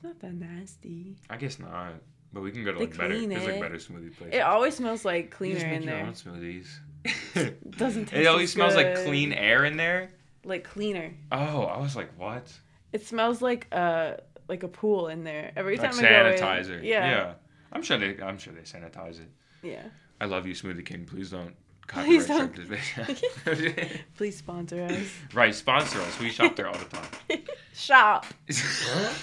it's 0.00 0.04
not 0.04 0.18
that 0.20 0.32
nasty. 0.34 1.16
I 1.28 1.36
guess 1.36 1.58
not. 1.58 1.94
But 2.32 2.42
we 2.42 2.52
can 2.52 2.64
go 2.64 2.72
to 2.72 2.78
They 2.78 2.86
like 2.86 2.96
better. 2.96 3.26
There's 3.26 3.44
like 3.44 3.60
better 3.60 3.74
smoothie 3.76 4.16
places. 4.16 4.34
It 4.34 4.40
always 4.40 4.76
smells 4.76 5.04
like 5.04 5.30
cleaner 5.30 5.54
You 5.54 5.60
just 5.60 5.66
make 5.66 5.76
in 5.82 5.88
your 5.88 5.96
there. 5.96 6.06
own 6.06 6.12
smoothies. 6.12 7.70
Doesn't 7.76 8.04
taste 8.08 8.20
It 8.22 8.26
always 8.26 8.52
smells 8.52 8.74
like 8.76 8.94
clean 9.04 9.32
air 9.32 9.64
in 9.64 9.76
there. 9.76 10.10
Like 10.44 10.64
cleaner. 10.64 11.12
Oh, 11.32 11.62
I 11.64 11.78
was 11.78 11.96
like, 11.96 12.10
what? 12.18 12.52
It 12.92 13.06
smells 13.06 13.42
like 13.42 13.66
uh 13.72 14.14
like 14.48 14.62
a 14.62 14.68
pool 14.68 15.08
in 15.08 15.24
there 15.24 15.52
every 15.56 15.76
Like 15.76 15.90
time 15.92 15.98
I 16.04 16.08
go 16.08 16.26
in. 16.30 16.38
sanitizer. 16.38 16.82
Yeah. 16.82 17.10
Yeah. 17.10 17.32
I'm 17.72 17.82
sure 17.82 17.98
they. 17.98 18.20
I'm 18.22 18.38
sure 18.38 18.52
they 18.52 18.62
sanitize 18.62 19.20
it. 19.20 19.28
Yeah. 19.62 19.82
I 20.20 20.24
love 20.26 20.46
you, 20.46 20.54
Smoothie 20.54 20.84
King. 20.84 21.04
Please 21.04 21.30
don't. 21.30 21.54
Please 21.88 22.26
don't. 22.26 22.54
Please 24.16 24.36
sponsor 24.36 24.82
us. 24.82 24.96
right, 25.34 25.54
sponsor 25.54 26.00
us. 26.00 26.20
We 26.20 26.30
shop 26.30 26.54
there 26.54 26.68
all 26.68 26.78
the 26.78 26.84
time. 26.84 27.08
Shop. 27.74 28.26
hey, 28.46 28.58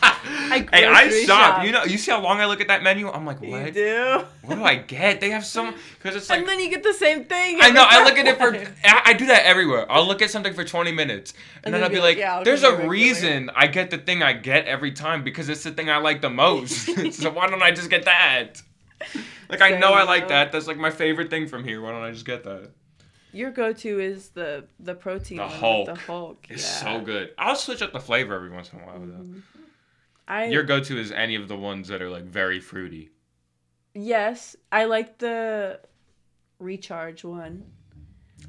I 0.04 1.10
shop. 1.26 1.28
shop. 1.28 1.66
You 1.66 1.72
know, 1.72 1.84
you 1.84 1.98
see 2.00 2.10
how 2.10 2.22
long 2.22 2.40
I 2.40 2.46
look 2.46 2.60
at 2.60 2.70
that 2.70 2.82
menu? 2.82 3.08
I'm 3.08 3.24
like, 3.24 3.40
what? 3.40 3.68
You 3.68 3.72
do. 3.72 4.26
What 4.42 4.56
do 4.56 4.64
I 4.64 4.76
get? 4.78 5.22
They 5.22 5.30
have 5.30 5.46
some 5.46 5.76
because 6.00 6.16
it's 6.16 6.30
like 6.30 6.40
and 6.40 6.48
then 6.48 6.60
you 6.60 6.70
get 6.70 6.82
the 6.82 6.94
same 6.94 7.26
thing. 7.26 7.60
I 7.62 7.70
know. 7.70 7.86
I 7.88 8.04
look 8.04 8.18
at 8.18 8.26
it 8.26 8.38
for. 8.38 8.56
I, 8.84 9.02
I 9.12 9.14
do 9.14 9.28
that 9.28 9.46
everywhere. 9.46 9.86
I'll 9.92 10.08
look 10.08 10.24
at 10.24 10.32
something 10.32 10.56
for 10.56 10.64
20 10.64 10.92
minutes, 10.92 11.34
and, 11.58 11.66
And 11.66 11.74
then 11.74 11.82
then 11.82 11.90
I'll 11.90 11.96
be 11.96 12.02
like, 12.02 12.18
yeah, 12.18 12.42
"There's 12.44 12.64
a 12.64 12.72
regular." 12.72 12.90
reason 12.90 13.52
I 13.56 13.68
get 13.68 13.92
the 13.92 14.00
thing 14.00 14.24
I 14.24 14.34
get 14.34 14.66
every 14.66 14.92
time 14.92 15.24
because 15.24 15.50
it's 15.50 15.64
the 15.64 15.72
thing 15.72 15.92
I 15.92 15.98
like 15.98 16.22
the 16.22 16.32
most. 16.32 17.14
so 17.14 17.30
why 17.30 17.48
don't 17.48 17.62
I 17.62 17.72
just 17.72 17.92
get 17.92 18.06
that? 18.06 18.62
Like 19.50 19.62
I 19.62 19.78
know 19.78 19.94
I 19.94 20.04
like 20.04 20.28
that. 20.30 20.52
That's 20.52 20.68
like 20.68 20.78
my 20.78 20.92
favorite 20.92 21.30
thing 21.30 21.48
from 21.48 21.64
here. 21.64 21.82
Why 21.82 21.92
don't 21.92 22.04
I 22.04 22.12
just 22.12 22.26
get 22.26 22.44
that? 22.44 22.72
Your 23.34 23.52
go-to 23.52 24.00
is 24.00 24.30
the 24.30 24.66
the 24.80 24.96
protein. 24.96 25.38
The 25.38 25.48
Hulk. 25.48 25.86
The 25.88 25.96
Hulk. 25.96 26.48
It's 26.50 26.64
yeah. 26.64 26.98
so 26.98 27.02
good. 27.06 27.32
I'll 27.38 27.56
switch 27.56 27.82
up 27.82 27.94
the 27.94 28.00
flavor 28.00 28.34
every 28.36 28.50
once 28.50 28.72
in 28.74 28.80
a 28.80 28.86
while 28.86 29.00
though. 29.00 29.24
Mhm. 29.24 29.42
I 30.28 30.46
Your 30.46 30.64
go-to 30.64 30.98
is 31.00 31.12
any 31.12 31.36
of 31.36 31.48
the 31.48 31.56
ones 31.56 31.88
that 31.88 32.02
are 32.02 32.10
like 32.10 32.24
very 32.24 32.60
fruity. 32.60 33.10
yes, 33.94 34.56
I 34.72 34.86
like 34.86 35.18
the 35.20 35.80
recharge 36.60 37.24
one. 37.24 37.64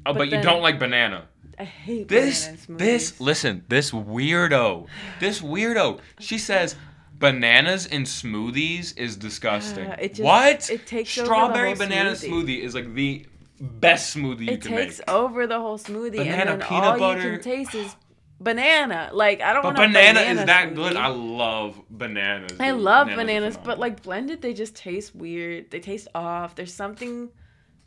Oh, 0.05 0.13
but, 0.13 0.17
But 0.17 0.29
you 0.29 0.41
don't 0.41 0.61
like 0.61 0.79
banana. 0.79 1.27
I 1.57 1.63
hate 1.65 2.07
This, 2.07 2.49
this, 2.69 3.19
listen, 3.19 3.65
this 3.67 3.91
weirdo, 3.91 4.87
this 5.19 5.41
weirdo. 5.41 5.99
She 6.19 6.37
says 6.37 6.75
bananas 7.19 7.85
in 7.85 8.03
smoothies 8.03 8.97
is 8.97 9.15
disgusting. 9.17 9.87
Uh, 9.87 9.97
it 10.01 10.13
just- 10.15 10.21
what? 10.25 10.69
it 10.69 10.87
takes 10.87 11.09
Strawberry 11.11 11.75
banana 11.75 12.11
smoothie. 12.11 12.29
smoothie 12.45 12.61
is 12.61 12.73
like 12.75 12.93
the 12.93 13.25
best 13.61 14.15
smoothie 14.15 14.49
you 14.51 14.57
can 14.57 14.71
make. 14.71 14.79
it 14.79 14.85
takes 14.85 15.01
over 15.07 15.45
the 15.45 15.59
whole 15.59 15.77
smoothie, 15.77 16.17
Banana, 16.17 16.51
and 16.53 16.61
then 16.61 16.67
peanut 16.69 16.83
all 16.85 16.97
butter. 16.99 17.23
you 17.33 17.37
can 17.39 17.41
taste 17.43 17.75
is 17.75 17.93
banana. 18.39 19.09
Like 19.13 19.41
I 19.41 19.51
don't 19.51 19.63
But 19.63 19.77
want 19.77 19.93
banana, 19.93 20.19
banana 20.19 20.39
is 20.41 20.45
that 20.45 20.69
smoothie. 20.69 20.75
good? 20.75 20.95
I 20.95 21.07
love 21.07 21.81
bananas. 21.89 22.57
I 22.59 22.71
dude. 22.71 22.79
love 22.81 23.09
are 23.09 23.15
bananas, 23.17 23.57
but 23.57 23.77
like 23.79 24.01
blended, 24.01 24.41
they 24.41 24.53
just 24.53 24.75
taste 24.77 25.13
weird. 25.13 25.71
They 25.71 25.81
taste 25.81 26.07
off. 26.15 26.55
There's 26.55 26.73
something 26.73 27.29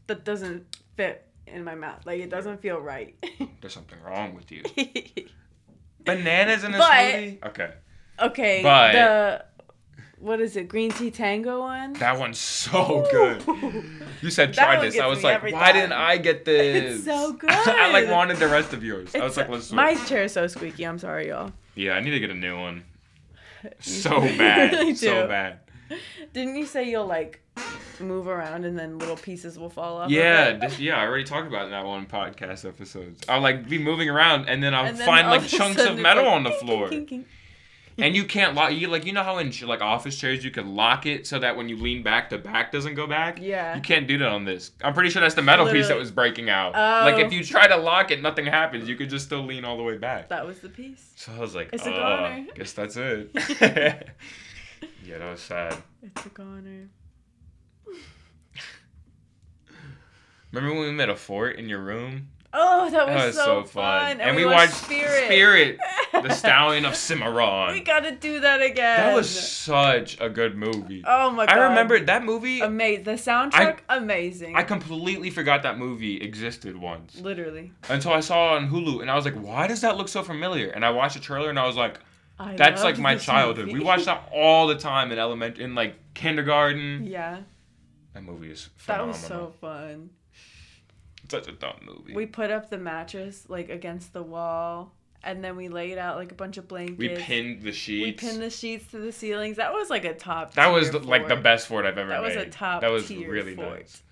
that 0.08 0.24
doesn't 0.26 0.76
fit 0.96 1.26
in 1.46 1.64
my 1.64 1.74
mouth. 1.74 2.04
Like 2.04 2.20
it 2.20 2.28
doesn't 2.28 2.60
feel 2.60 2.78
right. 2.78 3.14
there's 3.62 3.72
something 3.72 3.98
wrong 4.02 4.34
with 4.34 4.52
you. 4.52 4.62
Bananas 6.04 6.64
in 6.64 6.74
a 6.74 6.78
But- 6.78 6.92
smoothie? 6.92 7.46
Okay, 7.46 7.70
okay, 8.20 8.62
But- 8.62 8.92
the 8.92 9.44
what 10.18 10.40
is 10.40 10.56
it? 10.56 10.68
Green 10.68 10.92
tea 10.92 11.10
tango 11.10 11.58
one. 11.60 11.94
that 11.94 12.16
one's 12.16 12.38
so 12.38 13.04
good. 13.10 13.42
You 14.20 14.30
said 14.30 14.54
try 14.54 14.80
this. 14.80 14.96
I 14.96 15.06
was 15.06 15.24
like, 15.24 15.42
why 15.42 15.50
time. 15.50 15.74
didn't 15.74 15.92
I 15.94 16.16
get 16.18 16.44
this? 16.44 16.94
It's 16.98 17.04
so 17.04 17.32
good. 17.32 17.50
I 17.52 17.90
like 17.92 18.08
wanted 18.08 18.36
the 18.36 18.46
rest 18.46 18.72
of 18.72 18.84
yours. 18.84 19.14
I 19.16 19.24
was 19.24 19.36
like, 19.36 19.48
let's 19.48 19.66
switch. 19.66 19.76
my 19.76 19.94
chair 20.04 20.22
is 20.24 20.32
so 20.32 20.46
squeaky. 20.46 20.84
I'm 20.86 21.00
sorry, 21.00 21.28
y'all. 21.28 21.50
Yeah, 21.74 21.94
I 21.94 22.00
need 22.00 22.12
to 22.12 22.20
get 22.20 22.30
a 22.30 22.34
new 22.34 22.56
one. 22.56 22.84
So 23.80 24.20
really 24.20 24.38
bad. 24.38 24.96
So 24.96 25.26
bad. 25.28 25.60
Didn't 26.32 26.56
you 26.56 26.66
say 26.66 26.88
you'll 26.90 27.06
like 27.06 27.40
move 28.00 28.26
around 28.26 28.64
and 28.64 28.76
then 28.78 28.98
little 28.98 29.16
pieces 29.16 29.58
will 29.58 29.70
fall 29.70 29.98
off? 29.98 30.10
Yeah, 30.10 30.56
this, 30.56 30.78
yeah, 30.80 30.96
I 31.00 31.06
already 31.06 31.22
talked 31.24 31.46
about 31.46 31.70
that 31.70 31.84
one 31.84 32.06
podcast 32.06 32.66
episode. 32.66 33.16
I'll 33.28 33.40
like 33.40 33.68
be 33.68 33.78
moving 33.78 34.08
around 34.08 34.48
and 34.48 34.62
then 34.62 34.74
I'll 34.74 34.86
And 34.86 34.96
then 34.96 35.06
find 35.06 35.28
like 35.28 35.46
chunks 35.46 35.80
of 35.84 35.96
metal 35.98 36.24
like, 36.24 36.32
on 36.32 36.42
the 36.44 36.50
kink, 36.50 36.60
floor. 36.62 36.88
kink, 36.88 37.08
kink, 37.08 37.26
And 37.98 38.16
you 38.16 38.24
can't 38.24 38.54
lock 38.54 38.72
you 38.72 38.88
like 38.88 39.04
you 39.04 39.12
know 39.12 39.22
how 39.22 39.38
in 39.38 39.52
like 39.64 39.80
office 39.80 40.16
chairs 40.18 40.44
you 40.44 40.50
can 40.50 40.74
lock 40.74 41.06
it 41.06 41.26
so 41.26 41.38
that 41.38 41.56
when 41.56 41.68
you 41.68 41.76
lean 41.76 42.02
back 42.02 42.30
the 42.30 42.38
back 42.38 42.72
doesn't 42.72 42.94
go 42.94 43.06
back? 43.06 43.38
Yeah. 43.40 43.76
You 43.76 43.82
can't 43.82 44.06
do 44.06 44.18
that 44.18 44.28
on 44.28 44.44
this. 44.44 44.72
I'm 44.82 44.94
pretty 44.94 45.10
sure 45.10 45.20
that's 45.20 45.34
the 45.34 45.42
metal 45.42 45.70
piece 45.70 45.88
that 45.88 45.96
was 45.96 46.10
breaking 46.10 46.48
out. 46.48 46.72
Oh. 46.74 47.10
Like 47.10 47.24
if 47.24 47.30
oh. 47.30 47.34
you 47.34 47.44
try 47.44 47.68
to 47.68 47.76
lock 47.76 48.10
it, 48.10 48.22
nothing 48.22 48.46
happens. 48.46 48.88
You 48.88 48.96
could 48.96 49.10
just 49.10 49.26
still 49.26 49.42
lean 49.42 49.64
all 49.64 49.76
the 49.76 49.82
way 49.82 49.98
back. 49.98 50.28
That 50.28 50.46
was 50.46 50.60
the 50.60 50.68
piece. 50.68 51.12
So 51.16 51.32
I 51.32 51.38
was 51.38 51.54
like, 51.54 51.70
It's 51.72 51.86
a 51.86 51.90
goner. 51.90 52.46
guess 52.54 52.72
that's 52.72 52.96
it. 52.96 53.30
yeah, 55.04 55.18
that 55.18 55.30
was 55.30 55.40
sad. 55.40 55.76
It's 56.02 56.26
a 56.26 56.30
goner. 56.30 56.88
Remember 60.52 60.78
when 60.78 60.88
we 60.88 60.92
met 60.92 61.08
a 61.08 61.16
fort 61.16 61.56
in 61.56 61.68
your 61.68 61.80
room? 61.80 62.28
Oh, 62.54 62.90
that 62.90 63.06
was, 63.06 63.14
That 63.14 63.26
was 63.28 63.34
so, 63.34 63.44
so 63.44 63.64
fun. 63.64 64.18
fun. 64.18 64.20
And, 64.20 64.36
we, 64.36 64.44
watched 64.44 64.74
Spirit. 64.74 65.24
Spirit, 65.24 65.78
the 66.12 66.28
Stallion 66.34 66.84
of 66.84 66.94
Cimarron. 66.94 67.72
we 67.72 67.80
gotta 67.80 68.12
do 68.12 68.40
that 68.40 68.60
again. 68.60 68.98
That 69.00 69.14
was 69.14 69.30
such 69.30 70.20
a 70.20 70.28
good 70.28 70.56
movie. 70.56 71.02
Oh 71.06 71.30
my 71.30 71.46
god. 71.46 71.56
I 71.58 71.68
remember 71.68 71.98
that 72.00 72.24
movie. 72.24 72.60
Amazing. 72.60 73.04
The 73.04 73.12
soundtrack, 73.12 73.78
amazing. 73.88 74.54
I 74.56 74.62
completely 74.64 75.30
forgot 75.30 75.62
that 75.62 75.78
movie 75.78 76.20
existed 76.20 76.76
once 76.76 77.18
Literally. 77.20 77.72
until 77.88 78.12
I 78.12 78.20
saw 78.20 78.54
it 78.54 78.62
on 78.62 78.68
Hulu, 78.70 79.00
and 79.00 79.10
I 79.10 79.14
was 79.16 79.24
like, 79.24 79.34
"Why 79.34 79.66
does 79.66 79.80
that 79.80 79.96
look 79.96 80.08
so 80.08 80.22
familiar?" 80.22 80.68
And 80.68 80.84
I 80.84 80.90
watched 80.90 81.14
the 81.14 81.20
trailer, 81.20 81.48
and 81.48 81.58
I 81.58 81.66
was 81.66 81.76
like, 81.76 82.00
I 82.38 82.54
"That's 82.56 82.82
like 82.84 82.98
my 82.98 83.16
childhood." 83.16 83.72
We 83.72 83.80
watched 83.80 84.04
that 84.04 84.28
all 84.34 84.66
the 84.66 84.76
time 84.76 85.10
in 85.10 85.18
element 85.18 85.58
in 85.58 85.74
like 85.74 85.94
kindergarten. 86.14 87.06
Yeah, 87.06 87.38
That 88.12 88.24
movie 88.24 88.50
is 88.50 88.68
that 88.86 89.06
was 89.06 89.18
so 89.18 89.54
fun. 89.60 90.10
Such 91.32 91.48
a 91.48 91.52
dumb 91.52 91.76
movie. 91.84 92.14
We 92.14 92.26
put 92.26 92.50
up 92.52 92.70
the 92.70 92.78
mattress 92.78 93.44
like 93.48 93.68
against 93.68 94.12
the 94.12 94.22
wall, 94.22 94.92
and 95.24 95.42
then 95.42 95.56
we 95.56 95.68
laid 95.68 95.98
out 95.98 96.16
like 96.16 96.30
a 96.30 96.34
bunch 96.36 96.56
of 96.58 96.68
blankets. 96.68 96.98
We 96.98 97.08
pinned 97.10 97.62
the 97.62 97.72
sheets. 97.72 98.22
We 98.22 98.28
pinned 98.28 98.40
the 98.42 98.50
sheets 98.50 98.86
to 98.92 98.98
the 98.98 99.12
ceilings. 99.12 99.56
That 99.56 99.72
was 99.72 99.90
like 99.90 100.04
a 100.04 100.14
top. 100.14 100.54
that 100.54 100.68
was 100.68 100.90
the, 100.92 101.00
like 101.00 101.26
the 101.28 101.36
best 101.36 101.66
fort 101.66 101.84
I've 101.86 101.98
ever 101.98 102.10
That 102.10 102.22
was 102.22 102.36
a 102.36 102.46
top. 102.46 102.80
That 102.82 102.90
was 102.92 103.10
really 103.10 103.54
fort. 103.56 103.80
nice. 103.80 104.02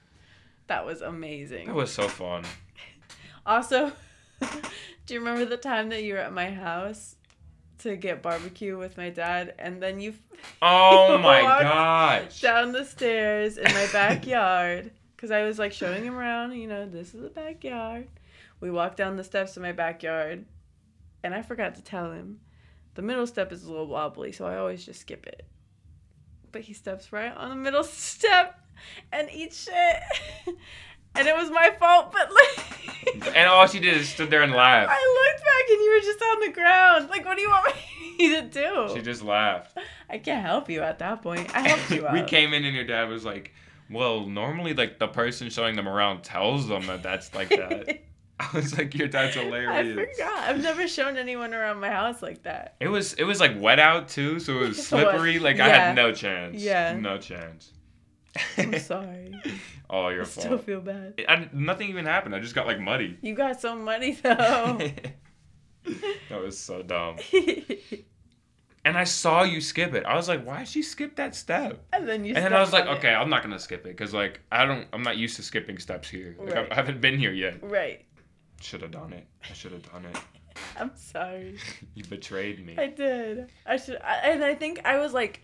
That 0.67 0.85
was 0.87 1.01
amazing. 1.03 1.67
That 1.69 1.75
was 1.77 1.93
so 1.93 2.09
fun. 2.09 2.45
Also, 3.47 3.91
do 5.07 5.15
you 5.15 5.19
remember 5.21 5.45
the 5.47 5.57
time 5.57 5.89
that 5.89 6.03
you 6.03 6.13
were 6.15 6.21
at 6.21 6.33
my 6.33 6.51
house 6.51 7.17
to 7.79 7.97
get 7.97 8.21
barbecue 8.23 8.77
with 8.77 8.97
my 8.99 9.09
dad, 9.09 9.55
and 9.59 9.83
then 9.83 9.99
you 9.99 10.13
Oh 10.61 11.17
my 11.23 11.43
walked 11.43 11.63
gosh. 11.63 12.41
down 12.43 12.73
the 12.73 12.85
stairs 12.85 13.57
in 13.57 13.65
my 13.73 13.89
backyard 13.93 14.91
because 15.21 15.31
I 15.31 15.43
was 15.43 15.59
like 15.59 15.73
showing 15.75 16.03
him 16.03 16.17
around. 16.17 16.53
You 16.53 16.67
know, 16.67 16.89
this 16.89 17.15
is 17.15 17.21
the 17.21 17.29
backyard. 17.29 18.09
We 18.61 18.71
walked 18.71 18.97
down 18.97 19.17
the 19.17 19.25
steps 19.25 19.53
to 19.55 19.61
my 19.61 19.73
backyard, 19.73 20.47
and 21.23 21.35
I 21.35 21.43
forgot 21.43 21.75
to 21.75 21.83
tell 21.83 22.11
him 22.13 22.41
the 22.95 23.03
middle 23.03 23.27
step 23.27 23.53
is 23.53 23.65
a 23.65 23.71
little 23.71 23.87
wobbly, 23.87 24.33
so 24.33 24.47
I 24.47 24.57
always 24.57 24.85
just 24.85 25.03
skip 25.03 25.27
it. 25.27 25.45
But 26.53 26.63
he 26.63 26.73
steps 26.73 27.13
right 27.13 27.37
on 27.37 27.51
the 27.51 27.57
middle 27.57 27.85
step 27.85 28.59
and 29.13 29.29
eats 29.31 29.65
shit, 29.65 30.03
and 31.15 31.29
it 31.29 31.37
was 31.37 31.51
my 31.51 31.71
fault. 31.79 32.13
But 32.13 32.33
like, 32.33 33.37
And 33.37 33.49
all 33.49 33.67
she 33.67 33.79
did 33.79 33.99
is 33.99 34.09
stood 34.09 34.31
there 34.31 34.43
and 34.43 34.53
laughed. 34.53 34.91
I 34.91 35.29
looked 35.29 35.45
back 35.45 35.71
and 35.71 35.81
you 35.85 35.91
were 35.93 36.01
just 36.01 36.23
on 36.23 36.41
the 36.41 36.53
ground. 36.53 37.11
Like, 37.11 37.27
what 37.27 37.37
do 37.37 37.43
you 37.43 37.51
want 37.51 37.75
me 38.19 38.29
to 38.41 38.43
do? 38.43 38.91
She 38.95 39.03
just 39.03 39.23
laughed. 39.23 39.77
I 40.09 40.17
can't 40.17 40.45
help 40.45 40.71
you 40.71 40.81
at 40.81 40.99
that 41.01 41.21
point. 41.23 41.55
I 41.55 41.69
helped 41.69 41.91
you 41.91 42.07
out. 42.07 42.15
we 42.15 42.23
came 42.23 42.55
in 42.55 42.65
and 42.65 42.75
your 42.75 42.85
dad 42.87 43.09
was 43.11 43.25
like, 43.25 43.53
"Well, 43.90 44.26
normally 44.26 44.74
like 44.74 44.98
the 44.98 45.09
person 45.09 45.50
showing 45.50 45.76
them 45.76 45.88
around 45.88 46.22
tells 46.22 46.68
them 46.68 46.87
that 46.87 47.03
that's 47.03 47.35
like 47.35 47.48
that." 47.50 48.00
I 48.53 48.57
was 48.57 48.76
like, 48.79 48.94
your 48.94 49.09
dad's 49.09 49.35
hilarious. 49.35 49.98
I 49.98 50.12
forgot. 50.12 50.48
I've 50.48 50.62
never 50.62 50.88
shown 50.88 51.16
anyone 51.16 51.53
around 51.53 51.79
my 51.81 51.90
house 51.90 52.22
like 52.22 52.42
that. 52.44 52.76
It 52.81 52.88
was 52.88 53.12
it 53.14 53.24
was 53.24 53.38
like 53.40 53.61
wet 53.61 53.79
out 53.79 54.09
too, 54.09 54.40
so 54.40 54.61
it 54.61 54.68
was 54.68 54.87
slippery. 54.87 55.38
Like 55.38 55.61
I 55.61 55.68
had 55.68 55.94
no 55.94 56.12
chance. 56.12 56.62
Yeah. 56.62 56.96
No 56.98 57.18
chance. 57.18 57.72
I'm 58.57 58.79
sorry. 58.79 59.35
oh, 59.90 60.05
I 60.05 60.12
your 60.14 60.24
still 60.24 60.59
feel 60.59 60.81
bad. 60.81 61.22
I, 61.29 61.48
nothing 61.53 61.90
even 61.90 62.07
happened. 62.07 62.35
I 62.35 62.40
just 62.40 62.55
got 62.55 62.66
like 62.66 62.81
muddy. 62.81 63.18
You 63.20 63.35
got 63.35 63.61
so 63.61 63.76
muddy 63.76 64.12
though. 64.12 64.79
that 65.85 66.42
was 66.42 66.59
so 66.59 66.83
dumb. 66.83 67.16
And 68.85 68.97
I 68.97 69.05
saw 69.05 69.43
you 69.43 69.61
skip 69.61 69.93
it. 69.95 70.05
I 70.07 70.14
was 70.16 70.27
like, 70.29 70.45
why 70.47 70.61
did 70.61 70.69
she 70.69 70.83
skip 70.83 71.16
that 71.16 71.35
step? 71.35 71.85
and 71.93 72.09
then 72.09 72.25
you. 72.25 72.35
And 72.35 72.45
then 72.45 72.55
I 72.55 72.61
was 72.61 72.73
like, 72.73 72.85
it. 72.87 72.90
okay, 72.99 73.14
I'm 73.14 73.29
not 73.29 73.43
gonna 73.43 73.59
skip 73.59 73.81
it 73.87 73.90
because 73.97 74.14
like 74.14 74.40
I 74.51 74.64
don't, 74.64 74.87
I'm 74.93 75.03
not 75.03 75.19
used 75.19 75.37
to 75.37 75.43
skipping 75.43 75.79
steps 75.79 76.09
here. 76.09 76.37
Like, 76.38 76.55
I- 76.57 76.61
Right. 76.62 76.73
I 76.73 76.75
haven't 76.75 77.01
been 77.01 77.19
here 77.19 77.33
yet. 77.33 77.59
Right. 77.62 78.05
Should 78.62 78.83
have 78.83 78.90
done 78.90 79.12
it. 79.12 79.27
I 79.49 79.53
should 79.55 79.73
have 79.73 79.83
done 79.93 80.07
it. 80.07 80.16
I'm 80.79 80.93
sorry. 80.95 81.57
You 81.95 82.05
betrayed 82.05 82.64
me. 82.64 82.77
I 82.79 82.87
did. 82.87 83.51
I 83.66 83.77
should. 83.77 83.99
I, 84.03 84.16
and 84.31 84.43
I 84.45 84.55
think 84.55 84.81
I 84.87 84.99
was 84.99 85.12
like, 85.12 85.43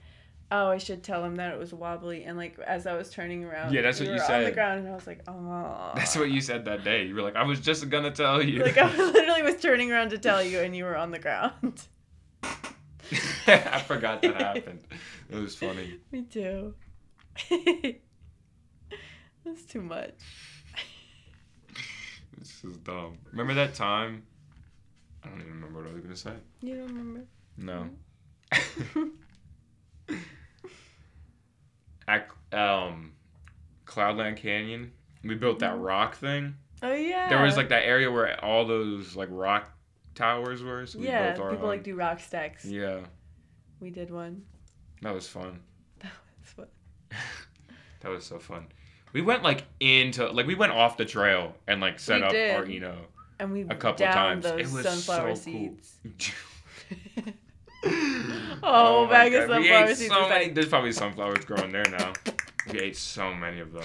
oh, 0.50 0.68
I 0.68 0.78
should 0.78 1.02
tell 1.02 1.22
him 1.24 1.36
that 1.36 1.52
it 1.52 1.58
was 1.58 1.74
wobbly. 1.74 2.24
And 2.24 2.38
like 2.38 2.58
as 2.60 2.86
I 2.86 2.94
was 2.96 3.10
turning 3.10 3.44
around, 3.44 3.72
Yeah, 3.74 3.82
that's 3.82 4.00
what 4.00 4.08
you 4.08 4.14
were 4.14 4.32
On 4.32 4.44
the 4.44 4.50
ground, 4.52 4.80
and 4.80 4.88
I 4.88 4.94
was 4.94 5.06
like, 5.06 5.20
oh. 5.28 5.92
That's 5.94 6.16
what 6.16 6.30
you 6.30 6.40
said 6.40 6.64
that 6.66 6.84
day. 6.84 7.04
You 7.04 7.14
were 7.14 7.22
like, 7.22 7.36
I 7.36 7.42
was 7.44 7.60
just 7.60 7.88
gonna 7.90 8.10
tell 8.10 8.42
you. 8.42 8.62
Like 8.62 8.78
I 8.78 8.94
literally 8.96 9.42
was 9.42 9.56
turning 9.60 9.92
around 9.92 10.10
to 10.10 10.18
tell 10.18 10.42
you, 10.42 10.60
and 10.60 10.74
you 10.74 10.84
were 10.84 10.96
on 10.96 11.10
the 11.10 11.18
ground. 11.18 11.82
I 13.46 13.80
forgot 13.80 14.22
that 14.22 14.34
happened. 14.40 14.80
It 15.30 15.36
was 15.36 15.54
funny. 15.54 15.98
Me 16.10 16.22
too. 16.22 16.74
That's 19.44 19.64
too 19.68 19.82
much. 19.82 20.14
This 22.38 22.62
is 22.64 22.76
dumb. 22.78 23.16
Remember 23.30 23.54
that 23.54 23.74
time? 23.74 24.22
I 25.24 25.28
don't 25.28 25.40
even 25.40 25.54
remember 25.54 25.80
what 25.82 25.90
I 25.90 25.94
was 25.94 26.02
gonna 26.02 26.14
say. 26.14 26.34
You 26.60 26.76
don't 26.76 26.86
remember? 26.88 27.24
No. 27.56 27.88
At 32.06 32.28
um, 32.52 33.14
Cloudland 33.86 34.36
Canyon, 34.36 34.92
we 35.24 35.34
built 35.34 35.60
that 35.60 35.78
rock 35.78 36.16
thing. 36.16 36.54
Oh 36.82 36.92
yeah. 36.92 37.28
There 37.28 37.42
was 37.42 37.56
like 37.56 37.70
that 37.70 37.84
area 37.84 38.10
where 38.10 38.42
all 38.44 38.66
those 38.66 39.16
like 39.16 39.28
rock 39.32 39.72
towers 40.16 40.62
were. 40.62 40.84
So 40.86 40.98
yeah, 40.98 41.32
people 41.32 41.46
own. 41.50 41.62
like 41.62 41.84
do 41.84 41.94
rock 41.94 42.18
stacks. 42.20 42.64
Yeah, 42.64 43.00
We 43.80 43.90
did 43.90 44.10
one. 44.10 44.42
that 45.02 45.14
was 45.14 45.28
fun. 45.28 45.60
That 46.00 46.10
was 46.40 46.50
fun. 46.50 46.66
That 48.00 48.10
was 48.10 48.24
so 48.24 48.38
fun. 48.38 48.66
We 49.12 49.22
went 49.22 49.42
like 49.42 49.64
into 49.80 50.26
like 50.28 50.46
we 50.46 50.54
went 50.54 50.72
off 50.72 50.96
the 50.96 51.04
trail 51.04 51.54
and 51.66 51.80
like 51.80 51.98
set 51.98 52.18
We 52.20 52.26
up 52.26 52.32
did. 52.32 52.56
our 52.56 52.66
you 52.66 52.80
know 52.80 52.96
And 53.40 53.52
we 53.52 53.62
a 53.62 53.74
couple 53.74 54.04
downed 54.06 54.42
times. 54.42 54.60
it 54.60 54.72
was 54.72 54.84
sunflower 54.84 55.34
so 55.36 55.42
seeds. 55.42 55.96
cool. 56.04 57.24
Oh, 57.88 58.60
oh, 58.62 59.04
my 59.06 59.10
bag 59.12 59.34
of 59.34 59.48
God. 59.48 59.60
We 59.60 59.70
ate 59.72 59.96
seeds 59.96 60.10
So 60.12 60.28
many, 60.28 60.44
like- 60.46 60.54
there's 60.54 60.68
probably 60.68 60.90
sunflowers 60.92 61.44
growing 61.44 61.70
there 61.72 61.84
now. 61.90 62.12
We 62.72 62.80
ate 62.80 62.96
so 62.96 63.32
many 63.32 63.60
of 63.60 63.70
them. 63.72 63.84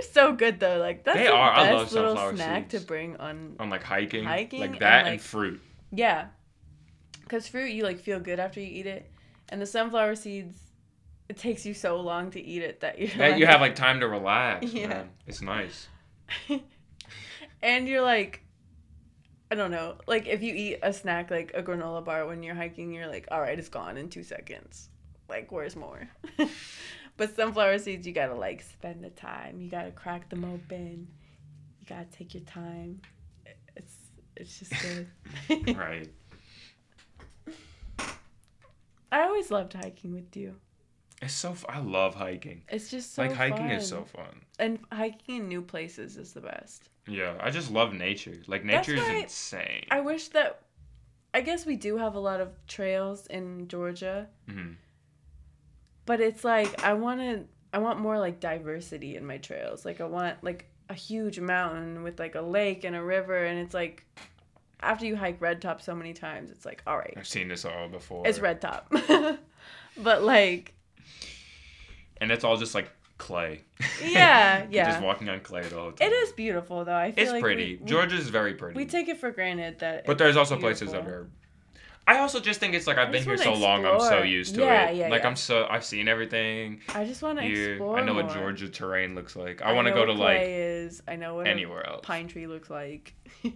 They're 0.00 0.12
so 0.12 0.32
good 0.34 0.60
though. 0.60 0.78
Like 0.78 1.04
that's 1.04 1.18
They 1.18 1.24
the 1.24 1.32
are. 1.34 1.54
best 1.54 1.66
I 1.68 1.72
love 1.72 1.92
little 1.92 2.08
sunflower 2.16 2.36
snack 2.36 2.70
seeds. 2.70 2.82
to 2.82 2.86
bring 2.88 3.16
on. 3.16 3.56
On 3.60 3.70
like 3.70 3.82
hiking, 3.82 4.24
Hiking 4.24 4.60
like 4.60 4.78
that 4.80 5.06
and, 5.06 5.14
like- 5.14 5.20
fruit. 5.20 5.60
Yeah, 5.92 6.26
because 7.22 7.48
fruit 7.48 7.70
you 7.72 7.82
like 7.84 7.98
feel 8.00 8.20
good 8.20 8.38
after 8.40 8.60
you 8.60 8.66
eat 8.66 8.86
it, 8.86 9.10
and 9.48 9.60
the 9.60 9.66
sunflower 9.66 10.14
seeds, 10.16 10.58
it 11.28 11.36
takes 11.36 11.66
you 11.66 11.74
so 11.74 12.00
long 12.00 12.30
to 12.30 12.40
eat 12.40 12.62
it 12.62 12.80
that 12.80 12.98
you're 12.98 13.08
That 13.08 13.30
like, 13.32 13.38
you 13.40 13.46
have 13.46 13.60
like 13.60 13.74
time 13.74 14.00
to 14.00 14.08
relax. 14.08 14.66
Yeah. 14.72 14.88
man. 14.88 15.10
It's 15.26 15.42
nice. 15.42 15.88
and 17.62 17.88
you're 17.88 18.02
like, 18.02 18.42
I 19.50 19.54
don't 19.56 19.70
know, 19.72 19.96
like 20.06 20.26
if 20.28 20.42
you 20.42 20.54
eat 20.54 20.78
a 20.82 20.92
snack 20.92 21.30
like 21.30 21.52
a 21.54 21.62
granola 21.62 22.04
bar 22.04 22.26
when 22.26 22.42
you're 22.42 22.54
hiking, 22.54 22.92
you're 22.92 23.08
like, 23.08 23.26
all 23.30 23.40
right, 23.40 23.58
it's 23.58 23.68
gone 23.68 23.96
in 23.96 24.08
two 24.08 24.22
seconds. 24.22 24.88
Like, 25.28 25.50
where's 25.52 25.76
more? 25.76 26.08
but 27.20 27.36
sunflower 27.36 27.78
seeds, 27.78 28.06
you 28.06 28.14
gotta 28.14 28.34
like 28.34 28.62
spend 28.62 29.04
the 29.04 29.10
time. 29.10 29.60
You 29.60 29.68
gotta 29.70 29.90
crack 29.90 30.30
them 30.30 30.42
open. 30.42 31.06
You 31.78 31.86
gotta 31.86 32.06
take 32.06 32.32
your 32.32 32.42
time. 32.44 33.02
It's 33.76 33.94
it's 34.36 34.58
just 34.58 34.72
good. 34.80 35.76
right. 35.76 36.08
I 39.12 39.22
always 39.24 39.50
loved 39.50 39.74
hiking 39.74 40.14
with 40.14 40.34
you. 40.34 40.54
It's 41.20 41.34
so. 41.34 41.50
F- 41.50 41.66
I 41.68 41.80
love 41.80 42.14
hiking. 42.14 42.62
It's 42.70 42.90
just 42.90 43.14
so 43.14 43.20
like 43.20 43.34
hiking 43.34 43.68
fun. 43.68 43.70
is 43.72 43.86
so 43.86 44.04
fun. 44.04 44.40
and 44.58 44.78
hiking 44.90 45.36
in 45.36 45.48
new 45.48 45.60
places 45.60 46.16
is 46.16 46.32
the 46.32 46.40
best. 46.40 46.88
Yeah, 47.06 47.34
I 47.38 47.50
just 47.50 47.70
love 47.70 47.92
nature. 47.92 48.38
Like 48.46 48.64
nature 48.64 48.94
is 48.94 49.06
insane. 49.06 49.84
I 49.90 50.00
wish 50.00 50.28
that 50.28 50.62
I 51.34 51.42
guess 51.42 51.66
we 51.66 51.76
do 51.76 51.98
have 51.98 52.14
a 52.14 52.18
lot 52.20 52.40
of 52.40 52.48
trails 52.66 53.26
in 53.26 53.68
Georgia, 53.68 54.26
Mhm. 54.48 54.76
But 56.10 56.20
it's 56.20 56.42
like 56.42 56.82
I 56.82 56.94
want 56.94 57.20
to 57.20 57.44
I 57.72 57.78
want 57.78 58.00
more 58.00 58.18
like 58.18 58.40
diversity 58.40 59.14
in 59.14 59.24
my 59.24 59.36
trails. 59.36 59.84
Like 59.84 60.00
I 60.00 60.06
want 60.06 60.42
like 60.42 60.68
a 60.88 60.94
huge 60.94 61.38
mountain 61.38 62.02
with 62.02 62.18
like 62.18 62.34
a 62.34 62.40
lake 62.40 62.82
and 62.82 62.96
a 62.96 63.02
river 63.02 63.44
and 63.44 63.60
it's 63.60 63.72
like 63.72 64.04
after 64.80 65.06
you 65.06 65.14
hike 65.14 65.40
Red 65.40 65.62
Top 65.62 65.80
so 65.80 65.94
many 65.94 66.12
times, 66.12 66.50
it's 66.50 66.66
like 66.66 66.82
all 66.84 66.98
right, 66.98 67.14
I've 67.16 67.28
seen 67.28 67.46
this 67.46 67.64
all 67.64 67.88
before. 67.88 68.26
it's 68.26 68.40
Red 68.40 68.60
Top. 68.60 68.92
but 69.98 70.24
like 70.24 70.74
and 72.20 72.32
it's 72.32 72.42
all 72.42 72.56
just 72.56 72.74
like 72.74 72.90
clay. 73.16 73.60
Yeah, 74.04 74.66
yeah. 74.72 74.90
just 74.90 75.04
walking 75.04 75.28
on 75.28 75.38
clay 75.42 75.62
all 75.62 75.68
the 75.68 75.76
whole 75.76 75.92
time. 75.92 76.10
it 76.10 76.12
is 76.12 76.32
beautiful 76.32 76.84
though. 76.84 76.92
I 76.92 77.12
feel 77.12 77.22
It's 77.22 77.32
like 77.32 77.40
pretty. 77.40 77.76
We, 77.76 77.82
we, 77.82 77.86
Georgia's 77.86 78.28
very 78.30 78.54
pretty. 78.54 78.76
we 78.76 78.84
take 78.84 79.06
it 79.06 79.18
for 79.18 79.30
granted 79.30 79.78
that 79.78 80.06
but 80.06 80.18
there's 80.18 80.36
also 80.36 80.58
places 80.58 80.90
that 80.90 81.04
beautiful. 81.04 81.26
are. 81.26 81.30
I 82.10 82.18
also 82.18 82.40
just 82.40 82.58
think 82.58 82.74
it's 82.74 82.88
like 82.88 82.98
I've 82.98 83.12
been 83.12 83.22
here 83.22 83.36
so 83.36 83.50
wanna 83.52 83.62
long. 83.62 83.86
I'm 83.86 84.00
so 84.00 84.22
used 84.24 84.56
to 84.56 84.62
Yeah, 84.62 84.88
it. 84.88 84.96
yeah, 84.96 85.08
like 85.08 85.22
yeah. 85.22 85.28
I'm 85.28 85.36
so 85.36 85.64
I've 85.70 85.84
seen 85.84 86.08
everything 86.08 86.80
I 86.92 87.04
just 87.04 87.22
want 87.22 87.38
to 87.38 87.46
explore. 87.46 87.96
I 87.96 88.04
know 88.04 88.14
what. 88.14 88.30
Georgia 88.30 88.68
terrain 88.68 89.14
looks 89.14 89.36
like. 89.36 89.62
I, 89.62 89.72
want 89.74 89.86
to 89.86 89.94
go 89.94 90.04
to 90.04 90.12
like 90.12 90.40
is. 90.42 91.00
I 91.06 91.14
know 91.14 91.36
what 91.36 91.46
anywhere 91.46 91.86
else. 91.86 92.00
pine 92.02 92.26
tree 92.26 92.48
looks 92.48 92.68
like. 92.68 93.14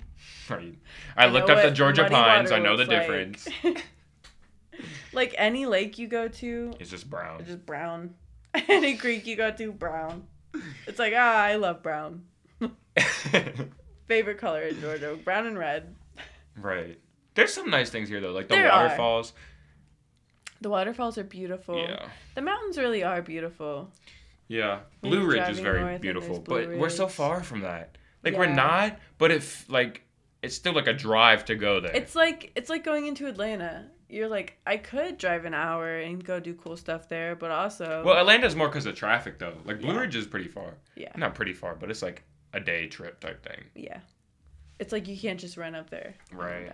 Right. 0.48 0.74
I, 1.16 1.26
know 1.26 1.32
looked 1.32 1.50
up 1.50 1.62
the 1.62 1.70
Georgia 1.72 2.08
pines. 2.08 2.52
I 2.52 2.60
know 2.60 2.76
the 2.76 2.84
looks 2.84 2.88
like. 2.90 3.00
difference. 3.00 3.48
like 5.12 5.34
any 5.36 5.66
lake 5.66 5.98
you 5.98 6.06
go 6.06 6.28
to, 6.28 6.74
It's 6.78 6.90
just 6.90 7.10
brown. 7.10 7.40
it's 7.40 7.48
just 7.48 7.66
brown. 7.66 8.14
any 8.68 8.96
creek 8.96 9.26
you 9.26 9.34
go 9.36 9.50
to, 9.50 9.72
brown. 9.72 10.28
It's 10.86 11.00
like 11.00 11.14
ah, 11.16 11.42
I 11.42 11.56
love 11.56 11.82
brown. 11.82 12.22
Favorite 14.06 14.38
color 14.38 14.62
in 14.62 14.80
Georgia, 14.80 15.18
brown 15.24 15.46
and 15.46 15.58
red. 15.58 15.94
right. 16.56 16.98
There's 17.34 17.52
some 17.52 17.70
nice 17.70 17.90
things 17.90 18.08
here 18.08 18.20
though, 18.20 18.32
like 18.32 18.48
the 18.48 18.54
There 18.54 18.70
are. 18.70 18.84
waterfalls. 18.84 19.32
The 20.60 20.70
waterfalls 20.70 21.18
are 21.18 21.24
beautiful. 21.24 21.78
Yeah. 21.78 22.08
The 22.34 22.42
mountains 22.42 22.78
really 22.78 23.02
are 23.02 23.20
beautiful. 23.22 23.90
Yeah. 24.48 24.80
Blue 25.02 25.26
Ridge 25.26 25.48
is 25.50 25.58
very 25.60 25.98
beautiful, 25.98 26.40
but 26.40 26.68
we're 26.76 26.88
so 26.90 27.06
far 27.08 27.42
from 27.42 27.60
that. 27.62 27.98
Like 28.22 28.36
we're 28.36 28.46
not, 28.46 28.98
but 29.18 29.30
if 29.30 29.68
like 29.68 30.02
it's 30.42 30.54
still 30.54 30.72
like 30.74 30.86
a 30.86 30.92
drive 30.92 31.44
to 31.46 31.54
go 31.56 31.80
there. 31.80 31.92
It's 31.94 32.14
like 32.14 32.52
it's 32.54 32.70
like 32.70 32.84
going 32.84 33.06
into 33.06 33.26
Atlanta. 33.26 33.90
You're 34.08 34.28
like, 34.28 34.58
I 34.66 34.76
could 34.76 35.18
drive 35.18 35.44
an 35.46 35.54
hour 35.54 35.96
and 35.98 36.22
go 36.22 36.38
do 36.38 36.54
cool 36.54 36.76
stuff 36.76 37.08
there, 37.08 37.34
but 37.34 37.50
also 37.50 38.02
well, 38.04 38.16
Atlanta's 38.18 38.54
more 38.54 38.68
because 38.68 38.86
of 38.86 38.94
traffic 38.94 39.38
though. 39.38 39.54
Like 39.64 39.80
Blue 39.80 39.92
Yeah. 39.92 40.00
Ridge 40.00 40.16
is 40.16 40.26
pretty 40.26 40.48
far. 40.48 40.74
Yeah. 40.94 41.10
Not 41.16 41.34
pretty 41.34 41.52
far, 41.54 41.74
but 41.74 41.90
it's 41.90 42.02
like 42.02 42.22
a 42.52 42.60
day 42.60 42.86
trip 42.86 43.18
type 43.20 43.42
thing. 43.44 43.64
yeah. 43.74 43.98
It's 44.78 44.92
like 44.92 45.06
you 45.08 45.16
can't 45.18 45.38
just 45.40 45.56
run 45.56 45.74
up 45.74 45.88
there. 45.90 46.14
Right. 46.32 46.70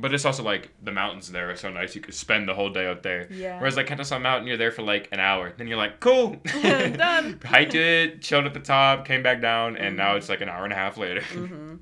But 0.00 0.14
it's 0.14 0.24
also 0.24 0.44
like 0.44 0.70
the 0.80 0.92
mountains 0.92 1.28
there 1.32 1.50
are 1.50 1.56
so 1.56 1.70
nice. 1.70 1.96
You 1.96 2.00
could 2.00 2.14
spend 2.14 2.48
the 2.48 2.54
whole 2.54 2.70
day 2.70 2.86
out 2.86 3.02
there. 3.02 3.26
Yeah. 3.32 3.58
Whereas 3.58 3.76
like 3.76 3.88
Kennesaw 3.88 4.20
Mountain, 4.20 4.46
you're 4.46 4.56
there 4.56 4.70
for 4.70 4.82
like 4.82 5.08
an 5.10 5.18
hour. 5.18 5.52
Then 5.56 5.66
you're 5.66 5.76
like, 5.76 5.98
cool. 5.98 6.36
Done. 6.62 7.40
Hiked 7.44 7.74
it, 7.74 8.22
chilled 8.22 8.46
at 8.46 8.54
the 8.54 8.60
top, 8.60 9.04
came 9.04 9.24
back 9.24 9.40
down, 9.42 9.76
and 9.76 9.96
now 9.96 10.14
Mhm. 10.14 10.18
it's 10.18 10.28
like 10.28 10.40
an 10.40 10.48
hour 10.48 10.62
and 10.62 10.72
a 10.72 10.76
half 10.76 10.96
later. 10.98 11.20
Mm-hmm. 11.32 11.74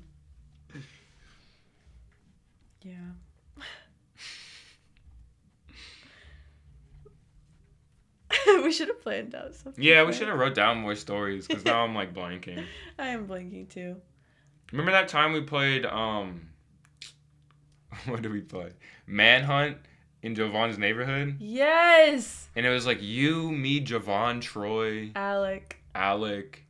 Yeah. 2.81 2.93
we 8.63 8.71
should 8.71 8.87
have 8.87 9.01
planned 9.01 9.35
out 9.35 9.55
something. 9.55 9.83
yeah, 9.83 10.03
we 10.03 10.13
should 10.13 10.27
have 10.27 10.37
wrote 10.37 10.55
down 10.55 10.77
more 10.79 10.95
stories 10.95 11.47
because 11.47 11.65
now 11.65 11.83
I'm 11.83 11.93
like 11.95 12.13
blanking. 12.13 12.65
I 12.97 13.07
am 13.09 13.27
blanking 13.27 13.69
too. 13.69 13.97
Remember 14.71 14.91
that 14.91 15.07
time 15.07 15.33
we 15.33 15.41
played 15.41 15.85
um 15.85 16.49
what 18.05 18.21
did 18.21 18.31
we 18.31 18.41
play? 18.41 18.71
Manhunt 19.05 19.77
in 20.21 20.35
Javon's 20.35 20.77
neighborhood? 20.77 21.37
Yes, 21.39 22.49
And 22.55 22.65
it 22.65 22.69
was 22.69 22.85
like 22.85 23.01
you, 23.01 23.51
me, 23.51 23.79
Javon, 23.83 24.41
Troy, 24.41 25.11
Alec. 25.15 25.77
Alec. 25.95 26.63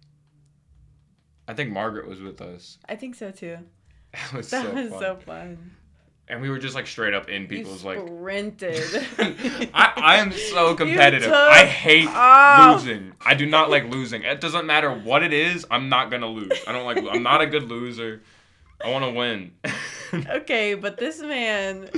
I 1.48 1.54
think 1.54 1.72
Margaret 1.72 2.08
was 2.08 2.22
with 2.22 2.42
us. 2.42 2.78
I 2.88 2.96
think 2.96 3.16
so 3.16 3.32
too. 3.32 3.58
That 4.14 4.34
was 4.34 4.50
That 4.50 4.66
so 4.66 4.74
was 4.74 4.90
fun. 4.92 5.00
so 5.00 5.16
fun. 5.26 5.72
and 6.28 6.42
we 6.42 6.50
were 6.50 6.58
just 6.60 6.76
like 6.76 6.88
straight 6.88 7.14
up 7.14 7.30
in 7.30 7.44
You 7.44 7.48
people's 7.48 7.84
like. 7.84 8.00
sprinted. 8.00 9.06
I, 9.74 9.94
I 9.96 10.16
am 10.18 10.32
so 10.32 10.76
competitive. 10.76 11.32
I 11.32 11.66
hate 11.66 12.08
off. 12.10 12.82
losing. 12.84 13.14
I 13.26 13.34
do 13.36 13.46
not 13.46 13.70
like 13.70 13.86
losing. 13.90 14.24
It 14.24 14.42
doesn't 14.42 14.66
matter 14.66 14.92
what 14.92 15.24
it 15.24 15.34
is. 15.34 15.66
I'm 15.72 15.90
not 15.90 16.10
gonna 16.12 16.28
lose. 16.28 16.52
I 16.68 16.72
don't 16.72 16.86
like. 16.86 16.98
I'm 17.10 17.24
not 17.24 17.42
a 17.42 17.48
good 17.48 17.64
loser. 17.64 18.22
I 18.84 18.92
want 18.92 19.06
to 19.06 19.12
win. 19.12 19.52
okay, 20.30 20.74
but 20.74 20.98
this 20.98 21.20
man 21.22 21.90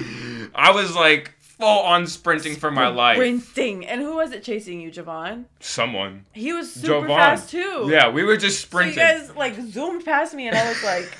I 0.55 0.71
was 0.71 0.95
like 0.95 1.33
full 1.39 1.67
on 1.79 2.07
sprinting 2.07 2.55
for 2.55 2.71
my 2.71 2.87
life. 2.87 3.17
sprinting, 3.17 3.85
and 3.85 4.01
who 4.01 4.15
was 4.15 4.31
it 4.31 4.43
chasing 4.43 4.79
you, 4.79 4.91
Javon? 4.91 5.45
Someone. 5.59 6.25
He 6.33 6.53
was 6.53 6.73
super 6.73 6.87
Jovan. 6.87 7.07
fast 7.09 7.49
too. 7.49 7.87
Yeah, 7.91 8.09
we 8.09 8.23
were 8.23 8.37
just 8.37 8.61
So 8.61 8.65
sprinting. 8.67 8.93
you 8.93 8.99
guys 8.99 9.35
like 9.35 9.55
zoomed 9.59 10.05
past 10.05 10.33
me, 10.33 10.47
and 10.47 10.55
I 10.57 10.67
was 10.69 10.83
like, 10.83 11.11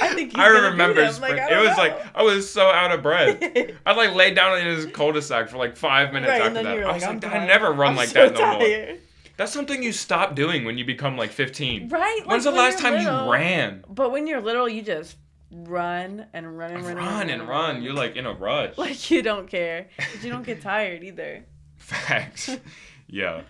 I 0.00 0.14
think 0.14 0.32
he's 0.32 0.34
I 0.42 0.46
remember. 0.48 1.02
Like, 1.20 1.38
I 1.38 1.58
it 1.60 1.68
was 1.68 1.76
like. 1.76 1.98
I 2.14 2.22
was 2.22 2.50
so 2.50 2.68
out 2.70 2.92
of 2.92 3.02
breath. 3.02 3.42
I 3.86 3.92
like 3.92 4.14
laid 4.14 4.34
down 4.34 4.58
in 4.58 4.66
his 4.66 4.86
cul-de-sac 4.86 5.48
for 5.48 5.56
like 5.58 5.76
five 5.76 6.12
minutes 6.12 6.30
right, 6.30 6.42
after 6.42 6.62
that. 6.62 6.76
were 6.76 6.84
I 6.86 6.92
was 6.92 7.02
like, 7.02 7.24
I 7.26 7.46
never 7.46 7.72
run 7.72 7.90
I'm 7.90 7.96
like 7.96 8.08
so 8.08 8.28
that 8.28 8.34
no 8.34 8.40
more. 8.52 8.58
tired. 8.60 9.00
That's 9.36 9.52
something 9.52 9.82
you 9.82 9.92
stop 9.92 10.34
doing 10.34 10.64
when 10.64 10.78
you 10.78 10.84
become 10.84 11.16
like 11.16 11.30
15. 11.30 11.88
Right? 11.88 12.20
When's 12.26 12.44
like, 12.44 12.54
the 12.54 12.56
when 12.56 12.70
last 12.70 12.78
time 12.78 12.94
little- 12.94 13.26
you 13.26 13.32
ran? 13.32 13.82
But 13.88 14.12
when 14.12 14.26
you're 14.26 14.40
little, 14.42 14.68
you 14.68 14.82
just 14.82 15.16
run 15.52 16.26
and 16.32 16.58
run 16.58 16.72
and 16.72 16.84
run, 16.84 16.96
Run 16.96 17.30
and 17.30 17.48
run. 17.48 17.82
You're 17.82 17.92
like 17.92 18.16
in 18.16 18.26
a 18.26 18.32
rush. 18.32 18.76
like 18.78 19.10
you 19.10 19.22
don't 19.22 19.48
care. 19.48 19.88
But 19.96 20.24
you 20.24 20.30
don't 20.30 20.44
get 20.44 20.62
tired 20.62 21.04
either. 21.04 21.44
Facts. 21.76 22.50
yeah. 23.06 23.42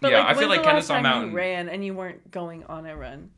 But 0.00 0.12
yeah, 0.12 0.20
like, 0.20 0.36
I 0.36 0.38
feel 0.38 0.48
like 0.48 0.60
the 0.60 0.66
last 0.66 0.72
Kennesaw 0.72 0.94
time 0.94 1.02
Mountain. 1.02 1.30
you 1.30 1.36
ran 1.36 1.68
and 1.68 1.84
you 1.84 1.94
weren't 1.94 2.30
going 2.30 2.64
on 2.64 2.86
a 2.86 2.96
run? 2.96 3.30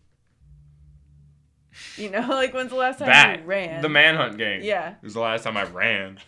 You 1.97 2.11
know, 2.11 2.27
like 2.29 2.53
when's 2.53 2.71
the 2.71 2.77
last 2.77 2.99
time 2.99 3.09
that 3.09 3.41
you 3.41 3.45
ran? 3.47 3.81
the 3.81 3.89
manhunt 3.89 4.37
game. 4.37 4.63
Yeah. 4.63 4.91
It 4.91 5.03
was 5.03 5.15
the 5.15 5.21
last 5.21 5.45
time 5.45 5.57
I 5.57 5.65
ran. 5.65 6.19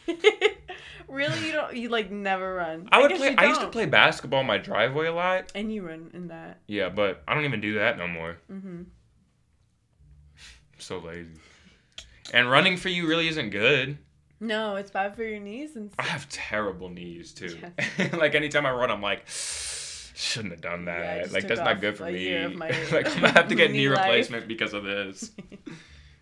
really, 1.09 1.46
you 1.46 1.52
don't. 1.52 1.76
You 1.76 1.88
like 1.88 2.11
never 2.11 2.55
run. 2.55 2.88
I 2.92 3.00
would 3.00 3.11
guess 3.11 3.18
play. 3.18 3.35
I 3.37 3.46
used 3.46 3.61
to 3.61 3.68
play 3.68 3.87
basketball 3.87 4.40
in 4.40 4.46
my 4.46 4.59
driveway 4.59 5.09
a 5.09 5.12
lot. 5.12 5.50
And 5.55 5.72
you 5.72 5.87
run 5.87 6.11
in 6.14 6.28
that. 6.28 6.61
Yeah, 6.68 6.88
but 6.88 7.22
I 7.26 7.35
don't 7.35 7.44
even 7.44 7.61
do 7.61 7.74
that 7.74 7.98
no 7.98 8.07
more. 8.07 8.38
Mm-hmm. 8.50 8.83
I'm 10.74 10.78
so 10.78 10.98
lazy. 10.98 11.33
And 12.32 12.50
running 12.50 12.76
for 12.76 12.88
you 12.88 13.06
really 13.06 13.28
isn't 13.28 13.50
good. 13.50 13.98
No, 14.40 14.74
it's 14.76 14.90
bad 14.90 15.14
for 15.14 15.22
your 15.22 15.38
knees 15.38 15.76
and. 15.76 15.92
stuff. 15.92 16.04
I 16.04 16.08
have 16.10 16.28
terrible 16.28 16.88
knees 16.88 17.32
too. 17.32 17.56
like 18.12 18.34
anytime 18.34 18.66
I 18.66 18.72
run, 18.72 18.90
I'm 18.90 19.00
like, 19.02 19.22
shouldn't 19.28 20.52
have 20.52 20.60
done 20.60 20.86
that. 20.86 21.22
just 21.22 21.34
like 21.34 21.46
that's 21.46 21.60
not 21.60 21.80
good 21.80 21.96
for 21.96 22.10
me. 22.10 22.46
my- 22.56 22.68
like 22.90 23.06
I'm 23.14 23.20
gonna 23.20 23.28
have 23.32 23.48
to 23.48 23.54
get 23.54 23.70
knee 23.70 23.86
replacement 23.86 24.48
because 24.48 24.72
of 24.72 24.84
this. 24.84 25.30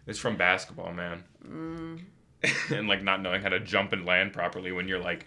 it's 0.07 0.19
from 0.19 0.37
basketball, 0.37 0.93
man. 0.93 1.25
Mm. 1.49 2.01
and 2.71 2.89
like 2.89 3.03
not 3.03 3.23
knowing 3.23 3.43
how 3.43 3.49
to 3.49 3.61
jump 3.61 3.93
and 3.93 4.05
land 4.05 4.33
properly 4.33 4.73
when 4.73 4.89
you're 4.89 5.01
like 5.01 5.27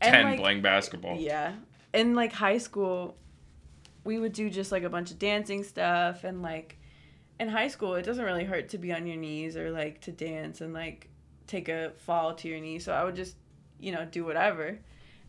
And, 0.00 0.12
ten 0.14 0.24
like, 0.24 0.38
playing 0.40 0.62
basketball. 0.62 1.16
Yeah. 1.18 1.52
In 1.92 2.14
like 2.14 2.32
high 2.32 2.58
school, 2.58 3.16
we 4.04 4.18
would 4.18 4.32
do 4.32 4.50
just 4.50 4.70
like 4.70 4.82
a 4.82 4.88
bunch 4.90 5.10
of 5.10 5.18
dancing 5.18 5.64
stuff 5.64 6.24
and 6.24 6.42
like 6.42 6.78
in 7.40 7.48
high 7.48 7.68
school 7.68 7.94
it 7.94 8.02
doesn't 8.02 8.24
really 8.24 8.44
hurt 8.44 8.68
to 8.70 8.78
be 8.78 8.92
on 8.92 9.06
your 9.06 9.16
knees 9.16 9.56
or 9.56 9.70
like 9.70 10.00
to 10.02 10.12
dance 10.12 10.60
and 10.60 10.72
like 10.72 11.08
take 11.46 11.68
a 11.68 11.92
fall 11.98 12.34
to 12.34 12.48
your 12.48 12.60
knee. 12.60 12.78
So 12.78 12.92
I 12.92 13.04
would 13.04 13.16
just, 13.16 13.36
you 13.78 13.92
know, 13.92 14.04
do 14.04 14.24
whatever. 14.24 14.78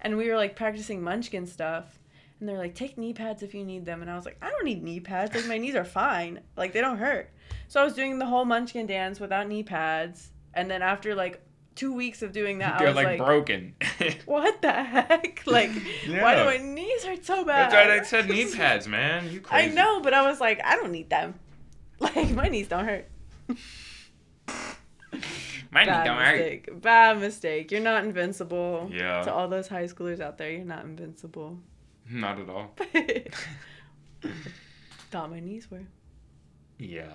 And 0.02 0.18
we 0.18 0.30
were 0.30 0.36
like 0.36 0.56
practicing 0.56 1.02
munchkin 1.02 1.46
stuff. 1.46 2.00
And 2.39 2.50
they're 2.50 2.58
like, 2.58 2.76
take 2.76 2.98
knee 2.98 3.13
pads 3.13 3.44
if 3.44 3.54
you 3.54 3.63
need 3.63 3.86
them. 3.86 4.02
And 4.02 4.12
I 4.12 4.15
was 4.15 4.26
like, 4.26 4.38
I 4.41 4.50
don't 4.50 4.65
need 4.65 4.84
knee 4.84 5.00
pads. 5.00 5.34
Like, 5.34 5.48
my 5.48 5.58
knees 5.58 5.74
are 5.74 5.86
fine. 5.86 6.41
Like, 6.58 6.74
they 6.74 6.82
don't 6.82 6.98
hurt. 6.98 7.32
So 7.70 7.82
I 7.82 7.86
was 7.86 7.94
doing 7.94 8.20
the 8.20 8.26
whole 8.26 8.44
munchkin 8.44 8.88
dance 8.88 9.22
without 9.22 9.48
knee 9.48 9.63
pads. 9.63 10.32
And 10.54 10.70
then 10.70 10.82
after 10.82 11.15
like 11.15 11.41
two 11.76 11.94
weeks 11.94 12.22
of 12.22 12.34
doing 12.34 12.60
that, 12.60 12.76
I 12.76 12.78
They're 12.80 12.88
was 12.88 12.96
like, 12.96 13.08
like, 13.08 13.18
broken. 13.20 13.76
what 14.26 14.62
the 14.62 14.72
heck? 14.72 15.44
Like, 15.46 15.72
why 16.08 16.36
do 16.36 16.46
my 16.46 16.58
knees 16.58 17.04
hurt 17.04 17.24
so 17.24 17.46
bad? 17.46 17.72
That's 17.72 17.88
why 17.88 18.00
I 18.00 18.04
said 18.04 18.30
knee 18.30 18.52
pads, 18.56 18.88
man. 18.88 19.32
You 19.32 19.39
crazy. 19.39 19.72
I 19.72 19.74
know, 19.74 20.02
but 20.02 20.13
I 20.13 20.28
was 20.28 20.41
like, 20.41 20.60
I 20.63 20.76
don't 20.76 20.91
need 20.91 21.10
them. 21.10 21.36
Like, 21.99 22.29
my 22.31 22.47
knees 22.49 22.67
don't 22.67 22.86
hurt. 22.86 23.08
My 25.71 25.84
knee 25.84 25.89
Bad 25.91 26.03
don't 26.05 26.17
hurt. 26.17 26.38
mistake. 26.38 26.81
Bad 26.81 27.19
mistake. 27.19 27.71
You're 27.71 27.81
not 27.81 28.03
invincible. 28.05 28.89
Yeah. 28.93 29.21
To 29.23 29.34
all 29.34 29.47
those 29.47 29.67
high 29.67 29.86
schoolers 29.86 30.19
out 30.19 30.38
there, 30.38 30.51
you're 30.51 30.63
not 30.65 30.84
invincible. 30.86 31.58
Not 32.10 32.39
at 32.39 32.49
all. 32.49 32.75
Thought 35.12 35.31
my 35.31 35.39
knees 35.39 35.69
were. 35.71 35.81
Yeah. 36.77 37.08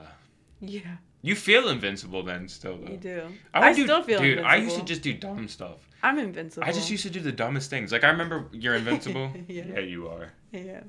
Yeah, 0.63 0.97
You 1.23 1.37
feel 1.37 1.71
invincible 1.71 2.23
then 2.23 2.47
still 2.47 2.77
though. 2.77 2.91
you 2.93 2.99
do. 2.99 3.23
would 3.25 3.33
I 3.55 3.73
do- 3.73 3.85
still 3.85 4.03
feel 4.03 4.21
Dude, 4.21 4.41
I 4.41 4.57
used 4.57 4.77
to 4.77 4.85
just 4.85 5.01
do 5.01 5.15
dumb 5.15 5.49
stuff. 5.49 5.79
I'm 6.03 6.19
invincible. 6.19 6.67
I 6.67 6.73
just 6.73 6.91
used 6.91 7.03
to 7.05 7.11
do 7.11 7.21
the 7.21 7.33
dumbest 7.33 7.71
things. 7.71 7.93
Like 7.93 8.05
I 8.05 8.11
remember 8.11 8.47
you're 8.53 8.75
invincible. 8.75 9.33
Yeah. 9.49 9.79
you 9.79 10.09
are. 10.09 10.33
Yeah. 10.53 10.81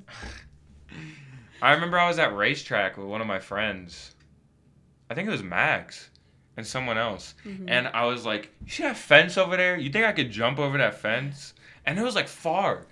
I 1.62 1.72
remember 1.72 1.98
I 1.98 2.08
was 2.08 2.18
at 2.18 2.34
racetrack 2.36 2.96
with 2.98 3.06
one 3.06 3.20
of 3.20 3.26
my 3.26 3.38
friends. 3.38 4.14
I 5.08 5.14
think 5.14 5.28
it 5.28 5.30
was 5.30 5.42
Max 5.42 6.10
and 6.56 6.66
someone 6.66 6.98
else. 6.98 7.34
Mhm. 7.46 7.64
And 7.68 7.88
I 7.88 8.04
was 8.06 8.26
like, 8.26 8.50
You 8.64 8.70
see 8.70 8.82
that 8.82 8.96
fence 8.96 9.38
over 9.38 9.56
there? 9.56 9.76
You 9.76 9.90
think 9.90 10.04
I 10.04 10.12
could 10.12 10.30
jump 10.30 10.58
over 10.58 10.76
that 10.78 10.94
fence? 11.00 11.54
And 11.86 11.98
it 11.98 12.02
was 12.02 12.14
like 12.14 12.28
far. 12.28 12.86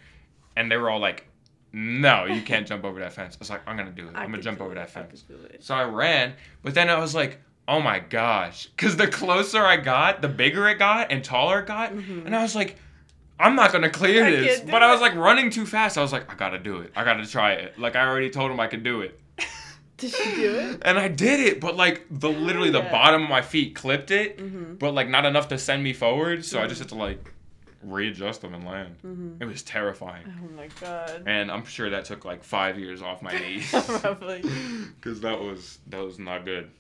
And 0.57 0.71
they 0.71 0.77
were 0.77 0.89
all 0.91 1.01
like, 1.01 1.27
No, 1.73 2.25
you 2.27 2.43
can't 2.43 2.67
jump 2.67 2.85
over 2.85 3.01
that 3.01 3.13
fence. 3.13 3.35
I 3.37 3.39
was 3.41 3.51
like, 3.51 3.63
I'm 3.67 3.77
gonna 3.77 3.91
do 3.91 4.09
it. 4.09 4.15
I 4.15 4.23
I'm 4.25 4.31
gonna 4.31 4.43
jump 4.43 4.61
over 4.61 4.73
it. 4.73 4.77
that 4.77 4.91
fence. 4.91 5.25
it. 5.53 5.63
So 5.65 5.75
I 5.75 5.85
ran, 5.85 6.35
but 6.63 6.75
then 6.75 6.89
I 6.89 6.99
was 6.99 7.15
like, 7.15 7.41
oh 7.69 7.81
my 7.81 8.01
gosh. 8.01 8.67
Because 8.67 8.97
the 8.97 9.07
closer 9.07 9.65
I 9.65 9.77
got, 9.77 10.23
the 10.23 10.29
bigger 10.29 10.69
it 10.69 10.79
got 10.81 11.13
and 11.13 11.23
taller 11.23 11.61
it 11.61 11.67
got. 11.67 11.93
Mhm. 11.93 12.27
And 12.27 12.35
I 12.35 12.43
was 12.43 12.57
like, 12.57 12.77
I'm 13.41 13.57
not 13.57 13.73
to 13.73 13.91
clear 13.91 14.25
I 14.27 14.31
this. 14.31 14.61
But 14.61 14.83
I 14.83 14.93
was 14.93 15.01
like 15.01 15.15
running 15.15 15.51
too 15.51 15.65
fast. 15.67 15.97
I 15.99 16.03
was 16.03 16.13
like, 16.13 16.31
I 16.31 16.37
got 16.37 16.51
to 16.51 16.59
do 16.59 16.79
it. 16.79 16.93
I 16.95 17.05
got 17.05 17.15
to 17.15 17.27
try 17.27 17.53
it. 17.55 17.79
Like 17.79 17.97
I 17.97 18.07
already 18.07 18.31
told 18.31 18.51
him 18.51 18.61
I 18.61 18.67
could 18.67 18.83
do 18.85 19.01
it. 19.01 19.19
Did 19.97 20.13
you 20.19 20.25
do 20.37 20.55
it? 20.57 20.83
And 20.85 20.99
I 20.99 21.09
did 21.09 21.41
it, 21.41 21.61
but 21.61 21.77
like 21.77 22.07
the 22.11 22.29
literally 22.31 22.71
the 22.71 22.81
bottom 22.81 23.23
of 23.25 23.29
my 23.29 23.43
feet 23.43 23.75
clipped 23.75 24.11
it, 24.11 24.39
Mm-hmm. 24.39 24.75
but 24.75 24.95
like 24.95 25.09
not 25.09 25.25
enough 25.27 25.49
to 25.49 25.59
send 25.59 25.83
me 25.83 25.93
forward. 25.93 26.45
So 26.45 26.61
I 26.63 26.67
just 26.67 26.79
had 26.81 26.89
to 26.91 26.95
like 26.95 27.33
readjust 27.83 28.41
them 28.43 28.55
and 28.55 28.65
land. 28.65 28.97
Mm-hmm. 29.05 29.43
It 29.43 29.47
was 29.47 29.63
terrifying. 29.63 30.25
Oh 30.27 30.55
my 30.57 30.69
god. 30.81 31.23
And 31.27 31.51
I'm 31.51 31.65
sure 31.65 31.91
that 31.91 32.05
took 32.07 32.25
like 32.25 32.45
five 32.45 32.79
years 32.79 33.03
off 33.03 33.21
my 33.23 33.33
knees. 33.39 33.71
Probably. 33.71 34.43
Because 35.01 35.21
that 35.23 35.41
was 35.41 35.79
that 35.89 36.03
was 36.05 36.19
not 36.19 36.45
good. 36.45 36.71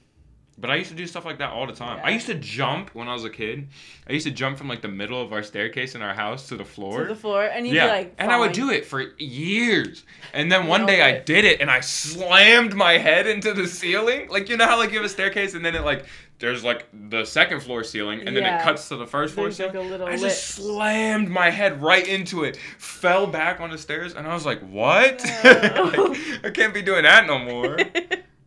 But 0.60 0.70
I 0.70 0.76
used 0.76 0.90
to 0.90 0.96
do 0.96 1.06
stuff 1.06 1.24
like 1.24 1.38
that 1.38 1.50
all 1.50 1.66
the 1.66 1.72
time. 1.72 2.00
I 2.04 2.10
used 2.10 2.26
to 2.26 2.34
jump 2.34 2.94
when 2.94 3.08
I 3.08 3.14
was 3.14 3.24
a 3.24 3.30
kid. 3.30 3.68
I 4.06 4.12
used 4.12 4.26
to 4.26 4.32
jump 4.32 4.58
from 4.58 4.68
like 4.68 4.82
the 4.82 4.88
middle 4.88 5.20
of 5.20 5.32
our 5.32 5.42
staircase 5.42 5.94
in 5.94 6.02
our 6.02 6.12
house 6.12 6.48
to 6.48 6.56
the 6.56 6.64
floor. 6.64 7.02
To 7.02 7.08
the 7.08 7.18
floor, 7.18 7.44
and 7.44 7.66
you'd 7.66 7.74
yeah, 7.76 7.86
be 7.86 7.92
like, 7.92 8.14
and 8.18 8.30
I 8.30 8.38
would 8.38 8.52
do 8.52 8.70
it 8.70 8.84
for 8.84 9.00
years. 9.18 10.04
And 10.34 10.52
then 10.52 10.66
one 10.66 10.84
day 10.84 11.02
I 11.02 11.18
did 11.20 11.44
it, 11.46 11.60
and 11.62 11.70
I 11.70 11.80
slammed 11.80 12.74
my 12.74 12.98
head 12.98 13.26
into 13.26 13.54
the 13.54 13.66
ceiling. 13.66 14.28
Like 14.28 14.48
you 14.50 14.56
know 14.58 14.66
how 14.66 14.76
like 14.76 14.90
you 14.90 14.96
have 14.96 15.06
a 15.06 15.08
staircase, 15.08 15.54
and 15.54 15.64
then 15.64 15.74
it 15.74 15.82
like 15.82 16.04
there's 16.40 16.64
like 16.64 16.86
the 17.10 17.24
second 17.24 17.60
floor 17.60 17.84
ceiling, 17.84 18.26
and 18.26 18.36
then 18.36 18.44
it 18.44 18.62
cuts 18.62 18.88
to 18.88 18.96
the 18.96 19.06
first 19.06 19.34
floor 19.34 19.46
There's 19.46 19.60
like 19.60 19.72
ceiling. 19.72 19.90
little 19.90 20.06
I 20.06 20.12
lip. 20.12 20.20
just 20.20 20.48
slammed 20.48 21.28
my 21.28 21.50
head 21.50 21.82
right 21.82 22.06
into 22.06 22.44
it, 22.44 22.56
fell 22.78 23.26
back 23.26 23.60
on 23.60 23.70
the 23.70 23.78
stairs, 23.78 24.14
and 24.14 24.26
I 24.26 24.34
was 24.34 24.44
like, 24.44 24.60
"What? 24.60 25.24
No. 25.44 25.92
Like, 26.10 26.44
I 26.44 26.50
can't 26.50 26.74
be 26.74 26.82
doing 26.82 27.04
that 27.04 27.26
no 27.26 27.38
more." 27.38 27.78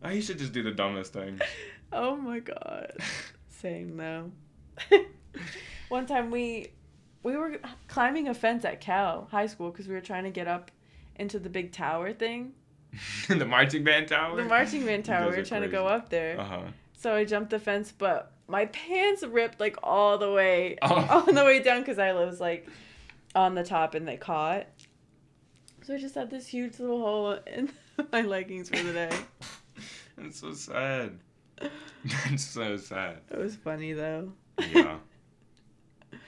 I 0.04 0.12
used 0.12 0.28
to 0.28 0.34
just 0.34 0.52
do 0.52 0.62
the 0.62 0.70
dumbest 0.70 1.12
things. 1.12 1.40
oh 1.92 2.14
my 2.16 2.38
god. 2.40 2.92
Same 3.48 3.96
though. 3.96 4.30
One 5.88 6.06
time 6.06 6.30
we 6.30 6.68
we 7.22 7.36
were 7.36 7.58
climbing 7.88 8.28
a 8.28 8.34
fence 8.34 8.64
at 8.64 8.80
Cal 8.80 9.26
High 9.30 9.46
School 9.46 9.70
because 9.70 9.88
we 9.88 9.94
were 9.94 10.00
trying 10.02 10.24
to 10.24 10.30
get 10.30 10.46
up 10.46 10.70
into 11.16 11.38
the 11.38 11.48
big 11.48 11.72
tower 11.72 12.12
thing, 12.12 12.52
the 13.28 13.46
marching 13.46 13.82
band 13.84 14.08
tower. 14.08 14.36
the 14.36 14.44
marching 14.44 14.84
band 14.84 15.04
tower. 15.06 15.30
We 15.30 15.36
were 15.38 15.42
trying 15.44 15.62
to 15.62 15.68
go 15.68 15.86
up 15.86 16.10
there. 16.10 16.38
Uh 16.38 16.44
huh. 16.44 16.62
So 16.98 17.14
I 17.14 17.24
jumped 17.24 17.50
the 17.50 17.58
fence, 17.58 17.92
but 17.96 18.32
my 18.46 18.66
pants 18.66 19.22
ripped 19.22 19.58
like 19.60 19.76
all 19.82 20.18
the 20.18 20.30
way 20.30 20.76
Oh. 20.82 21.24
on 21.28 21.34
the 21.34 21.44
way 21.44 21.62
down 21.62 21.80
because 21.80 21.98
I 21.98 22.12
was 22.12 22.40
like 22.40 22.68
on 23.34 23.54
the 23.54 23.64
top 23.64 23.94
and 23.94 24.06
they 24.06 24.16
caught. 24.16 24.66
So 25.82 25.94
I 25.94 25.98
just 25.98 26.14
had 26.14 26.30
this 26.30 26.46
huge 26.46 26.78
little 26.78 26.98
hole 27.00 27.38
in 27.46 27.70
my 28.12 28.22
leggings 28.22 28.68
for 28.70 28.82
the 28.82 28.92
day. 28.92 29.10
That's 30.16 30.40
so 30.40 30.52
sad. 30.52 31.18
That's 32.04 32.44
so 32.44 32.76
sad. 32.76 33.20
It 33.30 33.38
was 33.38 33.56
funny 33.56 33.92
though. 33.92 34.32
Yeah. 34.58 34.98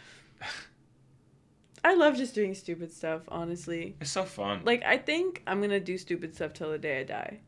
I 1.85 1.95
love 1.95 2.17
just 2.17 2.35
doing 2.35 2.55
stupid 2.55 2.93
stuff, 2.93 3.23
honestly. 3.29 3.97
It's 4.01 4.11
so 4.11 4.25
fun. 4.25 4.63
Like 4.65 4.83
I 4.85 4.99
think 4.99 5.43
I'm 5.47 5.61
gonna 5.61 5.79
do 5.81 5.97
stupid 5.99 6.35
stuff 6.35 6.53
till 6.53 6.71
the 6.71 6.79
day 6.79 7.01
I 7.01 7.05
die. 7.05 7.41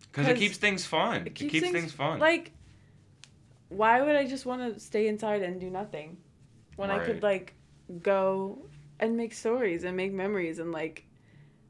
Because 0.00 0.28
it 0.28 0.38
keeps 0.38 0.56
things 0.56 0.86
fun. 0.86 1.26
It 1.26 1.34
keeps, 1.34 1.70
things, 1.70 1.92
fun. 1.92 2.18
Like, 2.18 2.52
why 3.68 4.00
would 4.00 4.16
I 4.16 4.26
just 4.26 4.46
want 4.46 4.74
to 4.74 4.80
stay 4.80 5.08
inside 5.08 5.42
and 5.42 5.60
do 5.60 5.68
nothing 5.68 6.16
when 6.76 6.90
I 6.90 7.04
could 7.04 7.22
like 7.22 7.54
go 8.02 8.66
and 8.98 9.16
make 9.16 9.34
stories 9.34 9.84
and 9.84 9.94
make 9.96 10.12
memories 10.12 10.58
and 10.58 10.72
like 10.72 11.04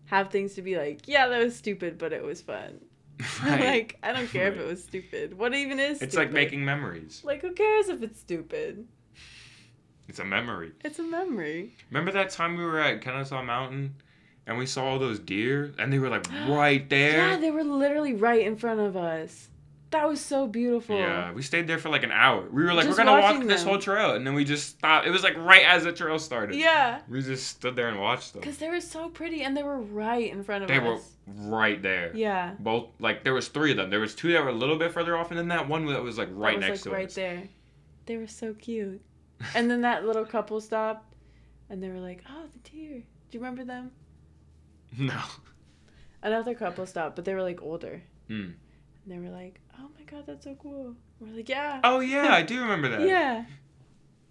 have 0.06 0.30
things 0.30 0.54
to 0.54 0.62
be 0.62 0.76
like, 0.76 1.08
yeah, 1.08 1.26
that 1.26 1.42
was 1.42 1.56
stupid, 1.56 1.98
but 1.98 2.12
it 2.12 2.22
was 2.22 2.40
fun. 2.40 2.80
Right. 3.42 3.60
like 3.64 3.98
I 4.02 4.12
don't 4.12 4.28
care 4.28 4.52
if 4.52 4.58
it 4.58 4.66
was 4.66 4.82
stupid. 4.82 5.38
What 5.38 5.54
even 5.54 5.80
is? 5.80 6.02
It's 6.02 6.16
like 6.16 6.32
making 6.32 6.64
memories. 6.64 7.22
Like 7.24 7.40
who 7.42 7.52
cares 7.52 7.88
if 7.88 8.02
it's 8.02 8.20
stupid? 8.20 8.86
It's 10.08 10.18
a 10.18 10.24
memory. 10.24 10.72
It's 10.84 10.98
a 10.98 11.02
memory. 11.02 11.72
Remember 11.90 12.12
that 12.12 12.30
time 12.30 12.56
we 12.56 12.64
were 12.64 12.78
at 12.78 13.00
Kennesaw 13.00 13.42
Mountain 13.42 13.94
and 14.46 14.56
we 14.58 14.66
saw 14.66 14.84
all 14.84 14.98
those 14.98 15.18
deer 15.18 15.74
and 15.78 15.92
they 15.92 15.98
were 15.98 16.08
like 16.10 16.26
right 16.48 16.88
there? 16.90 17.30
Yeah, 17.30 17.36
they 17.38 17.50
were 17.50 17.64
literally 17.64 18.12
right 18.12 18.46
in 18.46 18.56
front 18.56 18.80
of 18.80 18.96
us. 18.96 19.48
That 19.90 20.08
was 20.08 20.20
so 20.20 20.48
beautiful. 20.48 20.96
Yeah, 20.96 21.32
we 21.32 21.42
stayed 21.42 21.68
there 21.68 21.78
for 21.78 21.90
like 21.90 22.02
an 22.02 22.10
hour. 22.10 22.48
We 22.50 22.64
were 22.64 22.74
like, 22.74 22.86
Just 22.86 22.98
we're 22.98 23.04
gonna 23.04 23.20
walk 23.20 23.46
this 23.46 23.60
them. 23.60 23.68
whole 23.68 23.78
trail, 23.78 24.14
and 24.14 24.26
then 24.26 24.34
we 24.34 24.44
just 24.44 24.70
stopped. 24.70 25.06
It 25.06 25.10
was 25.10 25.22
like 25.22 25.36
right 25.36 25.64
as 25.64 25.84
the 25.84 25.92
trail 25.92 26.18
started. 26.18 26.56
Yeah. 26.56 27.00
We 27.08 27.22
just 27.22 27.46
stood 27.46 27.76
there 27.76 27.88
and 27.88 28.00
watched 28.00 28.32
them. 28.32 28.40
Because 28.40 28.58
they 28.58 28.68
were 28.68 28.80
so 28.80 29.08
pretty 29.08 29.42
and 29.42 29.56
they 29.56 29.62
were 29.62 29.80
right 29.80 30.30
in 30.30 30.42
front 30.42 30.64
of 30.64 30.70
us. 30.70 30.76
They 30.76 30.80
were 30.82 30.98
right 31.48 31.80
there. 31.80 32.10
Yeah. 32.14 32.54
Both 32.58 32.88
like 32.98 33.22
there 33.22 33.34
was 33.34 33.48
three 33.48 33.70
of 33.70 33.76
them. 33.76 33.90
There 33.90 34.00
was 34.00 34.14
two 34.14 34.32
that 34.32 34.42
were 34.42 34.48
a 34.48 34.52
little 34.52 34.76
bit 34.76 34.92
further 34.92 35.16
off, 35.16 35.30
and 35.30 35.38
then 35.38 35.48
that 35.48 35.68
one 35.68 35.86
that 35.86 36.02
was 36.02 36.18
like 36.18 36.28
right 36.32 36.56
was, 36.56 36.66
next 36.66 36.78
like, 36.80 36.82
to 36.82 36.90
right 36.90 37.06
us. 37.06 37.16
Right 37.16 37.22
there. 37.22 37.48
They 38.06 38.16
were 38.16 38.28
so 38.28 38.54
cute. 38.54 39.00
And 39.54 39.70
then 39.70 39.82
that 39.82 40.06
little 40.06 40.24
couple 40.24 40.60
stopped 40.62 41.12
and 41.68 41.82
they 41.82 41.90
were 41.90 42.00
like, 42.00 42.22
oh, 42.30 42.44
the 42.52 42.70
deer. 42.70 43.02
Do 43.30 43.38
you 43.38 43.40
remember 43.40 43.64
them? 43.64 43.90
no. 44.98 45.20
Another 46.22 46.54
couple 46.54 46.86
stopped, 46.86 47.16
but 47.16 47.24
they 47.24 47.34
were 47.34 47.42
like 47.42 47.62
older. 47.62 48.02
Hmm. 48.28 48.50
And 49.06 49.14
they 49.14 49.18
were 49.28 49.34
like, 49.34 49.60
oh 49.78 49.88
my 49.96 50.04
god, 50.04 50.24
that's 50.26 50.44
so 50.44 50.54
cool. 50.60 50.94
We're 51.20 51.36
like, 51.36 51.48
yeah. 51.48 51.80
Oh 51.84 52.00
yeah, 52.00 52.34
I 52.34 52.42
do 52.42 52.60
remember 52.60 52.88
that. 52.88 53.00
Yeah. 53.06 53.44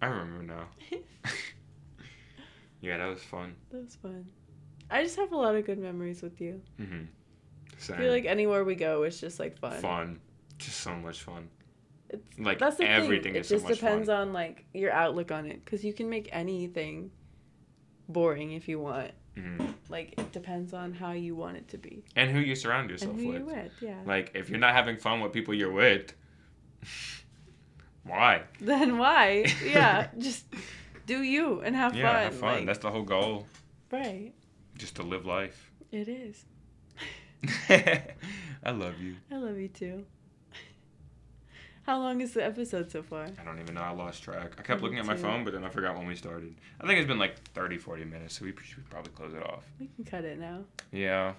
I 0.02 0.06
remember 0.06 0.42
now. 0.42 0.68
yeah, 2.82 2.98
that 2.98 3.06
was 3.06 3.22
fun. 3.22 3.54
That 3.70 3.84
was 3.84 3.94
fun. 3.96 4.26
I 4.90 5.02
just 5.02 5.16
have 5.16 5.32
a 5.32 5.36
lot 5.36 5.54
of 5.56 5.64
good 5.64 5.78
memories 5.78 6.22
with 6.22 6.40
you. 6.40 6.60
Mm-hmm. 6.80 7.04
Same. 7.78 7.96
I 7.96 7.98
feel 7.98 8.12
like 8.12 8.26
anywhere 8.26 8.64
we 8.64 8.74
go, 8.74 9.02
it's 9.04 9.18
just 9.20 9.40
like 9.40 9.58
fun. 9.58 9.80
fun. 9.80 10.20
Just 10.58 10.80
so 10.80 10.94
much 10.94 11.22
fun. 11.22 11.48
It's 12.10 12.38
Like 12.38 12.58
that's 12.58 12.76
the 12.76 12.88
everything 12.88 13.32
thing. 13.32 13.40
is 13.40 13.46
it 13.46 13.48
so 13.48 13.54
just 13.56 13.64
much 13.64 13.74
depends 13.80 14.08
fun. 14.08 14.28
on 14.28 14.32
like 14.32 14.64
your 14.74 14.92
outlook 14.92 15.32
on 15.32 15.46
it, 15.46 15.64
because 15.64 15.84
you 15.84 15.92
can 15.92 16.08
make 16.08 16.28
anything 16.32 17.10
boring 18.08 18.52
if 18.52 18.68
you 18.68 18.78
want. 18.78 19.10
Hmm 19.36 19.66
Like 19.88 20.14
it 20.18 20.32
depends 20.32 20.72
on 20.72 20.92
how 20.94 21.12
you 21.12 21.36
want 21.36 21.56
it 21.58 21.68
to 21.68 21.78
be 21.78 22.04
And 22.16 22.30
who 22.30 22.38
you 22.40 22.54
surround 22.56 22.90
yourself 22.90 23.12
and 23.12 23.20
who 23.20 23.28
with. 23.28 23.36
you're 23.36 23.46
with. 23.46 23.72
Yeah. 23.80 24.00
Like 24.06 24.32
if 24.34 24.48
you're 24.50 24.58
not 24.58 24.74
having 24.74 24.96
fun 24.96 25.20
with 25.20 25.32
people 25.32 25.54
you're 25.54 25.72
with, 25.72 26.12
why? 28.04 28.42
then 28.60 28.98
why? 28.98 29.44
Yeah, 29.64 30.08
just 30.18 30.44
do 31.06 31.22
you 31.22 31.60
and 31.60 31.74
have 31.76 31.94
yeah, 31.94 32.12
fun. 32.12 32.22
have 32.22 32.34
fun. 32.34 32.54
Like, 32.58 32.66
That's 32.66 32.78
the 32.80 32.90
whole 32.90 33.02
goal. 33.02 33.46
right. 33.92 34.32
Just 34.76 34.96
to 34.96 35.02
live 35.02 35.24
life. 35.26 35.70
It 35.92 36.08
is. 36.08 36.44
I 37.68 38.70
love 38.72 38.98
you. 39.00 39.16
I 39.30 39.36
love 39.36 39.56
you 39.58 39.68
too. 39.68 40.04
How 41.86 41.98
long 42.00 42.20
is 42.20 42.32
the 42.34 42.44
episode 42.44 42.90
so 42.90 43.02
far? 43.02 43.26
I 43.40 43.44
don't 43.44 43.60
even 43.60 43.76
know. 43.76 43.80
I 43.82 43.90
lost 43.92 44.22
track. 44.22 44.52
I 44.58 44.62
kept 44.62 44.82
looking 44.82 44.98
at 44.98 45.06
my 45.06 45.14
too. 45.14 45.22
phone, 45.22 45.44
but 45.44 45.52
then 45.52 45.62
I 45.64 45.68
forgot 45.68 45.96
when 45.96 46.06
we 46.06 46.16
started. 46.16 46.54
I 46.80 46.86
think 46.86 46.98
it's 46.98 47.06
been 47.06 47.18
like 47.18 47.38
30, 47.54 47.78
40 47.78 48.04
minutes, 48.04 48.38
so 48.38 48.44
we 48.44 48.52
should 48.62 48.88
probably 48.90 49.12
close 49.12 49.32
it 49.34 49.42
off. 49.44 49.62
We 49.78 49.88
can 49.94 50.04
cut 50.04 50.24
it 50.24 50.38
now. 50.38 50.64
Yeah. 50.90 51.34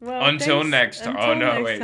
Well, 0.00 0.22
Until 0.28 0.60
thanks- 0.62 0.70
next 0.70 1.04
ti- 1.04 1.08
oh, 1.18 1.32
until 1.32 1.34
no, 1.36 1.62
next 1.62 1.64
wait. 1.64 1.78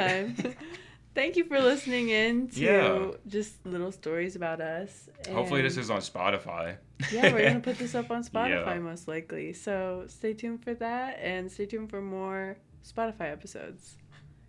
time. 0.47 0.55
Thank 1.15 1.37
you 1.37 1.45
for 1.47 1.59
listening 1.59 2.11
in 2.11 2.49
to 2.49 2.61
Yeah. 2.61 3.11
just 3.27 3.65
little 3.65 3.91
stories 3.93 4.37
about 4.37 4.61
us. 4.61 5.09
Hopefully 5.33 5.63
this 5.63 5.79
is 5.79 5.89
on 5.89 6.01
Spotify. 6.01 6.77
yeah, 7.11 7.33
we're 7.33 7.49
gonna 7.49 7.61
put 7.71 7.79
this 7.79 7.95
up 7.95 8.11
on 8.11 8.23
Spotify 8.23 8.75
Yeah. 8.75 8.79
most 8.81 9.09
likely. 9.09 9.55
So 9.55 10.05
stay 10.09 10.35
tuned 10.35 10.63
for 10.63 10.75
that, 10.75 11.19
and 11.23 11.51
stay 11.51 11.65
tuned 11.65 11.89
for 11.89 12.03
more 12.03 12.59
Spotify 12.87 13.33
episodes. 13.33 13.97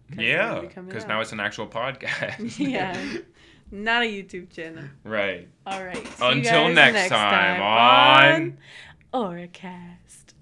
'Cause 0.09 0.19
Yeah, 0.19 0.47
gonna 0.55 0.61
be 0.61 0.67
coming 0.73 0.89
because 0.89 1.05
now 1.07 1.19
it's 1.21 1.31
an 1.33 1.39
actual 1.41 1.67
podcast. 1.67 2.59
yeah, 2.59 2.97
not 3.71 4.03
a 4.03 4.05
YouTube 4.05 4.51
channel. 4.51 4.85
right. 5.03 5.47
All 5.65 5.83
right. 5.83 5.97
see 6.07 6.25
Until 6.25 6.67
guys 6.67 6.75
next 6.75 7.09
time 7.09 7.61
on- 7.61 8.57
on 9.13 9.37
Oracast. 9.37 10.33